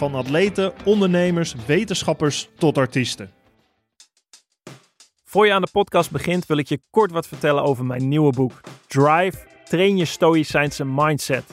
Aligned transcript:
Van 0.00 0.14
atleten, 0.14 0.72
ondernemers, 0.84 1.54
wetenschappers 1.66 2.48
tot 2.58 2.78
artiesten. 2.78 3.30
Voor 5.24 5.46
je 5.46 5.52
aan 5.52 5.62
de 5.62 5.68
podcast 5.72 6.10
begint, 6.10 6.46
wil 6.46 6.56
ik 6.56 6.68
je 6.68 6.80
kort 6.90 7.10
wat 7.10 7.26
vertellen 7.26 7.62
over 7.62 7.84
mijn 7.84 8.08
nieuwe 8.08 8.32
boek. 8.32 8.60
Drive, 8.86 9.38
train 9.64 9.96
je 9.96 10.04
stoïcijnse 10.04 10.84
mindset. 10.84 11.44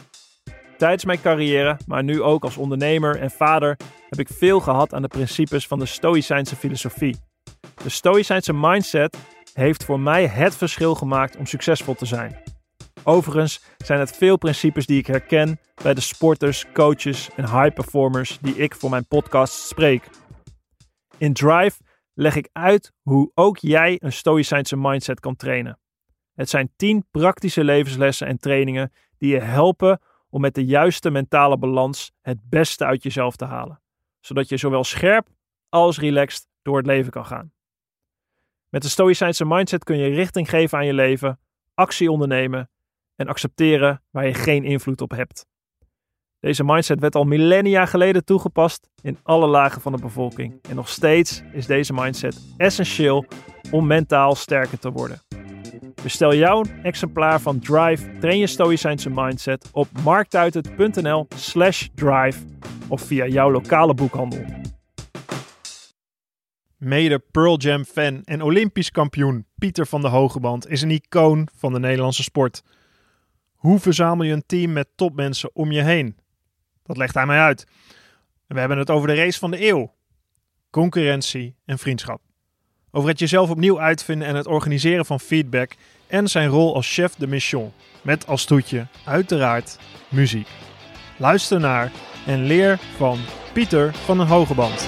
Tijdens 0.78 1.06
mijn 1.06 1.22
carrière, 1.22 1.78
maar 1.88 2.04
nu 2.04 2.22
ook 2.22 2.44
als 2.44 2.58
ondernemer 2.58 3.20
en 3.20 3.32
vader, 3.32 3.78
heb 4.10 4.20
ik 4.20 4.30
veel 4.34 4.60
gehad 4.60 4.94
aan 4.94 5.02
de 5.02 5.08
principes 5.08 5.68
van 5.68 5.80
de 5.80 5.86
stoïcijnse 5.86 6.56
filosofie. 6.56 7.16
De 7.84 7.90
stoïcijnse 7.90 8.54
mindset 8.54 9.18
heeft 9.54 9.84
voor 9.84 10.00
mij 10.00 10.28
het 10.28 10.56
verschil 10.56 10.96
gemaakt 10.96 11.38
om 11.38 11.46
succesvol 11.46 11.96
te 11.96 12.06
zijn. 12.06 12.47
Overigens 13.10 13.62
zijn 13.78 14.00
het 14.00 14.18
veel 14.18 14.38
principes 14.38 14.86
die 14.86 15.00
ik 15.00 15.08
herken 15.08 15.60
bij 15.84 15.94
de 15.94 16.02
sporters, 16.02 16.66
coaches 16.74 17.30
en 17.36 17.44
high 17.44 17.74
performers 17.74 18.40
die 18.42 18.56
ik 18.56 18.76
voor 18.76 18.90
mijn 18.90 19.08
podcast 19.08 19.54
spreek. 19.54 20.10
In 21.18 21.34
Drive 21.34 21.82
leg 22.14 22.36
ik 22.36 22.50
uit 22.52 22.94
hoe 23.02 23.32
ook 23.34 23.58
jij 23.58 23.98
een 24.02 24.14
stoïcijnse 24.14 24.78
mindset 24.78 25.20
kan 25.20 25.36
trainen. 25.36 25.80
Het 26.34 26.50
zijn 26.50 26.72
10 26.76 27.06
praktische 27.12 27.64
levenslessen 27.64 28.28
en 28.28 28.38
trainingen 28.38 28.92
die 29.18 29.34
je 29.34 29.40
helpen 29.40 30.02
om 30.30 30.42
met 30.42 30.56
de 30.56 30.66
juiste 30.66 31.10
mentale 31.10 31.58
balans 31.58 32.12
het 32.22 32.50
beste 32.50 32.86
uit 32.86 33.04
jezelf 33.04 33.36
te 33.36 33.46
halen, 33.46 33.82
zodat 34.20 34.50
je 34.50 34.58
zowel 34.58 34.84
scherp 34.84 35.28
als 35.70 36.00
relaxed 36.00 36.48
door 36.62 36.78
het 36.78 36.86
leven 36.86 37.12
kan 37.12 37.26
gaan. 37.26 37.52
Met 38.70 38.82
de 38.82 38.90
stoïcijnse 38.90 39.46
mindset 39.46 39.84
kun 39.84 39.98
je 39.98 40.10
richting 40.10 40.50
geven 40.50 40.78
aan 40.78 40.86
je 40.86 40.94
leven, 40.94 41.40
actie 41.74 42.12
ondernemen 42.12 42.70
en 43.18 43.28
accepteren 43.28 44.02
waar 44.12 44.26
je 44.26 44.34
geen 44.34 44.64
invloed 44.64 45.02
op 45.02 45.12
hebt. 45.12 45.46
Deze 46.40 46.64
mindset 46.64 47.00
werd 47.00 47.16
al 47.16 47.24
millennia 47.24 47.86
geleden 47.86 48.26
toegepast 48.26 48.90
in 49.02 49.18
alle 49.24 49.48
lagen 49.48 49.82
van 49.82 49.92
de 49.92 50.02
bevolking. 50.02 50.60
En 50.70 50.76
nog 50.76 50.90
steeds 50.90 51.44
is 51.54 51.66
deze 51.66 51.94
mindset 51.94 52.40
essentieel 52.58 53.26
om 53.72 53.88
mentaal 53.88 54.36
sterker 54.36 54.80
te 54.80 54.92
worden. 54.92 55.22
Bestel 56.04 56.36
jouw 56.36 56.64
exemplaar 56.84 57.42
van 57.42 57.60
Drive 57.60 58.18
Train 58.20 58.38
je 58.38 58.48
Stoïcijnse 58.48 59.10
Mindset 59.10 59.70
op 59.72 59.88
marktuitert.nl 60.04 61.28
slash 61.36 61.88
drive 61.96 62.40
of 62.88 63.02
via 63.02 63.26
jouw 63.28 63.52
lokale 63.52 63.94
boekhandel. 63.94 64.46
Mede 66.78 67.20
Pearl 67.32 67.58
Jam 67.58 67.84
fan 67.84 68.22
en 68.24 68.42
Olympisch 68.42 68.92
kampioen 68.92 69.46
Pieter 69.56 69.88
van 69.88 70.02
de 70.02 70.08
Hogeband 70.08 70.70
is 70.70 70.82
een 70.82 70.92
icoon 70.92 71.48
van 71.56 71.74
de 71.74 71.80
Nederlandse 71.80 72.24
sport. 72.24 72.64
Hoe 73.68 73.80
verzamel 73.80 74.26
je 74.26 74.34
een 74.34 74.46
team 74.46 74.74
met 74.74 74.88
topmensen 74.96 75.50
om 75.54 75.72
je 75.72 75.82
heen? 75.82 76.18
Dat 76.84 76.98
legt 76.98 77.14
hij 77.14 77.26
mij 77.26 77.40
uit. 77.40 77.68
We 78.46 78.60
hebben 78.60 78.78
het 78.78 78.90
over 78.90 79.08
de 79.08 79.16
race 79.16 79.40
van 79.40 79.52
de 79.52 79.68
eeuw. 79.68 79.94
Concurrentie 80.70 81.56
en 81.66 81.78
vriendschap. 81.78 82.22
Over 82.92 83.10
het 83.10 83.20
jezelf 83.20 83.50
opnieuw 83.50 83.80
uitvinden 83.80 84.28
en 84.28 84.36
het 84.36 84.48
organiseren 84.48 85.06
van 85.06 85.20
feedback 85.20 85.76
en 86.08 86.28
zijn 86.28 86.50
rol 86.50 86.76
als 86.76 86.94
chef 86.94 87.16
de 87.16 87.28
mission. 87.28 87.72
Met 88.02 88.28
als 88.28 88.46
toetje, 88.46 88.88
uiteraard, 89.06 89.80
muziek. 90.10 90.48
Luister 91.18 91.60
naar 91.60 91.92
en 92.26 92.44
leer 92.44 92.80
van 92.98 93.20
Pieter 93.54 93.94
van 93.94 94.18
den 94.18 94.28
Hogeband. 94.28 94.88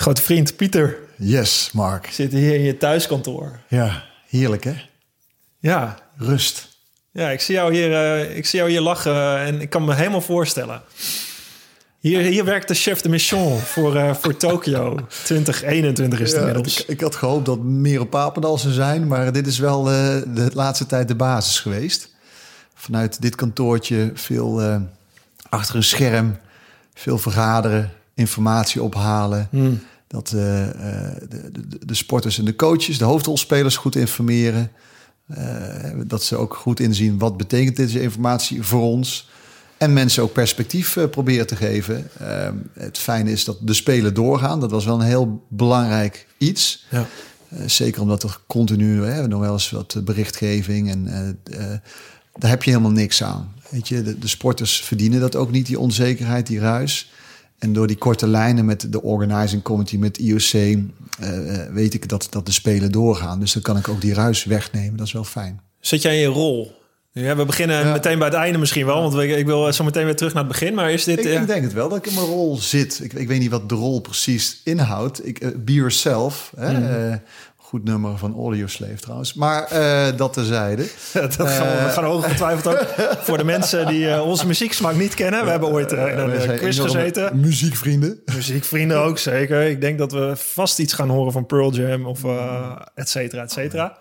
Grote 0.00 0.22
vriend 0.22 0.56
Pieter 0.56 0.96
Yes, 1.16 1.70
Mark. 1.72 2.08
zit 2.12 2.32
hier 2.32 2.54
in 2.54 2.62
je 2.62 2.76
thuiskantoor. 2.76 3.60
Ja, 3.68 4.04
heerlijk 4.28 4.64
hè? 4.64 4.74
Ja, 5.58 5.96
Rust. 6.16 6.68
ja 7.10 7.30
ik, 7.30 7.40
zie 7.40 7.54
jou 7.54 7.74
hier, 7.74 7.92
eh, 7.92 8.36
ik 8.36 8.46
zie 8.46 8.58
jou 8.58 8.70
hier 8.70 8.80
lachen 8.80 9.38
en 9.38 9.60
ik 9.60 9.70
kan 9.70 9.84
me 9.84 9.94
helemaal 9.94 10.20
voorstellen. 10.20 10.82
Hier, 11.98 12.20
hier 12.20 12.44
werkt 12.44 12.68
de 12.68 12.74
chef 12.74 13.00
de 13.00 13.08
mission 13.08 13.58
voor, 13.58 13.96
eh, 13.96 14.14
voor 14.14 14.36
Tokio. 14.36 14.98
2021 15.24 16.20
is 16.20 16.30
het 16.32 16.40
Ja, 16.40 16.46
inmiddels. 16.46 16.80
ik, 16.80 16.88
ik 16.88 17.00
had 17.00 17.14
gehoopt 17.14 17.46
dat 17.46 17.58
meer 17.62 18.00
op 18.00 18.10
Papendal 18.10 18.58
zou 18.58 18.72
zijn, 18.72 19.06
maar 19.06 19.32
dit 19.32 19.46
is 19.46 19.58
wel 19.58 19.90
eh, 19.90 19.94
de 20.34 20.50
laatste 20.54 20.86
tijd 20.86 21.08
de 21.08 21.14
basis 21.14 21.60
geweest. 21.60 22.14
Vanuit 22.74 23.20
dit 23.22 23.34
kantoortje 23.34 24.10
veel 24.14 24.60
eh, 24.62 24.76
achter 25.48 25.76
een 25.76 25.82
scherm, 25.82 26.38
veel 26.94 27.18
vergaderen, 27.18 27.92
informatie 28.18 28.82
ophalen. 28.82 29.48
Dat 30.06 30.32
eh, 30.32 30.68
eh, 30.68 31.16
de, 31.28 31.50
de, 31.50 31.86
de 31.86 31.94
sporters 31.94 32.38
en 32.38 32.44
de 32.44 32.56
coaches, 32.56 32.98
de 32.98 33.04
hoofdrolspelers 33.04 33.76
goed 33.76 33.96
informeren. 33.96 34.70
Eh, 35.26 35.90
dat 36.06 36.22
ze 36.22 36.36
ook 36.36 36.54
goed 36.54 36.80
inzien 36.80 37.18
wat 37.18 37.36
betekent 37.36 37.76
deze 37.76 38.00
informatie 38.00 38.62
voor 38.62 38.82
ons. 38.82 39.28
En 39.76 39.92
mensen 39.92 40.22
ook 40.22 40.32
perspectief 40.32 40.96
eh, 40.96 41.08
proberen 41.08 41.46
te 41.46 41.56
geven. 41.56 42.10
Het 42.72 42.98
fijne 42.98 43.30
is 43.30 43.44
dat 43.44 43.56
de 43.60 43.74
spelen 43.74 44.14
doorgaan. 44.14 44.60
Dat 44.60 44.70
was 44.70 44.84
wel 44.84 45.00
een 45.00 45.06
heel 45.06 45.44
belangrijk 45.48 46.26
iets. 46.38 46.86
Ja. 46.90 47.06
Zeker 47.66 48.02
omdat 48.02 48.22
er 48.22 48.38
continu 48.46 49.04
hè, 49.04 49.28
nog 49.28 49.40
wel 49.40 49.52
eens 49.52 49.70
wat 49.70 50.00
berichtgeving 50.04 50.90
en 50.90 51.04
daar 52.38 52.50
heb 52.50 52.62
je 52.62 52.70
helemaal 52.70 52.90
niks 52.90 53.22
aan. 53.22 53.52
Weet 53.70 53.88
je, 53.88 54.02
de, 54.02 54.18
de 54.18 54.28
sporters 54.28 54.80
verdienen 54.80 55.20
dat 55.20 55.36
ook 55.36 55.50
niet, 55.50 55.66
die 55.66 55.78
onzekerheid, 55.78 56.46
die 56.46 56.58
ruis. 56.58 57.10
En 57.58 57.72
door 57.72 57.86
die 57.86 57.96
korte 57.96 58.26
lijnen 58.26 58.64
met 58.64 58.92
de 58.92 59.02
organizing 59.02 59.62
committee, 59.62 59.98
met 59.98 60.18
IOC, 60.18 60.52
eh, 60.52 60.78
eh, 61.18 61.72
weet 61.72 61.94
ik 61.94 62.08
dat, 62.08 62.26
dat 62.30 62.46
de 62.46 62.52
spelen 62.52 62.92
doorgaan. 62.92 63.40
Dus 63.40 63.52
dan 63.52 63.62
kan 63.62 63.76
ik 63.76 63.88
ook 63.88 64.00
die 64.00 64.14
ruis 64.14 64.44
wegnemen. 64.44 64.96
Dat 64.96 65.06
is 65.06 65.12
wel 65.12 65.24
fijn. 65.24 65.60
Zit 65.80 66.02
jij 66.02 66.14
in 66.14 66.20
je 66.20 66.26
rol? 66.26 66.76
Ja, 67.12 67.36
we 67.36 67.44
beginnen 67.44 67.92
meteen 67.92 68.18
bij 68.18 68.28
het 68.28 68.36
einde 68.36 68.58
misschien 68.58 68.86
wel, 68.86 69.02
want 69.02 69.14
ik, 69.14 69.36
ik 69.36 69.46
wil 69.46 69.72
zo 69.72 69.84
meteen 69.84 70.04
weer 70.04 70.16
terug 70.16 70.32
naar 70.32 70.42
het 70.42 70.52
begin. 70.52 70.74
Maar 70.74 70.92
is 70.92 71.04
dit... 71.04 71.18
Ik, 71.18 71.24
eh, 71.24 71.40
ik 71.40 71.46
denk 71.46 71.62
het 71.62 71.72
wel 71.72 71.88
dat 71.88 71.98
ik 71.98 72.06
in 72.06 72.14
mijn 72.14 72.26
rol 72.26 72.56
zit. 72.56 73.00
Ik, 73.02 73.12
ik 73.12 73.28
weet 73.28 73.40
niet 73.40 73.50
wat 73.50 73.68
de 73.68 73.74
rol 73.74 74.00
precies 74.00 74.60
inhoudt. 74.64 75.26
Ik, 75.26 75.38
eh, 75.38 75.48
be 75.56 75.72
yourself. 75.72 76.52
Hè? 76.56 77.10
Eh, 77.10 77.16
goed 77.68 77.84
nummer 77.84 78.18
van 78.18 78.34
Audio 78.34 78.66
Slave 78.66 78.96
trouwens. 79.00 79.34
Maar 79.34 79.64
eh, 79.64 80.16
dat 80.16 80.32
terzijde. 80.32 80.82
dat 81.12 81.34
gaan 81.36 81.66
we, 81.66 81.84
we 81.84 81.90
gaan 81.90 82.06
ongetwijfeld 82.06 82.74
ook 82.74 82.86
voor 83.18 83.38
de 83.38 83.44
mensen 83.44 83.86
die 83.86 84.10
eh, 84.10 84.26
onze 84.26 84.46
muzieksmaak 84.46 84.94
niet 84.94 85.14
kennen. 85.14 85.44
We 85.44 85.50
hebben 85.50 85.68
ooit 85.68 85.92
eh, 85.92 86.12
in 86.12 86.18
een 86.18 86.56
quiz 86.56 86.80
gezeten. 86.80 87.40
Muziekvrienden. 87.40 88.20
Muziekvrienden 88.34 88.98
ook, 88.98 89.18
zeker. 89.18 89.62
Ik 89.62 89.80
denk 89.80 89.98
dat 89.98 90.12
we 90.12 90.32
vast 90.36 90.78
iets 90.78 90.92
gaan 90.92 91.08
horen 91.08 91.32
van 91.32 91.46
Pearl 91.46 91.72
Jam 91.72 92.06
of 92.06 92.24
uh, 92.24 92.72
et 92.94 93.08
cetera, 93.08 93.42
et 93.42 93.52
cetera. 93.52 93.98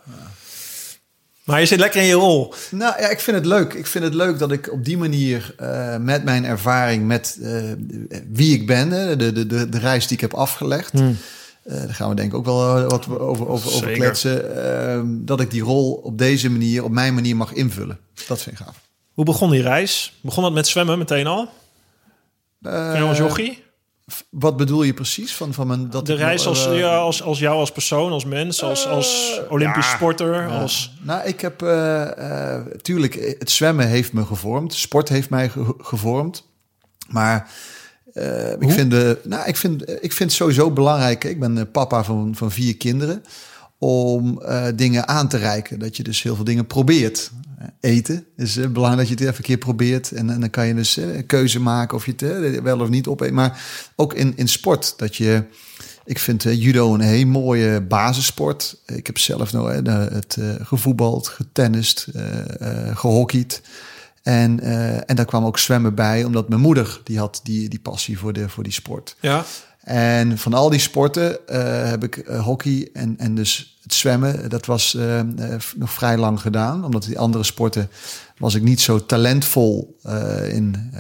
Maar 1.44 1.60
je 1.60 1.66
zit 1.66 1.80
lekker 1.80 2.02
in 2.02 2.08
je 2.08 2.14
rol. 2.14 2.54
Nou 2.72 3.02
ja, 3.02 3.10
ik 3.10 3.20
vind 3.20 3.38
het 3.38 3.46
leuk. 3.46 3.74
Ik 3.74 3.88
vind 3.88 4.04
het 4.04 4.14
leuk 4.14 4.40
dat 4.40 4.52
ik 4.52 4.72
op 4.72 4.86
die 4.86 4.98
manier 4.98 5.56
met 6.00 6.24
mijn 6.24 6.46
ervaring, 6.46 7.06
met 7.06 7.40
wie 8.32 8.54
ik 8.54 8.68
ben, 8.68 8.90
de, 8.90 9.32
de, 9.34 9.48
de, 9.48 9.70
de 9.70 9.80
reis 9.80 10.08
die 10.08 10.16
ik 10.16 10.22
heb 10.22 10.34
afgelegd. 10.34 10.94
Eh, 11.68 11.76
daar 11.76 11.94
gaan 11.94 12.10
we 12.10 12.16
denk 12.16 12.32
ik 12.32 12.38
ook 12.38 12.46
wel 12.46 12.78
eh, 12.78 12.90
wat 12.90 13.10
over, 13.10 13.20
over, 13.20 13.48
over 13.50 13.92
kletsen. 13.92 14.64
eh, 14.96 15.02
dat 15.06 15.40
ik 15.42 15.52
die 15.52 15.62
rol 15.62 15.94
op 15.94 16.18
deze 16.18 16.50
manier, 16.50 16.84
op 16.84 16.92
mijn 16.92 17.14
manier 17.14 17.36
mag 17.36 17.54
invullen. 17.54 18.00
Dat 18.28 18.42
vind 18.42 18.60
ik 18.60 18.66
gaaf. 18.66 18.76
Hoe 19.14 19.26
begon 19.26 19.50
die 19.50 19.62
reis? 19.62 20.18
Begon 20.22 20.44
dat 20.44 20.54
met 20.54 20.68
zwemmen 20.68 20.98
meteen 20.98 21.28
al? 21.28 21.50
Eh, 22.62 22.96
je 22.96 23.02
als 23.02 23.18
jochie? 23.18 23.66
Wat 24.30 24.58
bedoel 24.58 24.84
je 24.84 24.94
precies 24.94 25.36
van, 25.36 25.54
van 25.54 25.68
mijn... 25.68 25.90
Dat 25.90 26.06
De 26.06 26.14
reis 26.14 26.46
als, 26.48 26.66
ja, 26.72 26.96
als, 26.98 27.22
als 27.24 27.40
jou 27.40 27.56
als 27.60 27.72
persoon, 27.72 28.12
als 28.12 28.26
mens, 28.26 28.64
als, 28.64 28.86
als 28.88 29.40
Olympisch 29.50 29.90
ja. 29.90 29.96
sporter. 29.96 30.48
Als, 30.50 30.92
Nou, 31.02 31.28
ik 31.28 31.42
heb 31.42 31.62
eh, 31.62 32.56
eh, 32.56 32.66
tuurlijk, 32.82 33.36
het 33.40 33.52
zwemmen 33.52 33.88
heeft 33.88 34.14
me 34.14 34.26
gevormd. 34.26 34.74
Sport 34.74 35.10
heeft 35.10 35.30
mij 35.30 35.50
ge- 35.50 35.74
gevormd. 35.78 36.48
Maar 37.08 37.50
eh, 38.18 38.52
ik, 38.60 38.72
vind 38.72 38.92
de, 38.92 39.20
nou, 39.24 39.48
ik, 39.48 39.56
vind, 39.56 39.82
ik 39.90 40.12
vind 40.14 40.30
het 40.30 40.32
sowieso 40.32 40.72
belangrijk. 40.72 41.24
Ik 41.24 41.40
ben 41.40 41.58
eh, 41.58 41.64
papa 41.72 42.04
van, 42.04 42.36
van 42.36 42.52
vier 42.52 42.78
kinderen. 42.78 43.24
Om 43.80 44.42
eh, 44.42 44.66
dingen 44.76 45.08
aan 45.08 45.28
te 45.28 45.38
reiken. 45.38 45.80
Dat 45.80 45.98
je 45.98 46.04
dus 46.04 46.24
heel 46.24 46.36
veel 46.36 46.44
dingen 46.44 46.68
probeert. 46.68 47.32
Eh, 47.58 47.68
Eten 47.80 48.26
is 48.36 48.58
eh, 48.58 48.68
belangrijk 48.68 49.08
dat 49.08 49.18
je 49.18 49.24
het 49.24 49.34
even 49.34 49.44
een 49.44 49.50
keer 49.50 49.58
probeert. 49.66 50.12
En, 50.12 50.30
en 50.30 50.40
dan 50.40 50.50
kan 50.50 50.68
je 50.68 50.74
dus 50.76 50.98
eh, 50.98 51.16
een 51.16 51.26
keuze 51.26 51.60
maken 51.60 51.98
of 51.98 52.06
je 52.06 52.12
het 52.12 52.22
eh, 52.22 52.62
wel 52.62 52.80
of 52.80 52.90
niet 52.90 53.08
opeet. 53.08 53.32
Maar 53.32 53.62
ook 53.96 54.14
in, 54.14 54.34
in 54.36 54.48
sport. 54.48 54.94
Dat 54.98 55.16
je 55.16 55.44
Ik 56.06 56.20
vind 56.20 56.44
judo 56.44 56.94
een 56.94 57.00
heel 57.00 57.26
mooie 57.26 57.82
basissport. 57.82 58.78
Ik 58.86 59.08
heb 59.08 59.18
zelf 59.18 59.54
nog 59.54 59.72
uh, 59.72 60.06
het 60.10 60.38
gevoetbald, 60.62 61.28
getennist, 61.28 62.08
gehockeyd. 62.94 63.62
En, 64.28 64.60
en 65.06 65.16
daar 65.16 65.26
kwam 65.26 65.46
ook 65.46 65.60
zwemmen 65.60 65.96
bij, 65.96 66.24
omdat 66.24 66.50
mijn 66.50 66.62
moeder 66.62 67.00
die 67.04 67.20
had 67.20 67.40
die, 67.44 67.70
die 67.70 67.80
passie 67.80 68.20
voor, 68.20 68.34
de, 68.34 68.50
voor 68.50 68.64
die 68.64 68.74
sport. 68.74 69.16
Ja. 69.20 69.44
En 69.84 70.38
van 70.38 70.54
al 70.54 70.70
die 70.70 70.80
sporten 70.80 71.38
heb 71.90 72.04
ik 72.04 72.26
hockey 72.28 72.90
en, 72.94 73.16
en 73.18 73.36
dus 73.36 73.78
het 73.84 73.94
zwemmen, 73.94 74.50
dat 74.50 74.66
was 74.66 74.98
nog 75.76 75.92
vrij 75.92 76.18
lang 76.18 76.42
gedaan. 76.42 76.86
Omdat 76.86 77.04
die 77.04 77.20
andere 77.20 77.44
sporten 77.44 77.90
was 78.38 78.56
ik 78.56 78.62
niet 78.62 78.82
zo 78.82 79.06
talentvol 79.06 79.98
uh, 80.06 80.54
in. 80.54 80.92
Uh, 80.94 81.00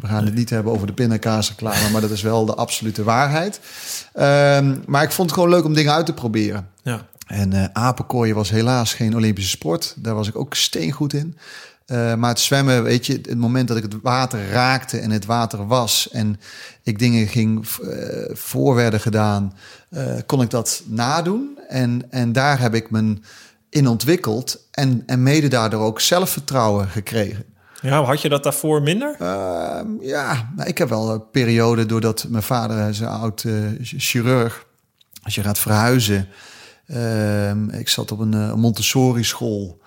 we 0.00 0.06
gaan 0.06 0.24
het 0.24 0.34
niet 0.34 0.50
hebben 0.50 0.72
over 0.72 0.86
de 0.86 0.92
pindakaasreclame, 0.92 1.90
maar 1.92 2.00
dat 2.00 2.10
is 2.10 2.22
wel 2.22 2.46
de 2.46 2.54
absolute 2.54 3.02
waarheid. 3.02 3.60
Um, 4.14 4.82
maar 4.86 5.02
ik 5.02 5.12
vond 5.12 5.30
het 5.30 5.38
gewoon 5.38 5.54
leuk 5.54 5.64
om 5.64 5.74
dingen 5.74 5.92
uit 5.92 6.06
te 6.06 6.12
proberen. 6.12 6.68
Ja. 6.82 7.06
En 7.26 7.54
uh, 7.54 7.64
apenkooien 7.72 8.34
was 8.34 8.50
helaas 8.50 8.94
geen 8.94 9.14
Olympische 9.14 9.50
sport. 9.50 9.94
Daar 9.96 10.14
was 10.14 10.28
ik 10.28 10.36
ook 10.36 10.54
steengoed 10.54 11.12
in. 11.12 11.36
Uh, 11.86 12.14
maar 12.14 12.30
het 12.30 12.40
zwemmen, 12.40 12.82
weet 12.82 13.06
je, 13.06 13.12
het 13.12 13.38
moment 13.38 13.68
dat 13.68 13.76
ik 13.76 13.82
het 13.82 13.96
water 14.02 14.48
raakte 14.48 14.98
en 14.98 15.10
het 15.10 15.24
water 15.24 15.66
was 15.66 16.08
en 16.10 16.40
ik 16.82 16.98
dingen 16.98 17.26
ging 17.26 17.66
uh, 17.82 17.90
voor 18.32 18.74
werden 18.74 19.00
gedaan, 19.00 19.56
uh, 19.90 20.02
kon 20.26 20.42
ik 20.42 20.50
dat 20.50 20.82
nadoen. 20.86 21.58
En, 21.68 22.10
en 22.10 22.32
daar 22.32 22.60
heb 22.60 22.74
ik 22.74 22.90
mijn 22.90 23.24
in 23.70 23.88
ontwikkeld 23.88 24.68
en, 24.70 25.02
en 25.06 25.22
mede 25.22 25.48
daardoor 25.48 25.82
ook 25.82 26.00
zelfvertrouwen 26.00 26.88
gekregen. 26.88 27.44
Ja, 27.80 28.02
had 28.02 28.22
je 28.22 28.28
dat 28.28 28.42
daarvoor 28.42 28.82
minder? 28.82 29.16
Uh, 29.22 29.80
ja, 30.00 30.50
nou, 30.56 30.68
ik 30.68 30.78
heb 30.78 30.88
wel 30.88 31.10
een 31.10 31.30
periode 31.30 31.86
doordat 31.86 32.26
mijn 32.28 32.42
vader 32.42 32.88
is 32.88 33.00
een 33.00 33.06
oud 33.06 33.44
chirurg. 33.82 34.66
Als 35.22 35.34
je 35.34 35.42
gaat 35.42 35.58
verhuizen, 35.58 36.28
ik 37.78 37.88
zat 37.88 38.12
op 38.12 38.18
een, 38.18 38.32
een 38.32 38.60
Montessori 38.60 39.24
school. 39.24 39.80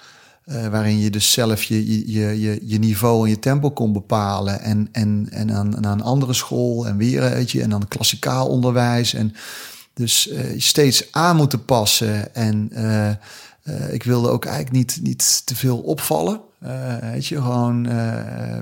Uh, 0.46 0.68
waarin 0.68 1.00
je 1.00 1.10
dus 1.10 1.32
zelf 1.32 1.64
je, 1.64 2.12
je, 2.12 2.40
je, 2.40 2.60
je 2.64 2.80
niveau 2.80 3.24
en 3.24 3.30
je 3.30 3.40
tempo 3.40 3.72
kon 3.72 3.94
bepalen. 3.94 4.60
En, 4.60 4.90
en, 4.92 5.28
en 5.32 5.52
aan, 5.52 5.86
aan 5.86 6.00
een 6.00 6.02
andere 6.02 6.34
school 6.34 6.88
en 6.88 6.98
weer, 6.98 7.24
en 7.62 7.70
dan 7.70 7.88
klassikaal 7.88 8.48
onderwijs. 8.48 9.14
En 9.14 9.34
dus 9.94 10.28
uh, 10.32 10.40
steeds 10.58 11.12
aan 11.12 11.36
moeten 11.36 11.66
passen. 11.66 12.36
En 12.36 12.70
uh, 12.74 13.10
ik 13.94 14.04
wilde 14.04 14.30
ook 14.30 14.46
eigenlijk 14.46 14.76
niet, 14.76 15.00
niet 15.04 15.42
te 15.46 15.56
veel 15.56 15.78
opvallen. 15.78 16.42
Weet 17.02 17.26
je, 17.26 17.36
gewoon 17.36 17.88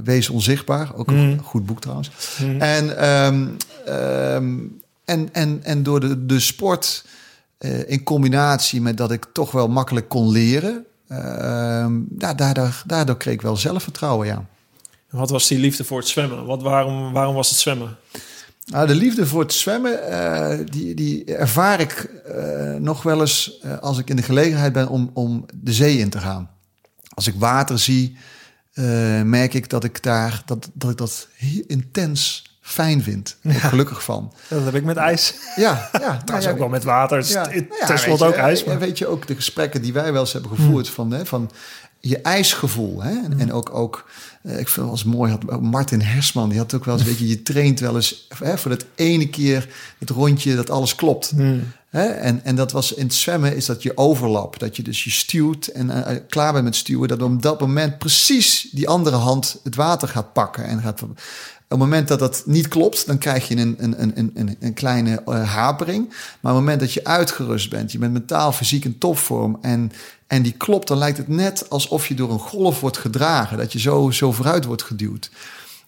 wees 0.04 0.30
onzichtbaar. 0.30 0.96
Ook 0.96 1.08
een 1.08 1.30
Mm. 1.30 1.40
goed 1.44 1.66
boek 1.66 1.82
trouwens. 1.82 2.12
Mm. 2.42 2.62
En, 2.62 3.10
um, 3.10 3.58
um, 3.88 4.82
en, 5.06 5.30
en, 5.32 5.60
en 5.64 5.84
door 5.84 6.00
de, 6.00 6.26
de 6.26 6.40
sport 6.40 7.06
in 7.88 8.04
combinatie 8.04 8.82
met 8.82 8.98
dat 8.98 9.12
ik 9.12 9.26
toch 9.34 9.52
wel 9.52 9.68
makkelijk 9.68 10.10
kon 10.10 10.30
leren. 10.30 10.86
ja, 12.18 12.34
daardoor, 12.36 12.84
daardoor 12.86 13.18
kreeg 13.18 13.34
ik 13.34 13.42
wel 13.42 13.58
zelfvertrouwen, 13.58 14.28
ja. 14.28 14.46
Wat 15.10 15.30
was 15.30 15.48
die 15.48 15.60
liefde 15.60 15.84
voor 15.84 15.98
het 15.98 16.08
zwemmen? 16.08 16.46
Wat, 16.46 16.62
waarom, 16.62 17.14
waarom 17.14 17.36
was 17.36 17.50
het 17.50 17.58
zwemmen? 17.58 17.98
Nou, 18.66 18.88
de 18.88 18.96
liefde 18.96 19.28
voor 19.28 19.42
het 19.42 19.54
zwemmen, 19.54 20.00
uh, 20.10 20.58
die, 20.66 20.94
die 20.96 21.36
ervaar 21.36 21.80
ik 21.80 22.22
uh, 22.36 22.76
nog 22.76 23.04
wel 23.04 23.20
eens 23.20 23.66
als 23.82 23.98
ik 23.98 24.10
in 24.10 24.16
de 24.16 24.22
gelegenheid 24.22 24.74
ben 24.74 24.88
om, 24.88 25.12
om 25.14 25.46
de 25.54 25.74
zee 25.74 25.98
in 25.98 26.10
te 26.10 26.20
gaan. 26.20 26.50
Als 27.14 27.28
ik 27.28 27.34
water 27.38 27.80
zie, 27.80 28.18
merk 29.24 29.54
ik 29.54 29.70
dat 29.70 29.84
ik 29.84 30.04
daar 30.04 30.42
dat, 30.46 30.70
dat 30.74 30.92
ik 30.92 30.98
dat 30.98 31.28
heel 31.36 31.64
intens 31.68 32.47
fijn 32.68 33.04
vind. 33.04 33.38
Ja. 33.42 33.54
gelukkig 33.54 34.04
van. 34.04 34.34
Dat 34.48 34.64
heb 34.64 34.76
ik 34.76 34.84
met 34.84 34.98
ijs. 34.98 35.34
Ja, 35.56 35.90
ja. 35.92 36.18
Trouwens 36.18 36.46
ja, 36.46 36.52
ook 36.52 36.58
wel 36.58 36.70
met 36.70 36.84
water. 36.84 37.26
Ja, 37.28 37.50
ja, 37.80 37.86
tenslotte 37.86 38.26
ook 38.26 38.34
ijs. 38.34 38.64
Maar. 38.64 38.80
Weet 38.80 38.98
je 38.98 39.08
ook 39.08 39.28
de 39.28 39.36
gesprekken 39.36 39.82
die 39.82 39.94
wij 39.94 40.12
wel 40.12 40.22
eens 40.22 40.34
hebben 40.34 40.52
gevoerd 40.52 40.86
hmm. 40.86 40.96
van, 40.96 41.12
hè, 41.12 41.26
van 41.26 41.52
je 42.00 42.22
ijsgevoel. 42.22 43.02
Hè? 43.02 43.10
En, 43.10 43.40
en 43.40 43.52
ook, 43.52 43.76
ook 43.76 44.10
uh, 44.44 44.60
ik 44.60 44.68
vind 44.68 44.92
het 44.92 45.04
wel 45.04 45.14
mooi, 45.14 45.32
had 45.32 45.62
Martin 45.62 46.02
Hersman, 46.02 46.50
die 46.50 46.58
had 46.58 46.74
ook 46.74 46.86
wel 46.86 46.96
eens, 46.98 47.04
weet 47.10 47.20
je, 47.20 47.28
je 47.28 47.42
traint 47.42 47.80
wel 47.80 47.96
eens 47.96 48.28
hè, 48.38 48.58
voor 48.58 48.72
dat 48.72 48.86
ene 48.96 49.30
keer 49.30 49.68
het 50.00 50.10
rondje 50.10 50.56
dat 50.56 50.70
alles 50.70 50.96
klopt. 50.96 51.30
Hmm. 51.30 51.64
En, 51.90 52.44
en 52.44 52.56
dat 52.56 52.72
was 52.72 52.94
in 52.94 53.06
het 53.06 53.14
zwemmen 53.14 53.56
is 53.56 53.66
dat 53.66 53.84
je 53.84 53.98
overlap. 53.98 54.60
Dat 54.60 54.76
je 54.76 54.84
dus 54.84 55.04
je 55.04 55.10
stuwt 55.10 55.68
en 55.68 55.88
uh, 55.88 56.08
klaar 56.30 56.54
bent 56.54 56.64
met 56.64 56.76
stuwen. 56.76 57.08
Dat 57.08 57.22
op 57.22 57.42
dat 57.42 57.60
moment 57.60 57.98
precies 57.98 58.68
die 58.72 58.90
andere 58.90 59.16
hand 59.16 59.60
het 59.64 59.76
water 59.76 60.08
gaat 60.08 60.34
pakken. 60.34 60.66
En 60.66 60.82
gaat, 60.82 61.02
op 61.02 61.18
het 61.68 61.78
moment 61.78 62.08
dat 62.08 62.20
dat 62.20 62.44
niet 62.46 62.68
klopt, 62.68 63.06
dan 63.06 63.18
krijg 63.18 63.48
je 63.48 63.56
een, 63.56 63.76
een, 63.78 64.02
een, 64.02 64.32
een, 64.36 64.58
een 64.60 64.74
kleine 64.74 65.22
uh, 65.26 65.54
hapering. 65.54 66.08
Maar 66.10 66.52
op 66.52 66.58
het 66.58 66.66
moment 66.66 66.80
dat 66.80 66.94
je 66.94 67.04
uitgerust 67.04 67.70
bent, 67.70 67.92
je 67.92 67.98
bent 67.98 68.14
mentaal, 68.14 68.52
fysiek 68.52 68.86
in 68.86 68.98
topvorm 68.98 69.58
en, 69.62 69.92
en 70.28 70.42
die 70.42 70.54
klopt, 70.58 70.88
dan 70.88 70.98
lijkt 70.98 71.18
het 71.18 71.28
net 71.28 71.70
alsof 71.70 72.08
je 72.08 72.14
door 72.16 72.32
een 72.32 72.40
golf 72.40 72.80
wordt 72.80 72.98
gedragen. 72.98 73.58
Dat 73.58 73.72
je 73.72 73.80
zo, 73.80 74.12
zo 74.12 74.32
vooruit 74.32 74.66
wordt 74.66 74.84
geduwd. 74.84 75.30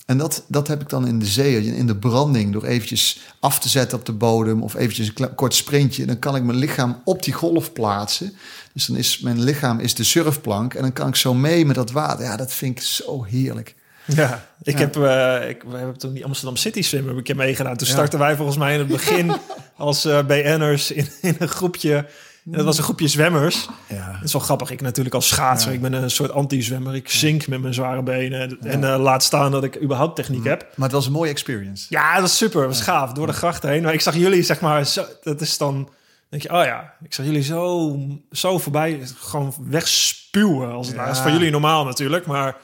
En 0.09 0.17
dat, 0.17 0.43
dat 0.47 0.67
heb 0.67 0.81
ik 0.81 0.89
dan 0.89 1.07
in 1.07 1.19
de 1.19 1.25
zee, 1.25 1.75
in 1.75 1.87
de 1.87 1.95
branding, 1.95 2.53
door 2.53 2.63
eventjes 2.63 3.19
af 3.39 3.59
te 3.59 3.69
zetten 3.69 3.97
op 3.97 4.05
de 4.05 4.11
bodem 4.11 4.63
of 4.63 4.75
eventjes 4.75 5.11
een 5.15 5.35
kort 5.35 5.55
sprintje. 5.55 6.05
Dan 6.05 6.19
kan 6.19 6.35
ik 6.35 6.43
mijn 6.43 6.57
lichaam 6.57 7.01
op 7.05 7.23
die 7.23 7.33
golf 7.33 7.73
plaatsen. 7.73 8.33
Dus 8.73 8.85
dan 8.85 8.97
is 8.97 9.19
mijn 9.19 9.41
lichaam 9.41 9.79
is 9.79 9.93
de 9.93 10.03
surfplank 10.03 10.73
en 10.73 10.81
dan 10.81 10.93
kan 10.93 11.07
ik 11.07 11.15
zo 11.15 11.33
mee 11.33 11.65
met 11.65 11.75
dat 11.75 11.91
water. 11.91 12.25
Ja, 12.25 12.37
dat 12.37 12.53
vind 12.53 12.77
ik 12.77 12.83
zo 12.83 13.23
heerlijk. 13.23 13.75
Ja, 14.05 14.45
ik 14.61 14.73
ja. 14.73 14.79
heb, 14.79 14.97
uh, 14.97 15.49
ik, 15.49 15.63
we 15.63 15.77
hebben 15.77 15.97
toen 15.97 16.13
die 16.13 16.25
Amsterdam 16.25 16.55
City 16.55 16.81
Swim 16.81 17.01
heb 17.01 17.11
ik 17.11 17.17
een 17.17 17.23
keer 17.23 17.35
meegedaan. 17.35 17.77
Toen 17.77 17.87
startten 17.87 18.19
ja. 18.19 18.25
wij 18.25 18.35
volgens 18.35 18.57
mij 18.57 18.73
in 18.73 18.79
het 18.79 18.87
begin 18.87 19.31
als 19.77 20.05
uh, 20.05 20.23
BN'ers 20.25 20.91
in, 20.91 21.07
in 21.21 21.35
een 21.39 21.47
groepje. 21.47 22.05
En 22.45 22.51
dat 22.51 22.65
was 22.65 22.77
een 22.77 22.83
groepje 22.83 23.07
zwemmers. 23.07 23.67
Ja. 23.87 24.11
Het 24.13 24.23
is 24.23 24.33
wel 24.33 24.41
grappig. 24.41 24.71
Ik 24.71 24.81
natuurlijk 24.81 25.15
als 25.15 25.27
schaatser. 25.27 25.69
Ja. 25.69 25.75
Ik 25.75 25.81
ben 25.81 25.93
een 25.93 26.11
soort 26.11 26.31
anti-zwemmer. 26.31 26.95
Ik 26.95 27.09
zink 27.09 27.47
met 27.47 27.61
mijn 27.61 27.73
zware 27.73 28.03
benen. 28.03 28.59
En 28.61 28.81
uh, 28.81 28.97
laat 28.99 29.23
staan 29.23 29.51
dat 29.51 29.63
ik 29.63 29.81
überhaupt 29.81 30.15
techniek 30.15 30.43
heb. 30.43 30.67
Maar 30.75 30.87
het 30.87 30.95
was 30.95 31.05
een 31.05 31.11
mooie 31.11 31.29
experience. 31.29 31.85
Ja, 31.89 32.15
dat 32.15 32.25
is 32.25 32.37
super. 32.37 32.61
Dat 32.61 32.69
was 32.69 32.81
gaaf. 32.81 33.13
Door 33.13 33.27
de 33.27 33.33
grachten 33.33 33.69
heen. 33.69 33.83
Maar 33.83 33.93
ik 33.93 34.01
zag 34.01 34.15
jullie, 34.15 34.43
zeg 34.43 34.59
maar, 34.59 34.85
zo, 34.85 35.05
dat 35.23 35.41
is 35.41 35.57
dan... 35.57 35.89
denk 36.29 36.43
je, 36.43 36.53
oh 36.53 36.63
ja, 36.63 36.93
ik 37.03 37.13
zag 37.13 37.25
jullie 37.25 37.43
zo, 37.43 37.97
zo 38.31 38.57
voorbij. 38.57 39.01
Gewoon 39.19 39.53
wegspuwen. 39.69 40.71
Als 40.71 40.87
het 40.87 41.11
is 41.11 41.19
voor 41.19 41.31
jullie 41.31 41.51
normaal 41.51 41.85
natuurlijk. 41.85 42.25
Maar 42.25 42.55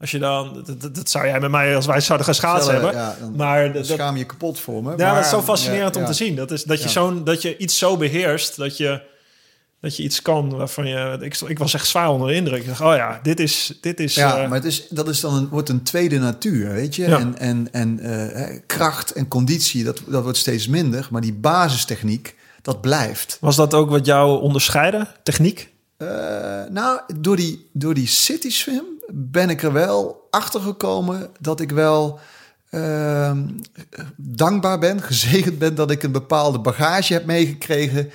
als 0.00 0.10
je 0.10 0.18
dan, 0.18 0.62
dat, 0.66 0.80
dat, 0.80 0.94
dat, 0.94 1.10
zou 1.10 1.26
jij 1.26 1.40
met 1.40 1.50
mij 1.50 1.76
als 1.76 1.86
wij 1.86 2.00
zouden 2.00 2.26
gaan 2.26 2.34
schaatsen 2.34 2.72
hebben. 2.72 2.92
Ja, 2.92 3.16
dan, 3.20 3.36
maar 3.36 3.72
dan 3.72 3.84
schaam 3.84 4.16
je 4.16 4.24
kapot 4.24 4.60
voor 4.60 4.82
me. 4.82 4.90
Ja, 4.90 4.96
maar, 4.96 5.14
dat 5.14 5.24
is 5.24 5.30
zo 5.30 5.42
fascinerend 5.42 5.94
ja, 5.94 6.00
om 6.00 6.06
te 6.06 6.12
zien. 6.12 6.34
Dat, 6.34 6.50
is, 6.50 6.64
dat, 6.64 6.82
je 6.82 6.88
zo'n, 6.88 7.24
dat 7.24 7.42
je 7.42 7.56
iets 7.56 7.78
zo 7.78 7.96
beheerst 7.96 8.56
dat 8.56 8.76
je, 8.76 9.02
dat 9.80 9.96
je 9.96 10.02
iets 10.02 10.22
kan 10.22 10.56
waarvan 10.56 10.86
je. 10.86 11.16
Ik, 11.20 11.40
ik 11.40 11.58
was 11.58 11.74
echt 11.74 11.86
zwaar 11.86 12.10
onder 12.10 12.28
de 12.28 12.34
indruk. 12.34 12.60
Ik 12.60 12.66
dacht, 12.66 12.80
oh 12.80 12.94
ja, 12.94 13.20
dit 13.22 13.40
is. 13.40 13.78
Dit 13.80 14.00
is 14.00 14.14
ja, 14.14 14.42
uh, 14.42 14.48
maar 14.48 14.58
het 14.58 14.66
is, 14.66 14.86
dat 14.88 15.08
is 15.08 15.20
dan 15.20 15.34
een, 15.34 15.48
wordt 15.48 15.68
een 15.68 15.82
tweede 15.82 16.18
natuur, 16.18 16.72
weet 16.72 16.94
je? 16.94 17.04
En, 17.04 17.38
en, 17.38 17.68
en 17.72 17.98
uh, 18.02 18.58
kracht 18.66 19.12
en 19.12 19.28
conditie, 19.28 19.84
dat, 19.84 20.02
dat 20.06 20.22
wordt 20.22 20.38
steeds 20.38 20.68
minder. 20.68 21.08
Maar 21.10 21.20
die 21.20 21.34
basistechniek, 21.34 22.36
dat 22.62 22.80
blijft. 22.80 23.36
Was 23.40 23.56
dat 23.56 23.74
ook 23.74 23.90
wat 23.90 24.06
jou 24.06 24.40
onderscheiden? 24.40 25.08
Techniek? 25.22 25.72
Uh, 25.98 26.08
nou, 26.70 27.00
door 27.16 27.36
die, 27.36 27.68
door 27.72 27.94
die 27.94 28.06
city 28.06 28.50
swim 28.50 28.84
ben 29.12 29.50
ik 29.50 29.62
er 29.62 29.72
wel 29.72 30.26
achter 30.30 30.60
gekomen 30.60 31.30
dat 31.40 31.60
ik 31.60 31.70
wel 31.70 32.20
uh, 32.70 33.32
dankbaar 34.16 34.78
ben, 34.78 35.02
gezegend 35.12 35.58
ben 35.58 35.74
dat 35.74 35.90
ik 35.90 36.02
een 36.02 36.12
bepaalde 36.12 36.58
bagage 36.58 37.12
heb 37.12 37.24
meegekregen. 37.24 38.10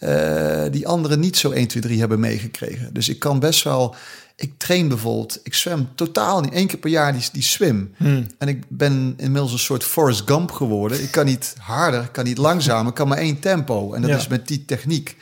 Uh, 0.00 0.62
die 0.70 0.88
anderen 0.88 1.20
niet 1.20 1.36
zo 1.36 1.50
1, 1.50 1.66
2, 1.68 1.82
3 1.82 1.98
hebben 1.98 2.20
meegekregen. 2.20 2.92
Dus 2.92 3.08
ik 3.08 3.18
kan 3.18 3.38
best 3.38 3.62
wel. 3.64 3.94
Ik 4.36 4.52
train 4.56 4.88
bijvoorbeeld, 4.88 5.40
ik 5.42 5.54
zwem 5.54 5.88
totaal 5.94 6.40
niet. 6.40 6.52
één 6.52 6.66
keer 6.66 6.78
per 6.78 6.90
jaar 6.90 7.12
die, 7.12 7.28
die 7.32 7.42
swim. 7.42 7.94
Hmm. 7.96 8.26
En 8.38 8.48
ik 8.48 8.62
ben 8.68 9.14
inmiddels 9.16 9.52
een 9.52 9.58
soort 9.58 9.84
Forrest 9.84 10.22
Gump 10.26 10.50
geworden. 10.50 11.02
Ik 11.02 11.10
kan 11.10 11.24
niet 11.24 11.54
harder, 11.58 12.02
ik 12.02 12.12
kan 12.12 12.24
niet 12.24 12.38
langzamer, 12.38 12.88
ik 12.88 12.94
kan 12.94 13.08
maar 13.08 13.18
één 13.18 13.38
tempo. 13.40 13.92
En 13.92 14.00
dat 14.00 14.10
Ja. 14.10 14.16
is 14.16 14.26
met 14.28 14.48
die 14.48 14.64
techniek. 14.64 15.16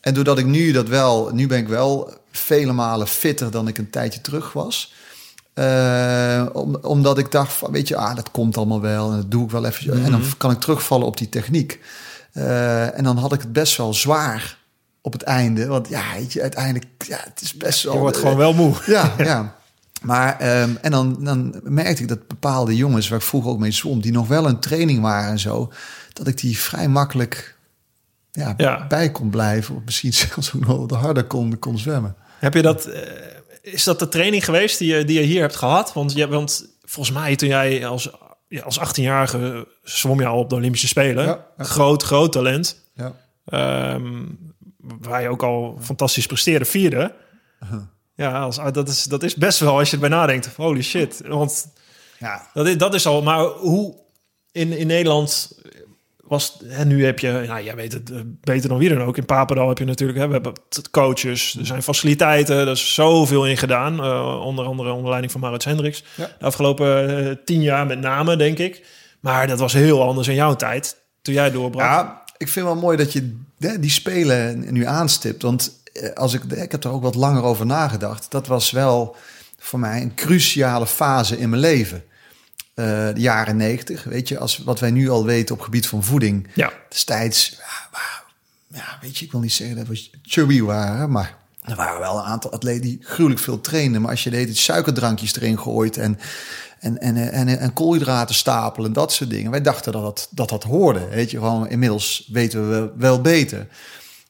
En 0.00 0.14
doordat 0.14 0.38
ik 0.38 0.46
nu 0.46 0.72
dat 0.72 0.88
wel, 0.88 1.30
nu 1.32 1.46
ben 1.46 1.58
ik 1.58 1.68
wel 1.68 2.14
vele 2.32 2.72
malen 2.72 3.06
fitter 3.06 3.50
dan 3.50 3.68
ik 3.68 3.78
een 3.78 3.90
tijdje 3.90 4.20
terug 4.20 4.52
was. 4.52 4.94
Eh, 5.54 6.46
om, 6.52 6.74
omdat 6.82 7.18
ik 7.18 7.30
dacht 7.30 7.52
van, 7.52 7.72
weet 7.72 7.88
je, 7.88 7.96
ah, 7.96 8.16
dat 8.16 8.30
komt 8.30 8.56
allemaal 8.56 8.80
wel 8.80 9.10
en 9.10 9.16
dat 9.16 9.30
doe 9.30 9.44
ik 9.44 9.50
wel 9.50 9.64
even. 9.64 10.04
En 10.04 10.10
dan 10.10 10.22
kan 10.36 10.50
ik 10.50 10.60
terugvallen 10.60 11.06
op 11.06 11.16
die 11.16 11.28
techniek. 11.28 11.80
Eh, 12.32 12.98
en 12.98 13.04
dan 13.04 13.16
had 13.16 13.32
ik 13.32 13.40
het 13.40 13.52
best 13.52 13.76
wel 13.76 13.94
zwaar 13.94 14.58
op 15.00 15.12
het 15.12 15.22
einde. 15.22 15.66
Want 15.66 15.88
ja, 15.88 16.02
weet 16.14 16.32
je, 16.32 16.42
uiteindelijk, 16.42 16.86
ja, 17.06 17.18
het 17.24 17.40
is 17.40 17.54
best 17.54 17.82
wel... 17.82 17.92
Je 17.92 17.98
wordt 17.98 18.16
gewoon 18.16 18.36
wel 18.36 18.54
moe. 18.54 18.74
Ja, 18.86 19.14
ja. 19.18 19.54
Maar, 20.02 20.38
ehm, 20.38 20.70
en 20.80 20.90
dan, 20.90 21.24
dan 21.24 21.60
merkte 21.62 22.02
ik 22.02 22.08
dat 22.08 22.26
bepaalde 22.28 22.76
jongens, 22.76 23.08
waar 23.08 23.18
ik 23.18 23.24
vroeger 23.24 23.50
ook 23.50 23.58
mee 23.58 23.70
zwom, 23.70 24.00
die 24.00 24.12
nog 24.12 24.28
wel 24.28 24.46
een 24.46 24.60
training 24.60 25.00
waren 25.00 25.30
en 25.30 25.38
zo, 25.38 25.72
dat 26.12 26.26
ik 26.26 26.40
die 26.40 26.58
vrij 26.58 26.88
makkelijk 26.88 27.56
ja, 28.32 28.54
Ja. 28.56 28.86
bij 28.86 29.10
kon 29.10 29.30
blijven. 29.30 29.74
Of 29.74 29.82
misschien 29.84 30.12
zelfs 30.28 30.54
ook 30.54 30.66
nog 30.66 30.78
wat 30.78 30.90
harder 30.90 31.24
kon, 31.24 31.58
kon 31.58 31.78
zwemmen. 31.78 32.16
Heb 32.38 32.54
je 32.54 32.62
dat, 32.62 32.84
eh, 32.84 33.00
is 33.62 33.84
dat 33.84 33.98
de 33.98 34.08
training 34.08 34.44
geweest 34.44 34.78
die 34.78 34.94
je, 34.94 35.04
die 35.04 35.20
je 35.20 35.26
hier 35.26 35.40
hebt 35.40 35.56
gehad? 35.56 35.92
Want, 35.92 36.12
je, 36.12 36.28
want 36.28 36.66
volgens 36.82 37.16
mij 37.16 37.36
toen 37.36 37.48
jij 37.48 37.86
als 37.86 38.10
ja, 38.50 38.62
als 38.62 38.78
18-jarige 38.78 39.66
zwom 39.82 40.20
je 40.20 40.26
al 40.26 40.38
op 40.38 40.48
de 40.48 40.54
Olympische 40.54 40.88
Spelen. 40.88 41.24
Ja. 41.24 41.46
Groot, 41.58 42.02
groot 42.02 42.32
talent. 42.32 42.80
Ja. 42.94 43.14
Ehm, 43.44 44.22
waar 44.78 45.22
je 45.22 45.28
ook 45.28 45.42
al 45.42 45.78
fantastisch 45.80 46.26
presteerde, 46.26 46.64
vierde. 46.64 47.14
Ja, 48.14 48.40
als, 48.40 48.56
dat, 48.72 48.88
is, 48.88 49.04
dat 49.04 49.22
is 49.22 49.34
best 49.34 49.58
wel 49.58 49.78
als 49.78 49.88
je 49.88 49.94
erbij 49.94 50.08
nadenkt. 50.10 50.46
Holy 50.56 50.82
shit. 50.82 51.20
Want 51.26 51.72
Ja. 52.18 52.48
dat 52.54 52.66
is, 52.66 52.76
dat 52.78 52.94
is 52.94 53.06
al... 53.06 53.22
Maar 53.22 53.44
hoe 53.44 53.94
in, 54.52 54.72
in 54.72 54.86
Nederland 54.86 55.58
was... 56.30 56.62
En 56.68 56.88
nu 56.88 57.04
heb 57.04 57.18
je... 57.18 57.44
Nou, 57.46 57.62
jij 57.62 57.74
weet 57.74 57.92
het 57.92 58.10
eh, 58.10 58.18
beter 58.40 58.68
dan 58.68 58.78
wie 58.78 58.88
dan 58.88 59.02
ook. 59.02 59.16
In 59.16 59.24
Papendal 59.24 59.68
heb 59.68 59.78
je 59.78 59.84
natuurlijk... 59.84 60.18
Hè, 60.18 60.26
we 60.26 60.32
hebben 60.32 60.52
coaches. 60.90 61.56
Er 61.58 61.66
zijn 61.66 61.82
faciliteiten. 61.82 62.56
Er 62.56 62.68
is 62.68 62.94
zoveel 62.94 63.46
in 63.46 63.56
gedaan. 63.56 64.00
eh, 64.00 64.40
onder 64.44 64.64
andere 64.64 64.92
onder 64.92 65.08
leiding 65.08 65.32
van 65.32 65.40
Maurits 65.40 65.64
Hendricks. 65.64 66.04
Ja. 66.14 66.30
De 66.38 66.44
afgelopen 66.44 67.26
eh, 67.28 67.36
tien 67.44 67.62
jaar 67.62 67.86
met 67.86 68.00
name, 68.00 68.36
denk 68.36 68.58
ik. 68.58 68.86
Maar 69.20 69.46
dat 69.46 69.58
was 69.58 69.72
heel 69.72 70.02
anders 70.02 70.28
in 70.28 70.34
jouw 70.34 70.56
tijd. 70.56 70.96
Toen 71.22 71.34
jij 71.34 71.50
doorbrak. 71.50 71.84
Ja, 71.86 72.24
ik 72.36 72.48
vind 72.48 72.66
wel 72.66 72.76
mooi 72.76 72.96
dat 72.96 73.12
je 73.12 73.38
hè, 73.58 73.78
die 73.78 73.90
spelen 73.90 74.72
nu 74.72 74.86
aanstipt. 74.86 75.42
Want 75.42 75.82
als 76.14 76.34
ik, 76.34 76.44
ik 76.44 76.70
heb 76.72 76.84
er 76.84 76.90
ook 76.90 77.02
wat 77.02 77.14
langer 77.14 77.42
over 77.42 77.66
nagedacht. 77.66 78.30
Dat 78.30 78.46
was 78.46 78.70
wel 78.70 79.16
voor 79.58 79.78
mij 79.78 80.02
een 80.02 80.14
cruciale 80.14 80.86
fase 80.86 81.38
in 81.38 81.48
mijn 81.50 81.62
leven. 81.62 82.02
Eh, 82.80 83.14
de 83.14 83.20
jaren 83.20 83.56
negentig, 83.56 84.04
weet 84.04 84.28
je, 84.28 84.38
als 84.38 84.58
wat 84.58 84.80
wij 84.80 84.90
nu 84.90 85.08
al 85.10 85.24
weten 85.24 85.54
op 85.54 85.60
gebied 85.60 85.86
van 85.86 86.04
voeding. 86.04 86.48
Ja. 86.54 86.72
Destijds, 86.88 87.60
ja, 88.68 88.98
weet 89.00 89.18
je, 89.18 89.24
ik 89.24 89.32
wil 89.32 89.40
niet 89.40 89.52
zeggen 89.52 89.76
dat 89.76 89.86
we 89.86 90.08
chubby 90.22 90.60
waren, 90.60 91.10
maar 91.10 91.36
er 91.60 91.76
waren 91.76 92.00
wel 92.00 92.16
een 92.16 92.24
aantal 92.24 92.52
atleten 92.52 92.82
die 92.82 92.98
gruwelijk 93.02 93.40
veel 93.40 93.60
trainden. 93.60 94.00
Maar 94.00 94.10
als 94.10 94.24
je 94.24 94.30
deed 94.30 94.48
het 94.48 94.56
suikerdrankjes 94.56 95.36
erin 95.36 95.58
gooit 95.58 95.96
en, 95.96 96.18
en, 96.78 96.98
en, 96.98 97.32
en, 97.32 97.58
en, 97.58 97.72
koolhydraten 97.72 98.34
stapelen 98.34 98.86
en 98.86 98.92
dat 98.92 99.12
soort 99.12 99.30
dingen. 99.30 99.50
Wij 99.50 99.62
dachten 99.62 99.92
dat 99.92 100.02
dat, 100.02 100.28
dat, 100.30 100.48
dat 100.48 100.62
hoorde, 100.62 101.08
weet 101.08 101.30
je, 101.30 101.38
gewoon 101.38 101.68
inmiddels 101.68 102.28
weten 102.32 102.70
we 102.70 102.92
wel 102.96 103.20
beter. 103.20 103.66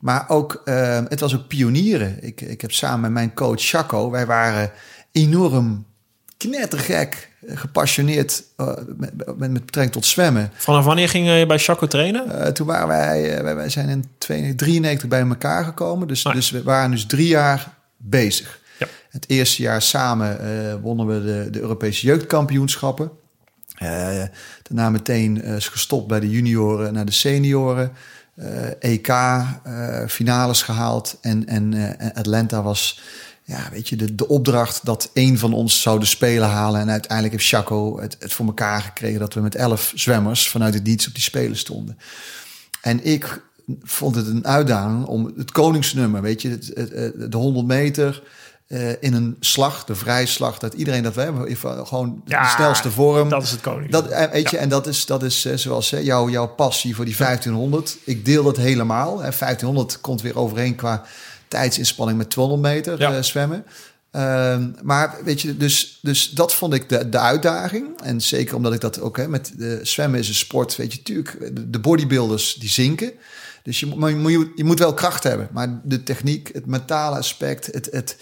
Maar 0.00 0.25
ook, 0.28 0.62
eh, 0.64 1.00
het 1.09 1.21
was 1.21 1.35
ook 1.35 1.47
pionieren. 1.47 2.25
Ik, 2.25 2.40
ik 2.40 2.61
heb 2.61 2.73
samen 2.73 3.00
met 3.00 3.11
mijn 3.11 3.35
coach 3.35 3.61
Chaco, 3.61 4.11
wij 4.11 4.26
waren 4.26 4.73
enorm 5.12 5.88
knettergek, 6.49 7.28
gepassioneerd 7.47 8.42
eh, 8.56 8.66
met, 8.97 9.16
met, 9.16 9.50
met 9.50 9.64
betrekking 9.64 9.92
tot 9.92 10.06
zwemmen. 10.06 10.50
Vanaf 10.54 10.85
wanneer 10.85 11.09
ging 11.09 11.38
je 11.38 11.47
bij 11.47 11.59
Chaco 11.59 11.87
trainen? 11.87 12.40
Eh, 12.40 12.52
toen 12.52 12.66
waren 12.66 12.88
wij, 12.88 13.37
eh, 13.37 13.42
wij, 13.42 13.54
wij 13.54 13.68
zijn 13.68 13.88
in 13.88 14.04
1993 14.18 15.09
bij 15.09 15.20
elkaar 15.20 15.64
gekomen. 15.64 16.09
Dus, 16.09 16.26
Ah, 16.26 16.35
dus 16.35 16.50
we 16.50 16.62
waren 16.62 16.90
dus 16.90 17.06
drie 17.06 17.28
jaar 17.28 17.75
bezig. 17.97 18.61
Ja. 18.78 18.87
Het 19.11 19.25
eerste 19.28 19.62
jaar 19.62 19.82
samen 19.82 20.38
wonnen 20.82 21.06
we 21.06 21.25
de, 21.25 21.50
de 21.50 21.61
Europese 21.61 22.06
jeugdkampioenschappen. 22.06 23.11
Daarna 24.62 24.90
meteen 24.90 25.42
gestopt 25.59 26.06
bij 26.06 26.20
de 26.20 26.30
junioren 26.30 26.92
naar 26.92 27.04
de 27.04 27.12
senioren. 27.12 27.92
EK, 28.78 29.09
eh, 29.09 30.06
finales 30.06 30.62
gehaald. 30.62 31.18
En, 31.20 31.47
en 31.47 31.97
Atlanta 32.14 32.62
was 32.62 33.00
ja, 33.50 33.69
weet 33.73 33.88
je, 33.88 33.97
de, 33.97 34.14
de 34.14 34.28
opdracht 34.28 34.85
dat 34.85 35.11
één 35.12 35.38
van 35.38 35.52
ons 35.52 35.83
zou 35.83 35.99
de 36.00 36.04
Spelen 36.07 36.49
halen. 36.49 36.80
En 36.80 36.90
uiteindelijk 36.90 37.33
heeft 37.33 37.49
Chaco 37.49 38.00
het, 38.00 38.16
het 38.19 38.33
voor 38.33 38.47
elkaar 38.47 38.80
gekregen... 38.83 39.21
dat 39.21 39.35
we 39.35 39.40
met 39.40 39.54
elf 39.54 39.92
zwemmers 39.95 40.49
vanuit 40.49 40.75
het 40.75 40.85
niets 40.85 41.07
op 41.09 41.14
die 41.14 41.23
Spelen 41.23 41.57
stonden. 41.57 41.99
En 42.80 43.04
ik 43.04 43.42
vond 43.83 44.14
het 44.14 44.26
een 44.26 44.47
uitdaging 44.47 45.04
om 45.07 45.33
het 45.37 45.52
koningsnummer, 45.52 46.23
weet 46.23 46.42
je, 46.42 46.49
het, 46.50 46.71
het, 46.75 46.90
het- 46.90 47.33
de 47.33 47.37
100 47.37 47.66
meter 47.66 48.23
eh, 48.66 49.02
in 49.02 49.14
een 49.14 49.37
slag, 49.40 49.85
de 49.85 49.95
vrijslag, 49.95 50.59
dat 50.59 50.75
iedereen 50.75 51.02
dat 51.02 51.14
we 51.14 51.21
hebben, 51.21 51.57
gewoon 51.87 52.23
Ja, 52.25 52.42
de 52.42 52.49
snelste 52.49 52.90
vorm. 52.90 53.28
Dat 53.28 53.42
is 53.42 53.50
het 53.50 53.61
koning. 53.61 53.90
Dat, 53.90 54.07
eh, 54.09 54.30
weet 54.30 54.50
je, 54.50 54.57
en 54.59 54.69
dat 54.69 54.87
is, 54.87 55.07
dat 55.07 55.23
is 55.23 55.45
eh, 55.45 55.57
zoals 55.57 55.90
hè, 55.90 55.99
jouw, 55.99 56.28
jouw 56.28 56.47
passie 56.49 56.95
voor 56.95 57.04
die 57.04 57.16
1500. 57.16 57.97
Ik 58.04 58.25
deel 58.25 58.42
dat 58.45 58.57
helemaal. 58.57 59.11
Hè. 59.19 59.30
1500 59.38 60.00
komt 60.00 60.23
weer 60.23 60.37
overeen 60.38 60.75
qua 60.75 61.02
tijdsinspanning 61.50 62.19
met 62.19 62.30
200 62.30 62.75
meter 62.75 62.99
Ja. 63.00 63.14
eh, 63.16 63.23
zwemmen. 63.23 63.64
Ehm, 64.11 64.71
maar 64.83 65.16
weet 65.25 65.40
je, 65.40 65.57
dus, 65.57 65.99
dus 66.02 66.30
dat 66.30 66.54
vond 66.54 66.75
ik 66.75 66.88
de, 66.88 67.09
de 67.09 67.19
uitdaging. 67.19 68.00
En 68.02 68.21
zeker 68.21 68.57
omdat 68.57 68.73
ik 68.73 68.80
dat 68.80 69.00
ook 69.00 69.16
hè, 69.16 69.28
met 69.28 69.52
de 69.57 69.80
zwemmen 69.83 70.19
is 70.21 70.28
een 70.28 70.35
sport, 70.35 70.76
weet 70.76 70.92
je, 70.92 71.02
tuurlijk, 71.02 71.38
de, 71.57 71.71
de 71.71 71.78
bodybuilders 71.78 72.54
die 72.54 72.69
zinken. 72.69 73.12
Dus 73.62 73.80
je, 73.80 73.87
moet- 73.87 73.99
maar 73.99 74.11
je, 74.11 74.16
moet, 74.16 74.49
je 74.54 74.64
moet 74.64 74.78
wel 74.78 74.95
kracht 74.95 75.23
hebben. 75.23 75.49
Maar 75.52 75.80
de 75.85 76.02
techniek, 76.02 76.50
het 76.52 76.66
mentale 76.66 77.16
aspect, 77.16 77.66
het, 77.66 77.88
het, 77.90 78.16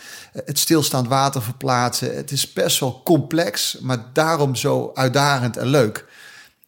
het 0.45 0.59
stilstaand 0.59 1.09
water 1.09 1.43
verplaatsen, 1.43 2.17
het 2.17 2.31
is 2.31 2.53
best 2.53 2.81
wel 2.81 3.01
complex, 3.05 3.79
maar 3.81 3.99
daarom 4.13 4.55
zo 4.57 4.91
uitdagend 4.95 5.57
en 5.57 5.67
leuk. 5.67 6.05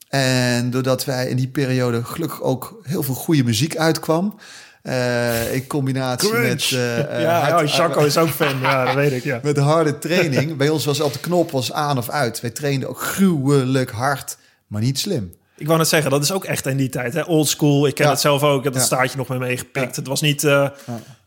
En 0.08 0.70
doordat 0.70 1.04
wij 1.04 1.28
in 1.28 1.36
die 1.36 1.48
periode 1.48 2.04
gelukkig 2.04 2.42
ook 2.42 2.80
heel 2.82 3.02
veel 3.02 3.14
goede 3.14 3.44
muziek 3.44 3.76
uitkwam. 3.76 4.34
Eh, 4.82 5.54
in 5.54 5.66
combinatie 5.66 6.32
met, 6.32 6.70
eh, 6.72 6.98
eh, 7.16 7.22
ja, 7.22 7.40
hard- 7.50 7.70
ja, 7.70 7.76
Chaco 7.76 8.04
is 8.04 8.16
ook 8.18 8.28
fan. 8.28 8.60
Ja, 8.60 8.84
dat 8.84 8.94
weet 8.94 9.12
ik. 9.12 9.24
Ja. 9.24 9.40
met 9.42 9.56
harde 9.58 9.98
training. 9.98 10.56
Bij 10.56 10.68
ons 10.68 10.84
was 10.84 11.00
altijd 11.00 11.22
de 11.22 11.28
knop 11.28 11.50
was 11.50 11.72
aan 11.72 11.98
of 11.98 12.08
uit. 12.10 12.40
Wij 12.40 12.50
trainden 12.50 12.88
ook 12.88 13.00
gruwelijk 13.02 13.90
hard, 13.90 14.36
maar 14.66 14.80
niet 14.82 14.98
slim. 14.98 15.34
Ik 15.56 15.66
wou 15.66 15.78
net 15.78 15.88
zeggen, 15.88 16.10
dat 16.10 16.22
is 16.22 16.32
ook 16.32 16.44
echt 16.44 16.66
in 16.66 16.76
die 16.76 16.88
tijd. 16.88 17.14
Hè? 17.14 17.22
Old 17.22 17.48
school. 17.48 17.86
Ik 17.86 17.94
ken 17.94 18.04
Ja. 18.04 18.10
het 18.10 18.20
zelf 18.20 18.42
ook. 18.42 18.58
Ik 18.58 18.64
heb 18.64 18.74
Ja. 18.74 18.80
staartje 18.80 19.16
nog 19.16 19.28
mee 19.28 19.38
meegepikt. 19.38 19.96
Het 19.96 20.06
was 20.06 20.20
niet... 20.20 20.44
eh, 20.44 20.68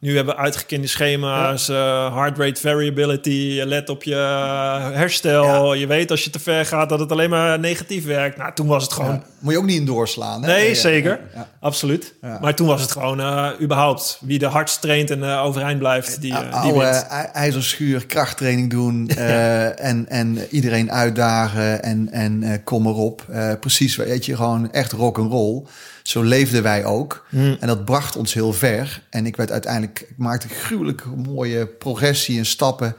Nu 0.03 0.15
hebben 0.15 0.35
we 0.35 0.41
uitgekende 0.41 0.87
schema's. 0.87 1.69
eh 1.69 2.15
heart 2.15 2.37
rate 2.37 2.61
variability. 2.61 3.29
Je 3.29 3.65
let 3.65 3.89
op 3.89 4.03
je 4.03 4.15
eh, 4.15 4.91
herstel. 4.91 5.73
Je 5.73 5.87
weet 5.87 6.11
als 6.11 6.23
je 6.23 6.29
te 6.29 6.39
ver 6.39 6.65
gaat 6.65 6.89
dat 6.89 6.99
het 6.99 7.11
alleen 7.11 7.29
maar 7.29 7.59
negatief 7.59 8.05
werkt. 8.05 8.37
Nou, 8.37 8.53
toen 8.53 8.67
was 8.67 8.83
het 8.83 8.93
gewoon... 8.93 9.11
Ja, 9.11 9.23
Moet 9.39 9.53
je 9.53 9.59
ook 9.59 9.65
niet 9.65 9.79
in 9.79 9.85
doorslaan. 9.85 10.43
Hè? 10.43 10.47
Nee, 10.53 10.69
Ja, 10.69 10.75
zeker. 10.75 11.11
ja, 11.11 11.19
ja. 11.39 11.47
Absoluut. 11.59 12.13
Ja. 12.21 12.37
Maar 12.41 12.55
toen 12.55 12.67
was 12.67 12.81
het 12.81 12.91
gewoon 12.91 13.19
eh, 13.19 13.49
überhaupt 13.61 14.19
wie 14.21 14.39
de 14.39 14.45
hardst 14.45 14.81
traint 14.81 15.09
en 15.09 15.23
overeind 15.23 15.79
blijft, 15.79 16.21
die, 16.21 16.35
Oude 16.35 16.85
ijzerschuur, 17.33 18.05
krachttraining 18.05 18.69
doen 18.69 19.07
en, 19.89 20.09
en 20.09 20.37
iedereen 20.49 20.91
uitdagen 20.91 21.83
en, 21.83 22.11
en 22.11 22.61
kom 22.63 22.87
erop. 22.87 23.25
Precies, 23.59 23.95
weet 23.95 24.25
je, 24.25 24.35
gewoon 24.35 24.71
echt 24.71 24.91
rock 24.91 25.17
and 25.17 25.31
roll. 25.31 25.63
Zo 26.03 26.21
leefden 26.21 26.63
wij 26.63 26.85
ook. 26.85 27.25
Hmm. 27.29 27.57
En 27.59 27.67
dat 27.67 27.85
bracht 27.85 28.15
ons 28.15 28.33
heel 28.33 28.53
ver. 28.53 29.03
En 29.09 29.25
ik 29.25 29.35
werd 29.35 29.51
uiteindelijk, 29.51 29.99
ik 29.99 30.17
maakte 30.17 30.47
gruwelijk 30.47 31.05
mooie 31.15 31.67
progressie 31.67 32.37
en 32.37 32.45
stappen. 32.45 32.95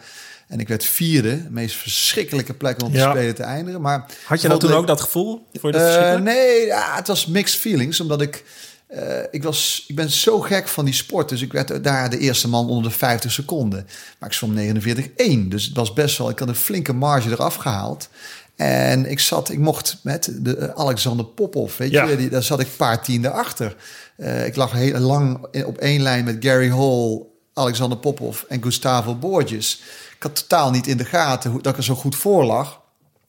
En 0.49 0.61
ik 0.61 0.69
werd 0.69 0.85
vierde, 0.85 1.43
de 1.43 1.51
meest 1.51 1.77
verschrikkelijke 1.77 2.55
plek 2.55 2.83
om 2.83 2.93
Ja. 2.93 3.11
spelen 3.11 3.35
te 3.35 3.43
eindigen. 3.43 3.81
Maar 3.81 4.07
Had 4.25 4.41
je 4.43 4.49
dat 4.49 4.61
toen 4.61 4.73
ook, 4.73 4.87
dat 4.87 5.01
gevoel? 5.01 5.47
Voor 5.53 5.73
de 5.73 5.79
Eh, 5.79 6.21
nee, 6.21 6.67
ja, 6.67 6.95
het 6.97 7.07
was 7.07 7.27
mixed 7.27 7.61
feelings, 7.61 8.01
omdat 8.01 8.21
ik, 8.21 8.45
eh, 8.87 9.03
ik 9.31 9.43
was, 9.43 9.85
ik 9.89 9.95
ben 9.95 10.11
zo 10.11 10.41
gek 10.41 10.69
van 10.69 10.85
die 10.85 10.95
sport, 10.95 11.29
dus 11.29 11.43
ik 11.43 11.53
werd 11.53 11.85
daar 11.85 12.11
de 12.11 12.19
eerste 12.19 12.49
man 12.49 12.69
onder 12.69 12.91
de 12.91 12.97
50 12.99 13.33
seconden. 13.33 13.87
Maar 14.19 14.29
ik 14.29 14.35
zwom 14.35 14.55
49-1, 14.55 15.49
dus 15.49 15.65
het 15.65 15.77
was 15.77 15.93
best 15.93 16.19
wel, 16.19 16.31
ik 16.31 16.39
had 16.39 16.49
een 16.49 16.55
flinke 16.55 16.93
marge 16.93 17.31
eraf 17.31 17.55
gehaald. 17.55 18.09
En 18.57 19.11
ik 19.11 19.21
zat, 19.21 19.51
ik 19.51 19.59
mocht 19.59 19.99
met 20.03 20.31
de 20.41 20.57
eh, 20.57 20.69
Alexander 20.81 21.25
Popov, 21.27 21.77
weet 21.77 21.91
Ja. 21.91 22.05
je, 22.05 22.17
die, 22.17 22.29
daar 22.29 22.43
zat 22.43 22.61
ik 22.61 22.67
een 22.67 22.77
paar 22.77 23.03
tienden 23.03 23.33
achter. 23.33 23.77
Eh, 24.17 24.47
ik 24.47 24.57
lag 24.57 24.73
heel 24.73 24.99
lang 24.99 25.47
op 25.65 25.79
één 25.79 26.03
lijn 26.03 26.25
met 26.25 26.37
Gary 26.41 26.71
Hall, 26.71 27.23
Alexander 27.55 27.99
Popov 27.99 28.43
en 28.49 28.63
Gustavo 28.63 29.15
Borges. 29.15 29.83
Ik 30.17 30.23
had 30.23 30.35
totaal 30.37 30.71
niet 30.71 30.87
in 30.87 30.97
de 30.97 31.05
gaten 31.05 31.51
hoe, 31.51 31.63
dat 31.63 31.73
ik 31.73 31.79
er 31.79 31.85
zo 31.85 31.95
goed 31.95 32.17
voor 32.17 32.45
lag. 32.45 32.81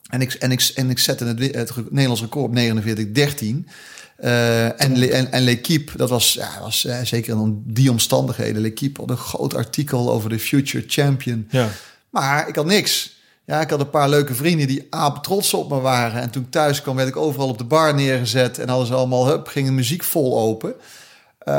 En 0.10 0.22
ik, 0.22 0.34
en 0.34 0.52
ik, 0.52 0.72
en 0.76 0.90
ik 0.90 1.00
zette 1.00 1.26
het, 1.26 1.40
Nederlands 1.92 2.22
record 2.22 2.46
op 2.46 2.56
49-13. 2.56 3.66
Eh, 4.18 4.82
en, 4.82 4.98
Le- 4.98 5.06
en, 5.08 5.32
en 5.32 5.42
L'Equipe, 5.44 5.98
dat 5.98 6.10
was, 6.10 6.34
ja, 6.34 6.50
was 6.62 6.86
eh, 6.86 7.00
zeker 7.04 7.36
in 7.42 7.64
die 7.66 7.92
omstandigheden. 7.92 8.62
L'Equipe 8.62 9.00
had 9.02 9.10
een 9.10 9.18
groot 9.18 9.56
artikel 9.56 10.12
over 10.12 10.30
de 10.30 10.40
future 10.40 10.84
champion. 10.88 11.48
Ja. 11.50 11.68
Maar 12.10 12.48
ik 12.48 12.56
had 12.56 12.66
niks. 12.66 13.15
Ja, 13.46 13.62
ik 13.62 13.70
had 13.70 13.80
een 13.80 13.90
paar 13.90 14.10
leuke 14.10 14.36
vrienden 14.36 14.68
die 14.68 14.88
apen 14.90 15.22
trots 15.22 15.54
op 15.54 15.70
me 15.70 15.80
waren. 15.80 16.22
En 16.22 16.30
toen 16.30 16.44
ik 16.44 16.52
thuis 16.52 16.82
kwam, 16.82 16.96
werd 16.96 17.08
ik 17.08 17.16
overal 17.16 17.48
op 17.48 17.58
de 17.58 17.64
bar 17.64 17.96
neergezet. 17.96 18.60
En 18.60 18.86
ze 18.86 18.94
allemaal, 18.94 19.28
hup, 19.28 19.48
ging 19.48 19.68
de 19.68 19.74
muziek 19.74 20.04
vol 20.04 20.40
open. 20.40 20.74
Eh, 21.40 21.54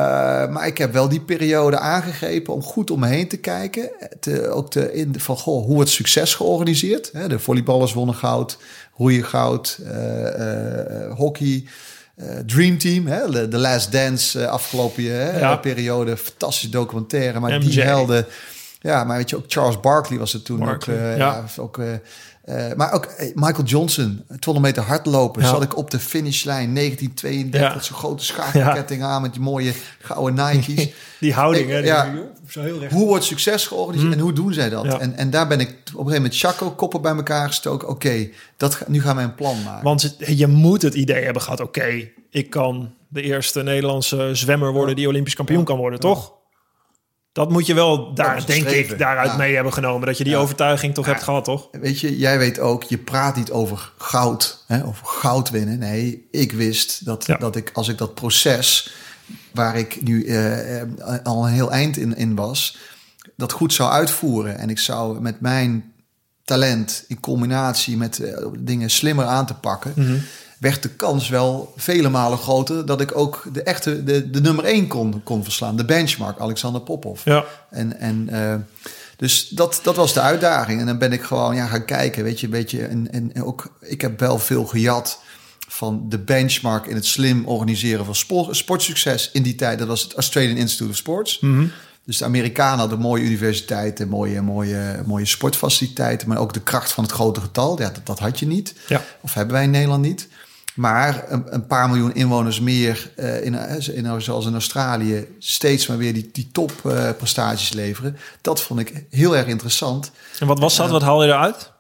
maar 0.49 0.67
ik 0.67 0.79
heb 0.79 0.93
wel 0.93 1.09
die 1.09 1.21
periode 1.21 1.79
aangegrepen 1.79 2.55
om 2.55 2.63
goed 2.63 2.91
om 2.91 3.01
me 3.01 3.07
heen 3.07 3.29
te 3.29 3.37
kijken. 3.37 3.91
Te, 4.21 4.49
ook 4.49 4.71
te, 4.71 4.93
in, 4.93 5.15
van, 5.21 5.37
goh, 5.37 5.65
hoe 5.65 5.75
wordt 5.75 5.91
succes 5.91 6.35
georganiseerd? 6.35 7.11
Hè, 7.13 7.29
de 7.29 7.39
volleyballers 7.39 7.93
wonnen 7.93 8.15
goud, 8.15 8.59
roeien 8.97 9.25
goud, 9.25 9.79
eh, 9.85 11.05
eh, 11.05 11.17
hockey... 11.17 11.65
Dream 12.47 12.79
Team, 12.79 13.07
hè, 13.07 13.31
de 13.31 13.49
The 13.49 13.59
Last 13.59 13.93
Dance 13.93 14.49
afgelopen 14.49 15.05
hè, 15.05 15.39
Ja. 15.39 15.57
periode, 15.57 16.17
fantastische 16.17 16.69
documentaire. 16.69 17.41
Maar 17.41 17.51
MJ. 17.51 17.59
die 17.69 17.83
helden, 17.83 18.27
Ja, 18.87 19.05
maar 19.05 19.17
weet 19.17 19.31
je, 19.31 19.37
ook 19.37 19.45
Charles 19.47 19.81
Barkley 19.81 20.19
was 20.19 20.33
het 20.33 20.45
toen 20.45 20.59
Barkley, 20.59 20.97
ook. 20.97 21.03
eh, 21.03 21.17
ja. 21.17 21.45
ja. 21.57 21.63
ook 21.63 21.79
eh, 21.79 21.93
eh, 22.45 22.77
maar 22.77 22.93
ook 22.93 23.09
Michael 23.35 23.65
Johnson, 23.65 24.23
200 24.27 24.61
meter 24.61 24.83
hardlopen. 24.83 25.43
Ja. 25.43 25.49
Zat 25.49 25.63
ik 25.63 25.77
op 25.77 25.91
de 25.91 25.99
finishlijn 25.99 26.75
1932. 26.75 27.61
Ja. 27.61 27.81
Zo'n 27.83 27.97
grote 27.97 28.25
schakelketting 28.25 29.03
aan 29.03 29.23
met 29.23 29.33
die 29.33 29.43
mooie 29.43 29.73
gouden 30.01 30.47
Nike's. 30.47 30.89
Die 31.21 31.33
houding, 31.35 31.69
hè? 31.71 31.77
die- 31.77 31.87
Ja. 31.87 32.15
Zo 32.49 32.61
heel 32.63 32.79
recht. 32.79 32.93
hoe 32.93 33.07
wordt 33.07 33.25
succes 33.25 33.67
georganiseerd 33.67 34.13
en 34.13 34.19
hoe 34.19 34.33
doen 34.33 34.53
zij 34.53 34.69
dat? 34.69 34.85
Ja. 34.85 34.99
En, 34.99 35.17
en 35.17 35.31
daar 35.31 35.47
ben 35.49 35.61
ik 35.61 35.69
op 35.69 35.75
een 35.77 35.91
gegeven 35.93 36.13
moment 36.15 36.37
Chaco 36.37 36.71
koppen 36.71 37.01
bij 37.03 37.15
elkaar 37.15 37.47
gestoken. 37.47 37.89
Oké, 37.89 38.29
dat 38.57 38.75
ga- 38.75 38.85
nu 38.89 39.01
gaan 39.03 39.15
wij 39.17 39.25
een 39.25 39.35
plan 39.35 39.63
maken. 39.63 39.85
Want 39.85 40.03
het- 40.03 40.17
je 40.39 40.47
moet 40.47 40.83
het 40.83 40.95
idee 40.95 41.25
hebben 41.25 41.43
gehad, 41.43 41.61
oké, 41.61 42.09
ik 42.31 42.51
kan 42.51 42.91
de 43.09 43.23
eerste 43.23 43.63
Nederlandse 43.63 44.31
zwemmer 44.33 44.73
worden 44.73 44.97
die 44.97 45.09
Olympisch 45.09 45.35
kampioen 45.35 45.65
kan 45.65 45.77
worden, 45.77 46.01
toch? 46.01 46.33
Dat 47.37 47.51
moet 47.51 47.67
je 47.67 47.75
wel 47.75 48.15
daar, 48.15 48.47
denk 48.47 48.69
ik, 48.69 48.99
daaruit 48.99 49.31
Ja. 49.31 49.37
mee 49.37 49.55
hebben 49.55 49.73
genomen. 49.73 50.07
Dat 50.07 50.19
je 50.19 50.25
die 50.25 50.33
Ja. 50.33 50.39
overtuiging 50.39 50.95
toch 50.95 51.07
hebt 51.07 51.23
gehad, 51.23 51.45
toch? 51.45 51.69
Weet 51.71 52.01
je, 52.01 52.19
jij 52.19 52.39
weet 52.39 52.59
ook, 52.59 52.83
je 52.83 52.99
praat 52.99 53.37
niet 53.37 53.51
over 53.51 53.93
goud, 53.99 54.65
hè, 54.67 54.85
over 54.85 55.07
goud 55.07 55.51
winnen. 55.51 55.79
Nee, 55.79 56.27
ik 56.31 56.53
wist 56.53 57.05
dat, 57.05 57.27
dat 57.39 57.57
ik, 57.57 57.71
als 57.73 57.89
ik 57.89 57.99
dat 57.99 58.15
proces, 58.15 58.93
waar 59.53 59.77
ik 59.77 60.03
nu 60.03 60.25
eh, 60.27 60.81
eh, 60.81 60.89
al 61.23 61.47
een 61.47 61.53
heel 61.53 61.73
eind 61.73 61.97
in, 61.97 62.17
in 62.17 62.35
was, 62.35 62.77
dat 63.37 63.53
goed 63.53 63.73
zou 63.73 63.91
uitvoeren. 63.91 64.59
En 64.59 64.71
ik 64.71 64.79
zou 64.79 65.21
met 65.21 65.41
mijn 65.41 65.93
talent 66.45 67.05
in 67.09 67.21
combinatie 67.21 67.97
met 67.97 68.19
eh, 68.21 68.47
dingen 68.59 68.91
slimmer 68.91 69.25
aan 69.25 69.47
te 69.47 69.55
pakken, 69.55 69.93
Mhm. 69.97 70.17
Werd 70.59 70.83
de 70.83 70.89
kans 70.89 71.29
wel 71.29 71.73
vele 71.77 72.09
malen 72.09 72.39
groter 72.39 72.87
dat 72.87 73.01
ik 73.01 73.17
ook 73.17 73.45
de 73.53 73.63
echte, 73.63 74.05
de, 74.05 74.31
de 74.31 74.41
nummer 74.41 74.65
één 74.65 74.87
kon, 74.87 75.23
kon 75.23 75.43
verslaan. 75.43 75.77
De 75.77 75.85
benchmark, 75.85 76.39
Alexander 76.39 76.81
Popov. 76.81 77.25
Ja. 77.25 77.45
En, 77.71 77.99
en 77.99 78.29
eh, 78.29 78.55
dus 79.17 79.49
dat, 79.49 79.81
dat 79.83 79.97
was 79.97 80.13
de 80.13 80.21
uitdaging. 80.21 80.81
En 80.81 80.87
dan 80.87 80.99
ben 80.99 81.13
ik 81.13 81.23
gewoon 81.23 81.55
ja, 81.55 81.67
gaan 81.67 81.85
kijken, 81.85 82.25
weet 82.25 82.41
je, 82.41 82.49
weet 82.49 82.71
je. 82.71 82.87
En, 82.87 83.13
en 83.13 83.43
ook, 83.43 83.77
ik 83.81 84.01
heb 84.01 84.21
wel 84.21 84.39
veel 84.39 84.65
gejat 84.65 85.21
van 85.69 86.05
de 86.09 86.19
benchmark 86.19 86.87
in 86.87 86.95
het 86.95 87.07
slim 87.07 87.47
organiseren 87.47 88.05
van 88.05 88.15
sport, 88.15 88.57
sportsucces 88.57 89.31
in 89.33 89.43
die 89.43 89.55
tijd. 89.55 89.79
Dat 89.79 89.89
was 89.89 90.03
het 90.03 90.15
Australian 90.15 90.57
Institute 90.57 90.91
of 90.91 90.97
Sports. 90.97 91.41
Dus 92.05 92.19
de 92.19 92.25
Amerikanen 92.25 92.79
hadden 92.79 92.99
mooie 92.99 93.23
universiteiten, 93.23 94.09
mooie, 94.09 94.43
mooie, 94.43 95.03
mooie 95.07 95.25
sportfaciliteiten, 95.25 96.29
maar 96.29 96.39
ook 96.39 96.53
de 96.53 96.61
kracht 96.61 96.93
van 96.93 97.05
het 97.05 97.13
grote 97.13 97.41
getal. 97.41 97.81
Ja, 97.81 97.91
dat, 97.91 98.07
dat 98.07 98.19
had 98.19 98.39
je 98.39 98.47
niet. 98.47 98.75
Ja. 98.89 99.05
Of 99.21 99.35
hebben 99.35 99.55
wij 99.55 99.65
in 99.65 99.71
Nederland 99.71 100.03
niet. 100.03 100.29
Maar 100.77 101.25
een, 101.29 101.45
een 101.55 101.67
paar 101.67 101.89
miljoen 101.89 102.15
inwoners 102.15 102.61
meer, 102.61 103.11
eh, 103.17 103.45
in, 103.45 103.55
eh, 103.55 103.89
in, 103.97 104.23
zoals 104.23 104.47
in 104.47 104.53
Australië, 104.53 105.27
steeds 105.39 105.87
maar 105.87 105.97
weer 105.97 106.13
die, 106.13 106.29
die 106.33 106.49
topprestaties 106.53 107.73
leveren. 107.73 108.17
Dat 108.41 108.63
vond 108.63 108.81
ik 108.81 109.05
heel 109.11 109.37
erg 109.37 109.47
interessant. 109.47 110.11
En 110.39 110.47
wat 110.47 110.59
was 110.59 110.77
dat? 110.77 110.91
Wat 110.91 111.03
haal 111.03 111.23
je 111.23 111.29
eruit? 111.29 111.73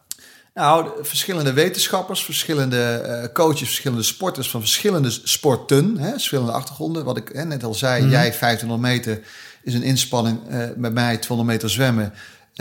Nou, 0.55 0.85
de 0.85 1.05
verschillende 1.05 1.53
wetenschappers, 1.53 2.25
verschillende 2.25 2.83
eh, 2.83 3.33
coaches, 3.33 3.67
verschillende 3.67 4.03
sporters 4.03 4.51
van 4.51 4.61
verschillende 4.61 5.11
sporten, 5.11 5.97
hè, 5.99 6.11
verschillende 6.11 6.53
achtergronden. 6.53 7.05
Wat 7.05 7.17
ik 7.17 7.31
hè, 7.33 7.45
net 7.45 7.65
al 7.65 7.75
zei, 7.75 8.03
Mhm. 8.03 8.11
jij 8.11 8.33
1500 8.33 8.81
meter 8.81 9.21
is 9.63 9.75
een 9.75 9.83
inspanning 9.83 10.41
met 10.77 10.93
mij 10.93 11.17
200 11.17 11.49
meter 11.57 11.71
zwemmen 11.71 12.13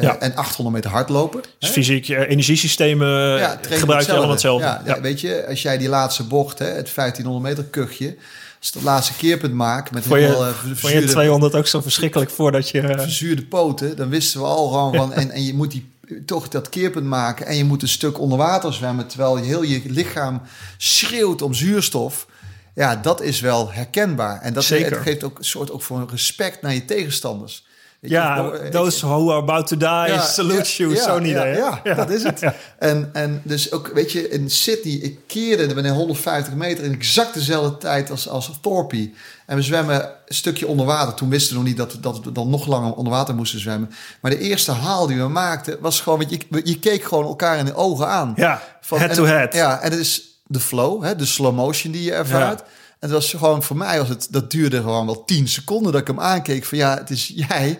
Ja. 0.03 0.17
en 0.17 0.35
800 0.35 0.75
meter 0.75 0.91
hardlopen. 0.91 1.41
Dus 1.59 1.69
fysiek, 1.69 2.09
eh, 2.09 2.29
energiesystemen 2.29 3.07
eh, 3.33 3.39
Ja, 3.39 3.55
trainen 3.55 3.79
gebruik 3.79 4.05
je 4.05 4.11
allemaal 4.11 4.29
hetzelfde. 4.29 4.65
Ja, 4.65 4.81
ja, 4.85 5.01
weet 5.01 5.21
je, 5.21 5.45
als 5.47 5.61
jij 5.61 5.77
die 5.77 5.89
laatste 5.89 6.23
bocht, 6.23 6.59
hè, 6.59 6.65
het 6.65 6.93
1500 6.95 7.43
meter 7.43 7.63
kuchje, 7.63 8.15
als 8.59 8.73
het 8.73 8.83
laatste 8.83 9.13
keerpunt 9.13 9.53
maakt 9.53 9.91
met 9.91 10.03
Vond 10.05 10.19
je, 10.19 10.27
eh, 10.27 10.35
vond 10.35 10.69
je 10.69 10.75
verzuurde, 10.75 11.07
200 11.07 11.55
ook 11.55 11.67
zo 11.67 11.81
verschrikkelijk 11.81 12.31
voordat 12.31 12.69
je... 12.69 12.81
eh, 12.81 12.99
verzuurde 13.01 13.45
poten, 13.45 13.95
dan 13.95 14.09
wisten 14.09 14.39
we 14.39 14.45
al 14.45 14.67
gewoon 14.67 14.95
van, 14.95 15.13
en, 15.13 15.31
en 15.31 15.43
je 15.43 15.53
moet 15.53 15.71
die, 15.71 15.89
toch 16.25 16.47
dat 16.47 16.69
keerpunt 16.69 17.05
maken 17.05 17.45
en 17.45 17.57
je 17.57 17.63
moet 17.63 17.81
een 17.81 17.87
stuk 17.87 18.19
onder 18.19 18.37
water 18.37 18.73
zwemmen, 18.73 19.07
terwijl 19.07 19.37
je 19.37 19.43
heel 19.43 19.63
je 19.63 19.81
lichaam 19.85 20.41
schreeuwt 20.77 21.41
om 21.41 21.53
zuurstof. 21.53 22.27
Ja, 22.75 22.95
dat 22.95 23.21
is 23.21 23.39
wel 23.39 23.71
herkenbaar. 23.71 24.41
En 24.41 24.53
dat 24.53 24.63
Zeker. 24.63 25.01
geeft 25.01 25.23
ook 25.23 25.37
een 25.37 25.45
soort 25.45 25.71
ook 25.71 25.81
voor 25.81 26.05
respect 26.09 26.61
naar 26.61 26.73
je 26.73 26.85
tegenstanders. 26.85 27.64
Je, 28.07 28.13
ja, 28.13 28.51
those 28.71 29.05
who 29.05 29.29
are 29.31 29.41
about 29.41 29.67
to 29.67 29.77
die, 29.77 29.87
Ja, 29.87 30.21
salute 30.21 30.75
you, 30.83 30.95
zo'n 30.95 31.25
ja, 31.25 31.47
idee. 31.47 31.55
Ja, 31.83 31.93
dat 31.95 32.09
is 32.09 32.23
het. 32.23 32.41
En, 32.79 33.09
en 33.13 33.41
dus 33.43 33.71
ook, 33.71 33.91
weet 33.93 34.11
je, 34.11 34.29
in 34.29 34.49
Sydney, 34.49 34.93
ik 34.93 35.17
keerde 35.27 35.75
een 35.75 35.89
150 35.89 36.53
meter 36.53 36.83
in 36.83 36.93
exact 36.93 37.33
dezelfde 37.33 37.77
tijd 37.77 38.11
als, 38.11 38.29
als 38.29 38.51
Thorpe. 38.61 39.11
En 39.45 39.55
we 39.55 39.61
zwemmen 39.61 40.01
een 40.25 40.35
stukje 40.35 40.67
onder 40.67 40.85
water. 40.85 41.13
Toen 41.13 41.29
wisten 41.29 41.49
we 41.51 41.59
nog 41.59 41.67
niet 41.67 41.77
dat, 41.77 41.91
we- 41.93 41.99
dat 41.99 42.19
we 42.23 42.31
dan 42.31 42.49
nog 42.49 42.67
langer 42.67 42.93
onder 42.93 43.13
water 43.13 43.35
moesten 43.35 43.59
zwemmen. 43.59 43.89
Maar 44.21 44.31
de 44.31 44.39
eerste 44.39 44.71
haal 44.71 45.07
die 45.07 45.17
we 45.17 45.27
maakten, 45.27 45.77
was 45.79 46.01
gewoon, 46.01 46.19
weet 46.19 46.29
je, 46.49 46.61
je, 46.63 46.79
keek 46.79 47.03
gewoon 47.03 47.25
elkaar 47.25 47.57
in 47.57 47.65
de 47.65 47.75
ogen 47.75 48.07
aan. 48.07 48.33
Ja, 48.35 48.61
Van- 48.81 48.97
head 48.97 49.09
en- 49.09 49.15
to 49.15 49.25
head. 49.25 49.53
Ja, 49.53 49.79
en 49.81 49.91
het 49.91 49.99
is 49.99 50.21
de 50.47 50.59
flow, 50.59 51.03
hè, 51.03 51.15
de 51.15 51.25
slow 51.25 51.55
motion 51.55 51.91
die 51.91 52.03
je 52.03 52.13
ervaart. 52.13 52.59
En 52.99 53.11
dat 53.11 53.21
was 53.21 53.29
gewoon 53.29 53.63
voor 53.63 53.77
mij, 53.77 53.99
was 53.99 54.09
het, 54.09 54.27
dat 54.31 54.51
duurde 54.51 54.77
gewoon 54.81 55.05
wel 55.05 55.23
10 55.25 55.47
seconden 55.47 55.91
dat 55.91 56.01
ik 56.01 56.07
hem 56.07 56.19
aankeek. 56.19 56.65
Van 56.65 56.77
ja, 56.77 56.97
het 56.97 57.09
is 57.09 57.31
jij 57.35 57.79